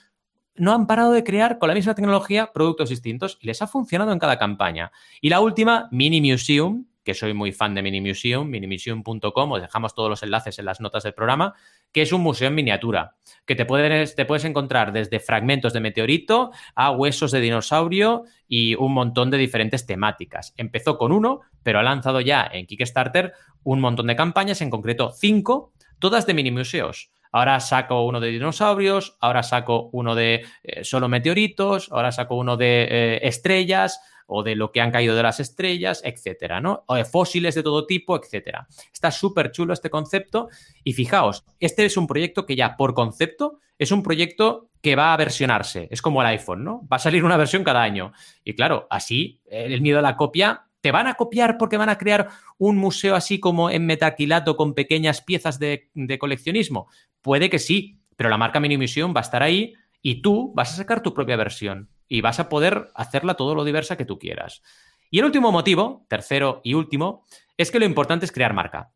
No 0.54 0.72
han 0.72 0.86
parado 0.86 1.12
de 1.12 1.24
crear 1.24 1.58
con 1.58 1.68
la 1.68 1.74
misma 1.74 1.94
tecnología 1.94 2.52
productos 2.54 2.90
distintos 2.90 3.38
y 3.40 3.46
les 3.48 3.60
ha 3.60 3.66
funcionado 3.66 4.12
en 4.12 4.18
cada 4.20 4.38
campaña. 4.38 4.92
Y 5.20 5.30
la 5.30 5.40
última, 5.40 5.88
Mini 5.90 6.20
Museum, 6.20 6.86
que 7.06 7.14
soy 7.14 7.34
muy 7.34 7.52
fan 7.52 7.72
de 7.72 7.82
Mini 7.82 8.00
Museum, 8.00 8.48
minimuseum.com, 8.48 9.52
os 9.52 9.62
dejamos 9.62 9.94
todos 9.94 10.10
los 10.10 10.24
enlaces 10.24 10.58
en 10.58 10.64
las 10.64 10.80
notas 10.80 11.04
del 11.04 11.14
programa, 11.14 11.54
que 11.92 12.02
es 12.02 12.12
un 12.12 12.20
museo 12.20 12.48
en 12.48 12.56
miniatura, 12.56 13.14
que 13.46 13.54
te 13.54 13.64
puedes, 13.64 14.44
encontrar 14.44 14.92
desde 14.92 15.20
fragmentos 15.20 15.72
de 15.72 15.78
meteorito 15.78 16.50
a 16.74 16.90
huesos 16.90 17.30
de 17.30 17.40
dinosaurio 17.40 18.24
y 18.48 18.74
un 18.74 18.92
montón 18.92 19.30
de 19.30 19.38
diferentes 19.38 19.86
temáticas. 19.86 20.52
Empezó 20.56 20.98
con 20.98 21.12
uno, 21.12 21.42
pero 21.62 21.78
ha 21.78 21.84
lanzado 21.84 22.20
ya 22.20 22.50
en 22.52 22.66
Kickstarter 22.66 23.34
un 23.62 23.80
montón 23.80 24.08
de 24.08 24.16
campañas, 24.16 24.60
en 24.60 24.70
concreto 24.70 25.12
cinco, 25.12 25.72
todas 26.00 26.26
de 26.26 26.34
mini 26.34 26.50
museos. 26.50 27.12
Ahora 27.30 27.60
saco 27.60 28.04
uno 28.04 28.18
de 28.18 28.30
dinosaurios, 28.30 29.16
ahora 29.20 29.44
saco 29.44 29.90
uno 29.92 30.16
de 30.16 30.44
eh, 30.64 30.82
solo 30.82 31.08
meteoritos, 31.08 31.88
ahora 31.92 32.10
saco 32.10 32.34
uno 32.34 32.56
de 32.56 32.88
eh, 32.90 33.20
estrellas, 33.22 34.00
o 34.26 34.42
de 34.42 34.56
lo 34.56 34.72
que 34.72 34.80
han 34.80 34.90
caído 34.90 35.14
de 35.14 35.22
las 35.22 35.40
estrellas, 35.40 36.02
etcétera, 36.04 36.60
¿no? 36.60 36.84
O 36.86 36.94
de 36.94 37.04
fósiles 37.04 37.54
de 37.54 37.62
todo 37.62 37.86
tipo, 37.86 38.16
etcétera. 38.16 38.66
Está 38.92 39.10
súper 39.10 39.50
chulo 39.50 39.72
este 39.72 39.90
concepto 39.90 40.48
y 40.84 40.92
fijaos, 40.92 41.44
este 41.60 41.84
es 41.84 41.96
un 41.96 42.06
proyecto 42.06 42.46
que 42.46 42.56
ya 42.56 42.76
por 42.76 42.94
concepto 42.94 43.60
es 43.78 43.92
un 43.92 44.02
proyecto 44.02 44.70
que 44.80 44.96
va 44.96 45.12
a 45.12 45.16
versionarse, 45.16 45.88
es 45.90 46.00
como 46.00 46.22
el 46.22 46.28
iPhone, 46.28 46.64
¿no? 46.64 46.86
Va 46.90 46.96
a 46.96 47.00
salir 47.00 47.24
una 47.24 47.36
versión 47.36 47.64
cada 47.64 47.82
año. 47.82 48.12
Y 48.44 48.54
claro, 48.54 48.86
así 48.90 49.40
el 49.46 49.80
miedo 49.80 49.98
a 49.98 50.02
la 50.02 50.16
copia 50.16 50.66
¿Te 50.86 50.92
van 50.92 51.08
a 51.08 51.14
copiar 51.14 51.58
porque 51.58 51.78
van 51.78 51.88
a 51.88 51.98
crear 51.98 52.28
un 52.58 52.76
museo 52.76 53.16
así 53.16 53.40
como 53.40 53.70
en 53.70 53.86
metaquilato 53.86 54.56
con 54.56 54.72
pequeñas 54.72 55.20
piezas 55.20 55.58
de, 55.58 55.90
de, 55.94 56.16
coleccionismo? 56.16 56.86
Puede 57.22 57.50
que 57.50 57.58
sí, 57.58 57.98
pero 58.14 58.30
la 58.30 58.38
marca 58.38 58.60
Mini 58.60 58.78
Museum 58.78 59.12
va 59.12 59.18
a 59.18 59.22
estar 59.22 59.42
ahí 59.42 59.74
y 60.00 60.22
tú 60.22 60.52
vas 60.54 60.72
a 60.72 60.76
sacar 60.76 61.02
tu 61.02 61.12
propia 61.12 61.34
versión 61.34 61.90
y 62.08 62.20
vas 62.20 62.40
a 62.40 62.48
poder 62.48 62.90
hacerla 62.94 63.34
todo 63.34 63.54
lo 63.54 63.64
diversa 63.64 63.96
que 63.96 64.04
tú 64.04 64.18
quieras. 64.18 64.62
Y 65.10 65.18
el 65.18 65.24
último 65.24 65.52
motivo, 65.52 66.04
tercero 66.08 66.60
y 66.64 66.74
último, 66.74 67.24
es 67.56 67.70
que 67.70 67.78
lo 67.78 67.84
importante 67.84 68.26
es 68.26 68.32
crear 68.32 68.52
marca. 68.52 68.92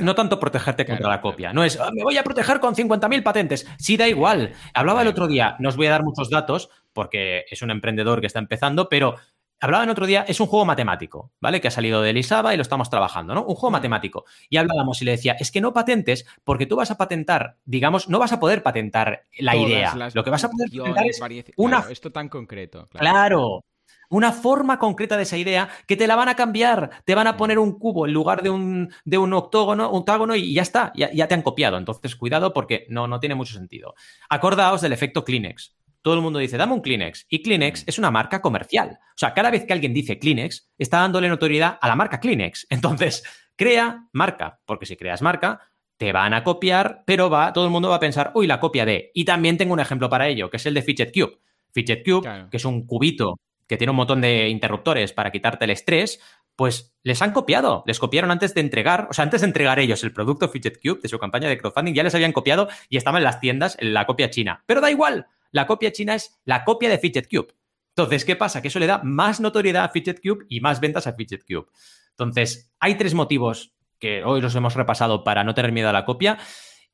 No 0.00 0.14
tanto 0.14 0.38
protegerte 0.38 0.84
contra 0.84 1.08
la 1.08 1.20
copia. 1.20 1.52
No 1.52 1.64
es, 1.64 1.78
ah, 1.80 1.90
me 1.94 2.02
voy 2.02 2.16
a 2.18 2.22
proteger 2.22 2.60
con 2.60 2.74
50.000 2.74 3.22
patentes. 3.22 3.66
Sí, 3.78 3.96
da 3.96 4.06
igual. 4.06 4.52
Hablaba 4.74 5.02
el 5.02 5.08
otro 5.08 5.26
día, 5.26 5.56
no 5.60 5.70
os 5.70 5.76
voy 5.76 5.86
a 5.86 5.90
dar 5.90 6.02
muchos 6.02 6.28
datos 6.28 6.68
porque 6.92 7.44
es 7.50 7.62
un 7.62 7.70
emprendedor 7.70 8.20
que 8.20 8.26
está 8.26 8.38
empezando, 8.38 8.88
pero 8.88 9.16
hablaba 9.60 9.84
el 9.84 9.90
otro 9.90 10.06
día, 10.06 10.24
es 10.28 10.40
un 10.40 10.46
juego 10.46 10.64
matemático, 10.64 11.32
¿vale? 11.40 11.60
Que 11.60 11.68
ha 11.68 11.72
salido 11.72 12.02
de 12.02 12.10
Elisaba 12.10 12.54
y 12.54 12.56
lo 12.56 12.62
estamos 12.62 12.90
trabajando, 12.90 13.34
¿no? 13.34 13.44
Un 13.44 13.54
juego 13.54 13.70
matemático. 13.70 14.24
Y 14.48 14.56
hablábamos 14.56 15.02
y 15.02 15.04
le 15.04 15.12
decía, 15.12 15.36
es 15.38 15.50
que 15.50 15.60
no 15.60 15.72
patentes 15.72 16.26
porque 16.44 16.66
tú 16.66 16.76
vas 16.76 16.90
a 16.90 16.96
patentar, 16.96 17.56
digamos, 17.64 18.08
no 18.08 18.18
vas 18.18 18.32
a 18.32 18.40
poder 18.40 18.62
patentar 18.62 19.24
la 19.38 19.56
idea. 19.56 19.94
Lo 20.14 20.24
que 20.24 20.30
vas 20.30 20.44
a 20.44 20.50
poder 20.50 20.70
patentar 20.70 21.06
es 21.06 21.20
una... 21.56 21.84
esto 21.90 22.12
tan 22.12 22.28
concreto. 22.28 22.88
Claro. 22.90 23.64
Una 24.10 24.32
forma 24.32 24.78
concreta 24.78 25.18
de 25.18 25.24
esa 25.24 25.36
idea 25.36 25.68
que 25.86 25.96
te 25.96 26.06
la 26.06 26.16
van 26.16 26.30
a 26.30 26.36
cambiar, 26.36 27.02
te 27.04 27.14
van 27.14 27.26
a 27.26 27.36
poner 27.36 27.58
un 27.58 27.78
cubo 27.78 28.06
en 28.06 28.14
lugar 28.14 28.42
de 28.42 28.48
un, 28.48 28.90
de 29.04 29.18
un 29.18 29.34
octógono, 29.34 29.90
un 29.90 29.98
octágono 29.98 30.34
y 30.34 30.54
ya 30.54 30.62
está, 30.62 30.92
ya, 30.94 31.12
ya, 31.12 31.28
te 31.28 31.34
han 31.34 31.42
copiado. 31.42 31.76
Entonces, 31.76 32.16
cuidado 32.16 32.54
porque 32.54 32.86
no, 32.88 33.06
no 33.06 33.20
tiene 33.20 33.34
mucho 33.34 33.52
sentido. 33.52 33.94
Acordaos 34.30 34.80
del 34.80 34.94
efecto 34.94 35.24
Kleenex 35.24 35.77
todo 36.02 36.14
el 36.14 36.20
mundo 36.20 36.38
dice, 36.38 36.56
dame 36.56 36.74
un 36.74 36.80
Kleenex. 36.80 37.26
Y 37.28 37.42
Kleenex 37.42 37.84
es 37.86 37.98
una 37.98 38.10
marca 38.10 38.40
comercial. 38.40 38.98
O 39.00 39.18
sea, 39.18 39.34
cada 39.34 39.50
vez 39.50 39.64
que 39.64 39.72
alguien 39.72 39.94
dice 39.94 40.18
Kleenex, 40.18 40.70
está 40.78 40.98
dándole 40.98 41.28
notoriedad 41.28 41.78
a 41.80 41.88
la 41.88 41.96
marca 41.96 42.20
Kleenex. 42.20 42.66
Entonces, 42.70 43.24
crea 43.56 44.08
marca, 44.12 44.60
porque 44.64 44.86
si 44.86 44.96
creas 44.96 45.22
marca, 45.22 45.60
te 45.96 46.12
van 46.12 46.32
a 46.32 46.44
copiar, 46.44 47.02
pero 47.06 47.28
va, 47.28 47.52
todo 47.52 47.64
el 47.64 47.72
mundo 47.72 47.88
va 47.88 47.96
a 47.96 48.00
pensar, 48.00 48.30
uy, 48.34 48.46
la 48.46 48.60
copia 48.60 48.84
de. 48.86 49.10
Y 49.14 49.24
también 49.24 49.58
tengo 49.58 49.72
un 49.72 49.80
ejemplo 49.80 50.08
para 50.08 50.28
ello, 50.28 50.48
que 50.48 50.56
es 50.56 50.66
el 50.66 50.74
de 50.74 50.82
Fidget 50.82 51.12
Cube. 51.12 51.38
Fidget 51.72 52.04
Cube, 52.04 52.48
que 52.50 52.56
es 52.56 52.64
un 52.64 52.86
cubito 52.86 53.40
que 53.66 53.76
tiene 53.76 53.90
un 53.90 53.96
montón 53.96 54.20
de 54.20 54.48
interruptores 54.48 55.12
para 55.12 55.30
quitarte 55.30 55.66
el 55.66 55.70
estrés, 55.72 56.20
pues 56.56 56.96
les 57.02 57.20
han 57.20 57.32
copiado. 57.32 57.84
Les 57.86 57.98
copiaron 57.98 58.30
antes 58.30 58.54
de 58.54 58.60
entregar, 58.60 59.06
o 59.10 59.12
sea, 59.12 59.24
antes 59.24 59.42
de 59.42 59.46
entregar 59.46 59.78
ellos 59.78 60.02
el 60.02 60.12
producto 60.12 60.48
Fidget 60.48 60.80
Cube 60.82 61.00
de 61.02 61.08
su 61.08 61.18
campaña 61.18 61.48
de 61.48 61.58
crowdfunding, 61.58 61.94
ya 61.94 62.02
les 62.02 62.14
habían 62.14 62.32
copiado 62.32 62.68
y 62.88 62.96
estaba 62.96 63.18
en 63.18 63.24
las 63.24 63.40
tiendas 63.40 63.76
en 63.78 63.92
la 63.92 64.06
copia 64.06 64.30
china. 64.30 64.64
Pero 64.66 64.80
da 64.80 64.90
igual, 64.90 65.26
la 65.50 65.66
copia 65.66 65.92
china 65.92 66.14
es 66.14 66.40
la 66.44 66.64
copia 66.64 66.88
de 66.88 66.98
Fidget 66.98 67.28
Cube. 67.28 67.54
Entonces, 67.90 68.24
¿qué 68.24 68.36
pasa? 68.36 68.62
Que 68.62 68.68
eso 68.68 68.78
le 68.78 68.86
da 68.86 69.02
más 69.02 69.40
notoriedad 69.40 69.84
a 69.84 69.88
Fidget 69.88 70.20
Cube 70.22 70.46
y 70.48 70.60
más 70.60 70.80
ventas 70.80 71.06
a 71.06 71.14
Fidget 71.14 71.44
Cube. 71.44 71.66
Entonces, 72.10 72.72
hay 72.78 72.96
tres 72.96 73.14
motivos 73.14 73.72
que 73.98 74.22
hoy 74.24 74.40
los 74.40 74.54
hemos 74.54 74.74
repasado 74.74 75.24
para 75.24 75.44
no 75.44 75.54
tener 75.54 75.72
miedo 75.72 75.88
a 75.88 75.92
la 75.92 76.04
copia. 76.04 76.38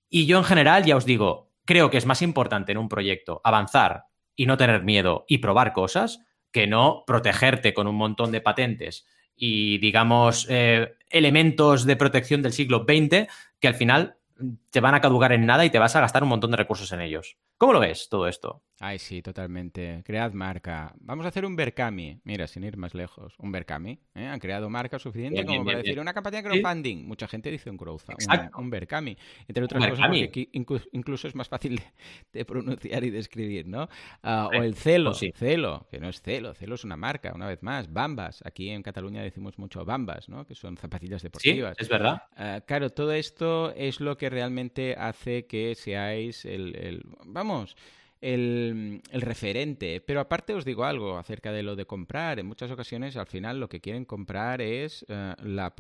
Y 0.09 0.27
yo 0.27 0.39
en 0.39 0.45
general, 0.45 0.85
ya 0.85 0.97
os 0.97 1.05
digo, 1.05 1.53
creo 1.65 1.91
que 1.91 1.99
es 1.99 2.07
más 2.07 2.23
importante 2.23 2.73
en 2.73 2.79
un 2.79 2.89
proyecto 2.89 3.41
avanzar 3.45 4.05
y 4.37 4.47
no 4.47 4.57
tener 4.57 4.83
miedo 4.83 5.25
y 5.29 5.39
probar 5.39 5.73
cosas 5.73 6.21
que 6.51 6.67
no 6.67 7.05
protegerte 7.07 7.75
con 7.75 7.87
un 7.87 7.97
montón 7.97 8.33
de 8.33 8.41
patentes 8.41 9.07
y, 9.37 9.79
digamos, 9.79 10.47
eh, 10.49 10.95
elementos 11.11 11.85
de 11.85 11.97
protección 11.97 12.43
del 12.43 12.53
siglo 12.53 12.87
XX 12.89 13.27
que 13.61 13.69
al 13.69 13.75
final 13.75 14.17
te 14.71 14.81
van 14.81 14.95
a 14.95 15.01
caducar 15.01 15.33
en 15.33 15.47
nada 15.47 15.65
y 15.65 15.71
te 15.71 15.79
vas 15.79 15.95
a 15.95 16.01
gastar 16.01 16.23
un 16.23 16.29
montón 16.29 16.51
de 16.51 16.57
recursos 16.57 16.91
en 16.93 17.01
ellos. 17.01 17.37
¿Cómo 17.57 17.73
lo 17.73 17.81
ves 17.81 18.09
todo 18.09 18.27
esto? 18.27 18.65
Ay, 18.81 18.99
sí, 18.99 19.23
totalmente. 19.23 20.03
Cread 20.05 20.33
marca. 20.33 20.93
Vamos 20.99 21.25
a 21.25 21.29
hacer 21.29 21.47
un 21.47 21.55
Berkami. 21.55 22.21
Mira, 22.25 22.49
sin 22.49 22.65
ir 22.65 22.77
más 22.77 22.95
lejos. 22.95 23.35
Un 23.39 23.53
Berkami. 23.53 24.01
¿eh? 24.15 24.27
Han 24.27 24.41
creado 24.41 24.69
marca 24.69 24.99
suficiente 24.99 25.45
como 25.45 25.65
para 25.65 25.79
decir 25.79 26.01
una 26.01 26.13
campaña 26.13 26.43
de 26.43 26.49
crowdfunding. 26.49 27.07
Mucha 27.07 27.29
gente 27.29 27.51
dice 27.51 27.71
un 27.71 27.77
crowdfunding. 27.77 28.27
Un, 28.57 28.71
Berkami. 28.71 29.17
Entre 29.47 29.65
otras 29.65 29.87
cosas, 29.87 30.09
porque 30.09 30.49
incluso 30.93 31.29
es 31.29 31.35
más 31.37 31.49
fácil 31.49 31.81
de, 32.33 32.45
pronunciar 32.45 33.05
y 33.05 33.11
de 33.11 33.21
escribir, 33.21 33.69
¿no? 33.69 33.89
Ah, 34.23 34.49
o 34.53 34.63
el 34.63 34.75
Celo. 34.75 35.13
Pues 35.13 35.33
Celo, 35.37 35.87
que 35.89 36.01
no 36.01 36.09
es 36.09 36.21
Celo. 36.21 36.55
Celo 36.55 36.75
es 36.75 36.83
una 36.83 36.97
marca, 36.97 37.33
una 37.35 37.47
vez 37.47 37.63
más. 37.63 37.93
Bambas. 37.93 38.43
Aquí 38.45 38.71
en 38.71 38.83
Cataluña 38.83 39.23
decimos 39.23 39.59
mucho 39.59 39.85
Bambas, 39.85 40.29
¿no? 40.29 40.45
Que 40.45 40.57
son 40.57 40.77
zapatillas 40.77 41.23
deportivas. 41.23 41.77
Sí, 41.79 41.85
es 41.85 41.89
verdad. 41.89 42.25
Ah, 42.37 42.61
claro, 42.67 42.91
todo 42.91 43.13
esto 43.13 43.73
es 43.77 44.01
lo 44.01 44.19
que 44.19 44.24
realmente 44.31 44.95
hace 44.99 45.47
que 45.47 45.75
seáis 45.75 46.45
el 46.45 47.03
vamos, 47.25 47.77
el, 48.25 49.03
referente. 49.13 50.01
Pero 50.01 50.21
aparte 50.21 50.55
os 50.55 50.65
digo 50.65 50.85
algo 50.85 51.19
acerca 51.19 51.53
de 51.53 51.63
lo 51.63 51.77
de 51.77 51.85
comprar. 51.85 52.39
En 52.39 52.47
muchas 52.47 52.71
ocasiones, 52.71 53.17
al 53.17 53.27
final, 53.27 53.61
lo 53.61 53.69
que 53.69 53.81
quieren 53.81 54.05
comprar 54.05 54.63
es 54.63 55.05
eh, 55.09 55.35
la... 55.43 55.75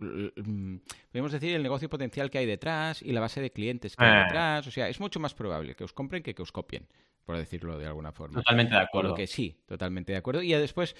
Mm, 0.00 0.76
podemos 1.10 1.32
decir 1.32 1.54
el 1.54 1.62
negocio 1.62 1.88
potencial 1.88 2.30
que 2.30 2.38
hay 2.38 2.46
detrás 2.46 3.02
y 3.02 3.12
la 3.12 3.20
base 3.20 3.40
de 3.40 3.50
clientes 3.50 3.96
que 3.96 4.04
hay 4.04 4.10
ah. 4.12 4.22
detrás. 4.24 4.66
O 4.66 4.70
sea, 4.70 4.88
es 4.88 5.00
mucho 5.00 5.18
más 5.18 5.34
probable 5.34 5.74
que 5.74 5.84
os 5.84 5.92
compren 5.92 6.22
que 6.22 6.34
que 6.34 6.42
os 6.42 6.52
copien, 6.52 6.86
por 7.24 7.36
decirlo 7.36 7.78
de 7.78 7.86
alguna 7.86 8.12
forma. 8.12 8.36
Totalmente 8.36 8.74
de 8.74 8.80
acuerdo. 8.80 9.14
que 9.14 9.26
sí, 9.26 9.58
totalmente 9.66 10.12
de 10.12 10.18
acuerdo. 10.18 10.42
Y 10.42 10.52
después, 10.52 10.94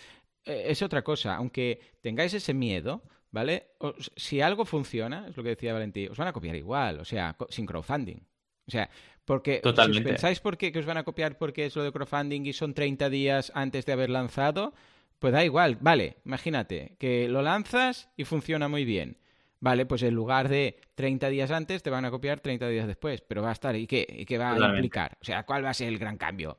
eh, 0.45 0.65
es 0.67 0.83
otra 0.83 1.03
cosa. 1.03 1.37
Aunque 1.37 1.81
tengáis 2.01 2.35
ese 2.35 2.55
miedo... 2.55 3.03
¿Vale? 3.31 3.67
si 4.17 4.41
algo 4.41 4.65
funciona, 4.65 5.27
es 5.29 5.37
lo 5.37 5.43
que 5.43 5.51
decía 5.51 5.73
Valentín, 5.73 6.11
os 6.11 6.17
van 6.17 6.29
a 6.29 6.33
copiar 6.33 6.57
igual, 6.57 7.01
o 7.01 7.05
sea, 7.05 7.37
sin 7.51 7.67
crowdfunding. 7.67 8.19
O 8.67 8.71
sea, 8.71 8.89
porque 9.25 9.61
si 9.93 10.01
pensáis 10.01 10.41
por 10.41 10.57
qué 10.57 10.73
que 10.73 10.79
os 10.79 10.87
van 10.87 10.97
a 10.97 11.05
copiar 11.05 11.37
porque 11.37 11.67
es 11.67 11.77
lo 11.77 11.83
de 11.83 11.93
crowdfunding 11.93 12.47
y 12.47 12.53
son 12.53 12.75
30 12.75 13.11
días 13.11 13.53
antes 13.55 13.85
de 13.85 13.93
haber 13.93 14.11
lanzado, 14.11 14.73
pues 15.19 15.33
da 15.33 15.45
igual. 15.45 15.79
Vale, 15.81 16.17
imagínate 16.25 16.97
que 16.99 17.29
lo 17.29 17.43
lanzas 17.43 18.09
y 18.17 18.25
funciona 18.25 18.69
muy 18.69 18.85
bien. 18.85 19.19
Vale, 19.61 19.87
pues 19.87 20.03
en 20.03 20.15
lugar 20.15 20.49
de 20.49 20.79
30 20.95 21.29
días 21.29 21.51
antes 21.51 21.83
te 21.83 21.91
van 21.91 22.05
a 22.05 22.11
copiar 22.11 22.41
30 22.41 22.69
días 22.69 22.87
después, 22.87 23.23
pero 23.23 23.43
va 23.43 23.51
a 23.51 23.53
estar 23.53 23.75
¿y 23.75 23.87
qué? 23.87 24.07
¿Y 24.09 24.27
qué 24.27 24.39
va 24.39 24.53
a 24.53 24.69
implicar? 24.71 25.19
O 25.21 25.25
sea, 25.25 25.45
¿cuál 25.45 25.64
va 25.64 25.70
a 25.70 25.74
ser 25.74 25.89
el 25.89 25.99
gran 25.99 26.18
cambio? 26.18 26.59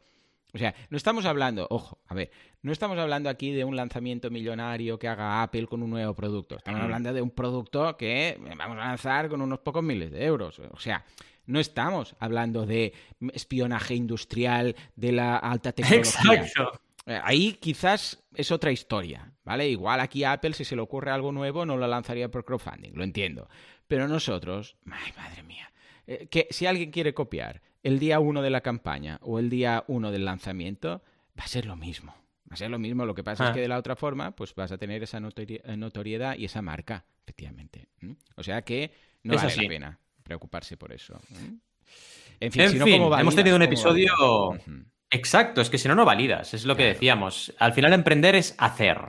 O 0.57 0.59
sea, 0.59 0.73
no 0.89 0.97
estamos 0.97 1.27
hablando, 1.27 1.67
ojo, 1.69 1.99
a 2.07 2.15
ver, 2.15 2.31
no 2.63 2.71
estamos 2.71 2.97
hablando 2.97 3.29
aquí 3.29 3.51
de 3.51 3.63
un 3.63 3.75
lanzamiento 3.75 4.31
millonario 4.31 4.97
que 4.97 5.07
haga 5.07 5.43
Apple 5.43 5.67
con 5.67 5.83
un 5.83 5.91
nuevo 5.91 6.15
producto. 6.15 6.57
Estamos 6.57 6.81
hablando 6.81 7.13
de 7.13 7.21
un 7.21 7.29
producto 7.29 7.95
que 7.95 8.39
vamos 8.57 8.77
a 8.77 8.87
lanzar 8.87 9.29
con 9.29 9.39
unos 9.41 9.59
pocos 9.59 9.83
miles 9.83 10.09
de 10.09 10.25
euros. 10.25 10.57
O 10.57 10.79
sea, 10.79 11.05
no 11.45 11.59
estamos 11.59 12.15
hablando 12.17 12.65
de 12.65 12.91
espionaje 13.33 13.93
industrial 13.93 14.75
de 14.95 15.11
la 15.11 15.37
alta 15.37 15.73
tecnología. 15.73 16.33
Exacto. 16.33 16.81
Eh, 17.05 17.21
ahí 17.23 17.53
quizás 17.53 18.23
es 18.33 18.51
otra 18.51 18.71
historia, 18.71 19.31
¿vale? 19.45 19.69
Igual 19.69 19.99
aquí 19.99 20.23
Apple, 20.23 20.53
si 20.53 20.65
se 20.65 20.75
le 20.75 20.81
ocurre 20.81 21.11
algo 21.11 21.31
nuevo, 21.31 21.67
no 21.67 21.77
lo 21.77 21.85
lanzaría 21.85 22.31
por 22.31 22.45
crowdfunding, 22.45 22.93
lo 22.95 23.03
entiendo. 23.03 23.47
Pero 23.87 24.07
nosotros, 24.07 24.75
ay, 24.89 25.13
madre 25.15 25.43
mía, 25.43 25.71
eh, 26.07 26.27
que 26.31 26.47
si 26.49 26.65
alguien 26.65 26.89
quiere 26.89 27.13
copiar 27.13 27.61
el 27.87 27.99
día 27.99 28.19
uno 28.19 28.41
de 28.41 28.49
la 28.49 28.59
campaña 28.59 29.17
o 29.21 29.39
el 29.39 29.49
día 29.49 29.85
uno 29.87 30.11
del 30.11 30.25
lanzamiento, 30.25 31.01
va 31.39 31.45
a 31.45 31.47
ser 31.47 31.65
lo 31.65 31.77
mismo. 31.77 32.13
Va 32.51 32.53
a 32.53 32.57
ser 32.57 32.69
lo 32.69 32.79
mismo, 32.79 33.05
lo 33.05 33.15
que 33.15 33.23
pasa 33.23 33.47
es 33.47 33.53
que 33.53 33.59
ah. 33.59 33.61
de 33.61 33.67
la 33.69 33.77
otra 33.77 33.95
forma, 33.95 34.31
pues 34.31 34.53
vas 34.55 34.73
a 34.73 34.77
tener 34.77 35.03
esa 35.03 35.21
notoriedad 35.21 36.37
y 36.37 36.43
esa 36.43 36.61
marca, 36.61 37.05
efectivamente. 37.23 37.87
O 38.35 38.43
sea 38.43 38.61
que 38.63 38.91
no 39.23 39.35
vale 39.35 39.55
la 39.55 39.69
pena 39.69 39.99
preocuparse 40.21 40.75
por 40.75 40.91
eso. 40.91 41.17
En 42.41 42.51
fin, 42.51 42.69
si 42.69 42.77
no, 42.77 43.17
hemos 43.17 43.35
tenido 43.35 43.55
un 43.55 43.61
episodio... 43.61 44.11
Exacto, 45.09 45.61
es 45.61 45.69
que 45.69 45.77
si 45.77 45.87
no, 45.87 45.95
no 45.95 46.03
validas, 46.03 46.53
es 46.53 46.65
lo 46.65 46.75
que 46.75 46.83
decíamos. 46.83 47.53
Al 47.59 47.71
final 47.71 47.93
emprender 47.93 48.35
es 48.35 48.55
hacer. 48.57 48.99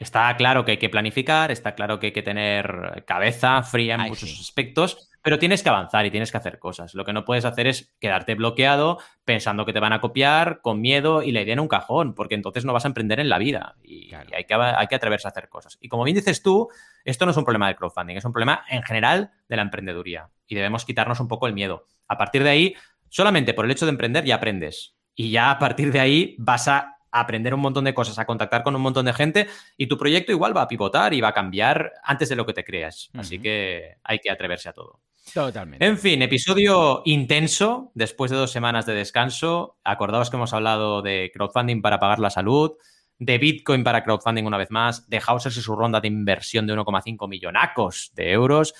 Está 0.00 0.36
claro 0.36 0.64
que 0.64 0.72
hay 0.72 0.78
que 0.78 0.88
planificar, 0.88 1.52
está 1.52 1.76
claro 1.76 2.00
que 2.00 2.06
hay 2.06 2.12
que 2.12 2.22
tener 2.22 3.04
cabeza 3.06 3.62
fría 3.62 3.94
en 3.94 4.08
muchos 4.08 4.40
aspectos, 4.40 5.08
pero 5.22 5.38
tienes 5.38 5.62
que 5.62 5.68
avanzar 5.68 6.04
y 6.04 6.10
tienes 6.10 6.32
que 6.32 6.38
hacer 6.38 6.58
cosas. 6.58 6.94
Lo 6.94 7.04
que 7.04 7.12
no 7.12 7.24
puedes 7.24 7.44
hacer 7.44 7.68
es 7.68 7.94
quedarte 8.00 8.34
bloqueado 8.34 8.98
pensando 9.24 9.64
que 9.64 9.72
te 9.72 9.78
van 9.78 9.92
a 9.92 10.00
copiar 10.00 10.60
con 10.60 10.80
miedo 10.80 11.22
y 11.22 11.30
la 11.30 11.42
idea 11.42 11.52
en 11.52 11.60
un 11.60 11.68
cajón, 11.68 12.14
porque 12.14 12.34
entonces 12.34 12.64
no 12.64 12.72
vas 12.72 12.84
a 12.84 12.88
emprender 12.88 13.20
en 13.20 13.28
la 13.28 13.38
vida 13.38 13.76
y, 13.84 14.12
hay, 14.12 14.44
que, 14.44 14.54
hay 14.54 14.86
que 14.88 14.94
atreverse 14.96 15.28
a 15.28 15.30
hacer 15.30 15.48
cosas. 15.48 15.78
Y 15.80 15.88
como 15.88 16.02
bien 16.02 16.16
dices 16.16 16.42
tú, 16.42 16.68
esto 17.04 17.26
no 17.26 17.30
es 17.30 17.36
un 17.36 17.44
problema 17.44 17.68
de 17.68 17.76
crowdfunding, 17.76 18.16
es 18.16 18.24
un 18.24 18.32
problema 18.32 18.64
en 18.68 18.82
general 18.82 19.30
de 19.48 19.56
la 19.56 19.62
emprendeduría 19.62 20.30
y 20.48 20.56
debemos 20.56 20.84
quitarnos 20.84 21.20
un 21.20 21.28
poco 21.28 21.46
el 21.46 21.54
miedo. 21.54 21.86
A 22.08 22.18
partir 22.18 22.42
de 22.42 22.50
ahí, 22.50 22.74
solamente 23.08 23.54
por 23.54 23.64
el 23.64 23.70
hecho 23.70 23.86
de 23.86 23.92
emprender 23.92 24.24
ya 24.24 24.34
aprendes 24.34 24.93
y 25.14 25.30
ya 25.30 25.50
a 25.50 25.58
partir 25.58 25.92
de 25.92 26.00
ahí 26.00 26.36
vas 26.38 26.68
a 26.68 26.94
aprender 27.10 27.54
un 27.54 27.60
montón 27.60 27.84
de 27.84 27.94
cosas, 27.94 28.18
a 28.18 28.26
contactar 28.26 28.64
con 28.64 28.74
un 28.74 28.82
montón 28.82 29.06
de 29.06 29.12
gente 29.12 29.46
y 29.76 29.86
tu 29.86 29.96
proyecto 29.96 30.32
igual 30.32 30.56
va 30.56 30.62
a 30.62 30.68
pivotar 30.68 31.14
y 31.14 31.20
va 31.20 31.28
a 31.28 31.34
cambiar 31.34 31.92
antes 32.02 32.28
de 32.28 32.36
lo 32.36 32.44
que 32.44 32.52
te 32.52 32.64
creas. 32.64 33.10
Así 33.14 33.38
que 33.38 33.98
hay 34.02 34.18
que 34.18 34.30
atreverse 34.30 34.68
a 34.68 34.72
todo. 34.72 35.00
Totalmente. 35.32 35.84
En 35.84 35.96
fin, 35.96 36.20
episodio 36.22 37.02
intenso 37.04 37.92
después 37.94 38.30
de 38.30 38.36
dos 38.36 38.50
semanas 38.50 38.84
de 38.84 38.94
descanso. 38.94 39.78
Acordaos 39.84 40.28
que 40.28 40.36
hemos 40.36 40.52
hablado 40.52 41.02
de 41.02 41.30
crowdfunding 41.32 41.80
para 41.82 41.98
pagar 41.98 42.18
la 42.18 42.30
salud, 42.30 42.72
de 43.18 43.38
Bitcoin 43.38 43.84
para 43.84 44.04
crowdfunding 44.04 44.44
una 44.44 44.58
vez 44.58 44.70
más, 44.70 45.08
de 45.08 45.22
Hausers 45.24 45.56
y 45.56 45.62
su 45.62 45.76
ronda 45.76 46.00
de 46.00 46.08
inversión 46.08 46.66
de 46.66 46.74
1,5 46.74 47.28
millonacos 47.28 48.10
de 48.14 48.32
euros. 48.32 48.74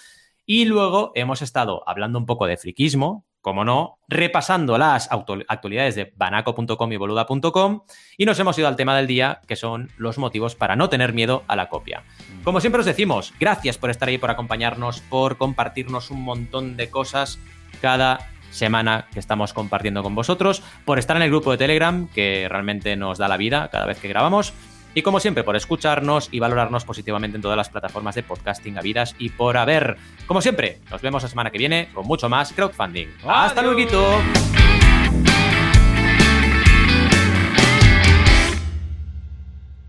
Y 0.45 0.67
luego 0.67 1.13
hemos 1.15 1.41
estado 1.41 1.89
hablando 1.89 2.19
un 2.19 2.27
poco 2.27 2.47
de 2.47 2.57
friquismo, 2.57 3.25
como 3.45 3.63
no, 3.63 3.99
repasando 4.09 4.79
las 4.79 5.11
actualidades 5.13 5.95
de 5.95 6.15
banaco.com 6.17 6.93
y 6.93 6.97
boluda.com 6.97 7.83
y 8.17 8.25
nos 8.25 8.39
hemos 8.39 8.59
ido 8.59 8.69
al 8.69 8.77
tema 8.77 8.97
del 8.97 9.07
día, 9.07 9.43
que 9.47 9.55
son 9.55 9.91
los 9.99 10.17
motivos 10.17 10.55
para 10.55 10.77
no 10.77 10.89
tener 10.89 11.13
miedo 11.13 11.45
a 11.47 11.55
la 11.55 11.69
copia. 11.69 12.05
Como 12.43 12.61
siempre 12.61 12.81
os 12.81 12.87
decimos, 12.87 13.35
gracias 13.39 13.77
por 13.77 13.91
estar 13.91 14.09
ahí, 14.09 14.17
por 14.17 14.31
acompañarnos, 14.31 15.03
por 15.03 15.37
compartirnos 15.37 16.11
un 16.11 16.23
montón 16.23 16.79
de 16.79 16.89
cosas 16.89 17.39
cada 17.83 18.31
semana 18.51 19.09
que 19.13 19.21
estamos 19.21 19.53
compartiendo 19.53 20.03
con 20.03 20.15
vosotros, 20.15 20.63
por 20.87 20.99
estar 20.99 21.15
en 21.19 21.25
el 21.25 21.29
grupo 21.29 21.51
de 21.51 21.59
Telegram, 21.59 22.09
que 22.09 22.47
realmente 22.49 22.97
nos 22.97 23.19
da 23.19 23.29
la 23.29 23.37
vida 23.37 23.69
cada 23.71 23.85
vez 23.85 23.99
que 24.01 24.09
grabamos. 24.09 24.55
Y 24.95 25.03
como 25.03 25.19
siempre, 25.21 25.43
por 25.43 25.57
escucharnos 25.57 26.29
y 26.31 26.39
valorarnos 26.39 26.85
positivamente 26.85 27.37
en 27.37 27.43
todas 27.43 27.57
las 27.57 27.69
plataformas 27.69 28.15
de 28.15 28.23
podcasting 28.23 28.79
habidas 28.79 29.15
y 29.19 29.31
por 29.31 29.57
haber. 29.57 29.97
Como 30.27 30.41
siempre, 30.41 30.79
nos 30.91 31.03
vemos 31.03 31.23
la 31.23 31.29
semana 31.29 31.51
que 31.51 31.59
viene 31.59 31.89
con 31.93 32.07
mucho 32.07 32.29
más 32.29 32.53
crowdfunding. 32.53 33.09
¡Hasta 33.27 33.63
luego! 33.63 33.75